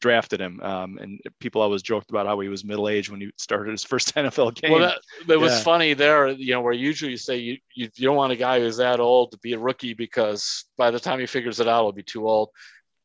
drafted 0.00 0.40
him. 0.40 0.60
Um, 0.60 0.98
and 0.98 1.20
people 1.38 1.62
always 1.62 1.82
joked 1.82 2.10
about 2.10 2.26
how 2.26 2.38
he 2.40 2.48
was 2.48 2.64
middle 2.64 2.88
aged 2.88 3.10
when 3.10 3.20
he 3.20 3.30
started 3.36 3.70
his 3.70 3.84
first 3.90 4.14
NFL 4.14 4.60
game. 4.60 4.72
Well, 4.72 4.80
that, 4.80 5.32
it 5.32 5.38
was 5.38 5.52
yeah. 5.52 5.60
funny 5.60 5.94
there, 5.94 6.28
you 6.28 6.52
know, 6.52 6.60
where 6.60 6.72
usually 6.72 7.12
you 7.12 7.16
say 7.16 7.38
you, 7.38 7.58
you, 7.74 7.88
you 7.94 8.06
don't 8.06 8.16
want 8.16 8.32
a 8.32 8.36
guy 8.36 8.60
who's 8.60 8.76
that 8.78 9.00
old 9.00 9.32
to 9.32 9.38
be 9.38 9.52
a 9.52 9.58
rookie 9.58 9.94
because 9.94 10.64
by 10.76 10.90
the 10.90 11.00
time 11.00 11.18
he 11.18 11.26
figures 11.26 11.60
it 11.60 11.68
out, 11.68 11.84
he'll 11.84 11.92
be 11.92 12.02
too 12.02 12.28
old. 12.28 12.50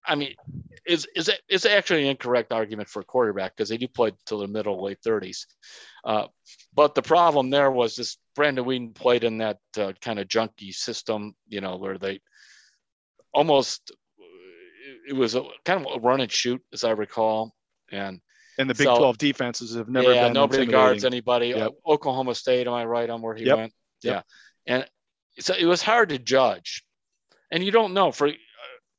I 0.08 0.16
mean, 0.16 0.36
is 0.86 1.08
is 1.16 1.32
it's 1.50 1.66
actually 1.66 2.04
an 2.04 2.10
incorrect 2.10 2.52
argument 2.52 2.90
for 2.90 3.02
a 3.02 3.06
quarterback 3.06 3.56
because 3.56 3.70
they 3.70 3.78
do 3.78 3.88
play 3.88 4.12
till 4.26 4.40
the 4.40 4.48
middle 4.48 4.84
late 4.84 5.00
30s. 5.06 5.46
Uh, 6.04 6.28
but 6.74 6.96
the 6.96 7.02
problem 7.02 7.50
there 7.50 7.72
was 7.72 7.96
this 7.96 8.18
Brandon 8.36 8.66
Weeden 8.66 8.94
played 8.94 9.24
in 9.24 9.40
that 9.40 9.58
uh, 9.78 9.94
kind 10.02 10.20
of 10.20 10.28
junky 10.28 10.74
system, 10.74 11.36
you 11.48 11.62
know, 11.62 11.78
where 11.78 11.98
they 11.98 12.20
almost 13.34 13.92
it 15.08 15.14
was 15.14 15.36
a 15.36 15.44
kind 15.64 15.86
of 15.86 15.96
a 15.96 16.00
run 16.00 16.22
and 16.22 16.32
shoot, 16.32 16.62
as 16.74 16.84
I 16.84 16.92
recall, 16.92 17.54
and 17.92 18.22
and 18.58 18.70
the 18.70 18.74
Big 18.74 18.86
so, 18.86 18.98
12 18.98 19.18
defenses 19.18 19.76
have 19.76 19.90
never 19.90 20.14
yeah, 20.14 20.30
nobody 20.30 20.66
guards 20.66 21.04
anybody. 21.04 21.48
Yep. 21.48 21.72
Uh, 21.86 21.92
Oklahoma 21.92 22.36
State, 22.36 22.68
am 22.68 22.74
I 22.74 22.86
right 22.86 23.10
on 23.10 23.22
where 23.22 23.36
he 23.36 23.46
yep. 23.46 23.58
went? 23.58 23.74
Yep. 24.04 24.26
Yeah, 24.68 24.74
and 24.74 24.90
so 25.40 25.54
it 25.58 25.66
was 25.66 25.82
hard 25.82 26.10
to 26.10 26.20
judge, 26.20 26.86
and 27.52 27.64
you 27.64 27.72
don't 27.72 27.94
know 27.94 28.12
for 28.12 28.30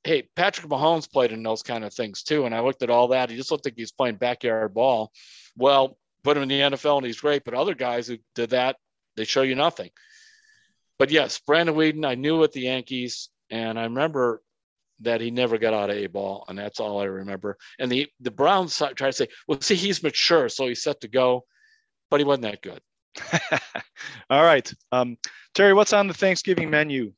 hey, 0.06 0.28
Patrick 0.36 0.68
Mahomes 0.68 1.10
played 1.10 1.32
in 1.32 1.42
those 1.42 1.62
kind 1.62 1.84
of 1.84 1.92
things 1.92 2.22
too. 2.22 2.46
And 2.46 2.54
I 2.54 2.60
looked 2.60 2.82
at 2.82 2.90
all 2.90 3.08
that. 3.08 3.30
He 3.30 3.36
just 3.36 3.50
looked 3.50 3.64
like 3.64 3.74
he's 3.76 3.92
playing 3.92 4.16
backyard 4.16 4.72
ball. 4.72 5.12
Well, 5.56 5.98
put 6.22 6.36
him 6.36 6.44
in 6.44 6.48
the 6.48 6.60
NFL 6.60 6.98
and 6.98 7.06
he's 7.06 7.20
great. 7.20 7.44
But 7.44 7.54
other 7.54 7.74
guys 7.74 8.06
who 8.06 8.18
did 8.34 8.50
that, 8.50 8.76
they 9.16 9.24
show 9.24 9.42
you 9.42 9.54
nothing. 9.54 9.90
But 10.98 11.10
yes, 11.10 11.40
Brandon 11.40 11.74
Weeden, 11.74 12.06
I 12.06 12.14
knew 12.14 12.38
with 12.38 12.52
the 12.52 12.62
Yankees, 12.62 13.28
and 13.50 13.78
I 13.78 13.84
remember 13.84 14.42
that 15.00 15.20
he 15.20 15.30
never 15.30 15.58
got 15.58 15.74
out 15.74 15.90
of 15.90 15.96
a 15.96 16.06
ball, 16.06 16.44
and 16.48 16.58
that's 16.58 16.80
all 16.80 17.00
I 17.00 17.04
remember. 17.04 17.58
And 17.78 17.92
the 17.92 18.08
the 18.20 18.30
Browns 18.30 18.76
try 18.78 18.92
to 18.92 19.12
say, 19.12 19.28
well, 19.46 19.60
see, 19.60 19.74
he's 19.74 20.02
mature, 20.02 20.48
so 20.48 20.66
he's 20.66 20.82
set 20.82 21.02
to 21.02 21.08
go. 21.08 21.44
but 22.10 22.20
he 22.20 22.24
wasn't 22.24 22.44
that 22.44 22.62
good. 22.62 22.80
All 24.30 24.42
right. 24.42 24.72
Um, 24.92 25.18
Terry, 25.54 25.74
what's 25.74 25.92
on 25.92 26.06
the 26.06 26.14
Thanksgiving 26.14 26.70
menu 26.70 27.12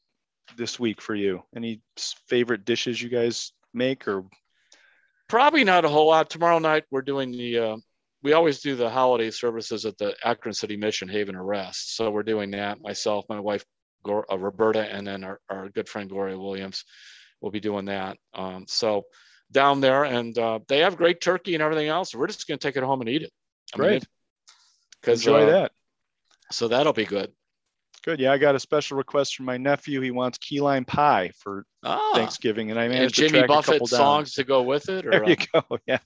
this 0.59 0.79
week 0.79 1.01
for 1.01 1.15
you? 1.15 1.43
Any 1.57 1.81
favorite 2.27 2.67
dishes 2.67 3.01
you 3.01 3.09
guys 3.09 3.53
make 3.73 4.07
or? 4.07 4.25
Probably 5.29 5.65
not 5.65 5.85
a 5.85 5.89
whole 5.89 6.09
lot. 6.09 6.29
Tomorrow 6.29 6.59
night 6.59 6.85
we're 6.91 7.03
doing 7.03 7.31
the, 7.31 7.59
uh, 7.59 7.77
we 8.23 8.33
always 8.33 8.61
do 8.61 8.77
the 8.77 8.91
holiday 8.91 9.31
services 9.31 9.87
at 9.87 9.97
the 9.97 10.15
Akron 10.25 10.55
City 10.55 10.77
Mission 10.77 11.09
Haven 11.09 11.37
of 11.37 11.45
Rest. 11.45 11.97
So 11.97 12.11
we're 12.11 12.23
doing 12.23 12.51
that. 12.51 12.81
Myself, 12.83 13.25
my 13.29 13.41
wife, 13.41 13.65
uh, 14.07 14.39
Roberta, 14.39 14.81
and 14.81 15.07
then 15.07 15.25
our, 15.25 15.41
our 15.49 15.69
good 15.69 15.89
friend 15.89 16.09
Gloria 16.09 16.39
Williams 16.39 16.85
will 17.41 17.51
be 17.51 17.61
doing 17.61 17.87
that. 17.87 18.17
Um, 18.35 18.65
so 18.67 19.05
down 19.51 19.81
there, 19.81 20.05
and 20.05 20.37
uh, 20.37 20.61
they 20.69 20.81
have 20.81 20.97
great 20.97 21.21
turkey 21.21 21.55
and 21.55 21.63
everything 21.63 21.89
else. 21.89 22.15
We're 22.15 22.27
just 22.27 22.47
going 22.47 22.59
to 22.59 22.67
take 22.67 22.77
it 22.77 22.83
home 22.83 23.01
and 23.01 23.09
eat 23.09 23.23
it. 23.23 23.33
I 23.75 23.77
Great. 23.77 24.05
Because 25.01 25.21
enjoy 25.21 25.45
uh, 25.45 25.51
that. 25.51 25.73
So 26.51 26.69
that'll 26.69 26.93
be 26.93 27.05
good. 27.05 27.33
Good. 27.99 28.21
Yeah, 28.21 28.33
I 28.33 28.39
got 28.39 28.55
a 28.55 28.61
special 28.61 28.97
request 28.97 29.37
from 29.37 29.47
my 29.47 29.57
nephew. 29.57 30.01
He 30.01 30.11
wants 30.11 30.39
key 30.39 30.61
lime 30.61 30.85
pie 30.85 31.31
for 31.37 31.65
ah, 31.85 32.13
Thanksgiving, 32.15 32.71
and 32.71 32.79
I 32.79 32.89
managed 32.89 33.19
and 33.19 33.31
Jimmy 33.31 33.47
Buffett 33.47 33.87
songs 33.87 34.35
to 34.35 34.45
go 34.45 34.63
with 34.63 34.89
it. 34.89 35.07
Or, 35.07 35.11
there 35.11 35.29
you 35.29 35.37
uh? 35.55 35.61
go. 35.69 35.79
Yeah. 35.87 35.99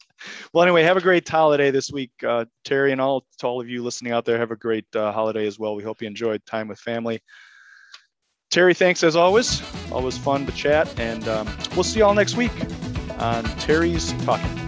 Well, 0.53 0.63
anyway, 0.63 0.83
have 0.83 0.97
a 0.97 1.01
great 1.01 1.29
holiday 1.29 1.71
this 1.71 1.91
week, 1.91 2.13
uh, 2.27 2.45
Terry, 2.65 2.93
and 2.93 3.01
all 3.01 3.27
to 3.39 3.47
all 3.47 3.61
of 3.61 3.69
you 3.69 3.83
listening 3.83 4.13
out 4.13 4.25
there. 4.25 4.39
Have 4.39 4.51
a 4.51 4.57
great 4.57 4.87
uh, 4.95 5.13
holiday 5.13 5.47
as 5.47 5.59
well. 5.59 5.75
We 5.75 5.83
hope 5.83 6.03
you 6.03 6.09
enjoyed 6.09 6.45
time 6.47 6.69
with 6.69 6.79
family. 6.79 7.21
Terry, 8.51 8.75
thanks 8.75 9.03
as 9.03 9.17
always. 9.17 9.63
Always 9.91 10.19
fun 10.19 10.47
to 10.47 10.53
chat, 10.53 10.93
and 10.99 11.27
um, 11.27 11.49
we'll 11.75 11.85
see 11.85 12.01
you 12.01 12.05
all 12.05 12.15
next 12.15 12.37
week 12.37 12.53
on 13.19 13.45
Terry's 13.59 14.13
Talking. 14.25 14.62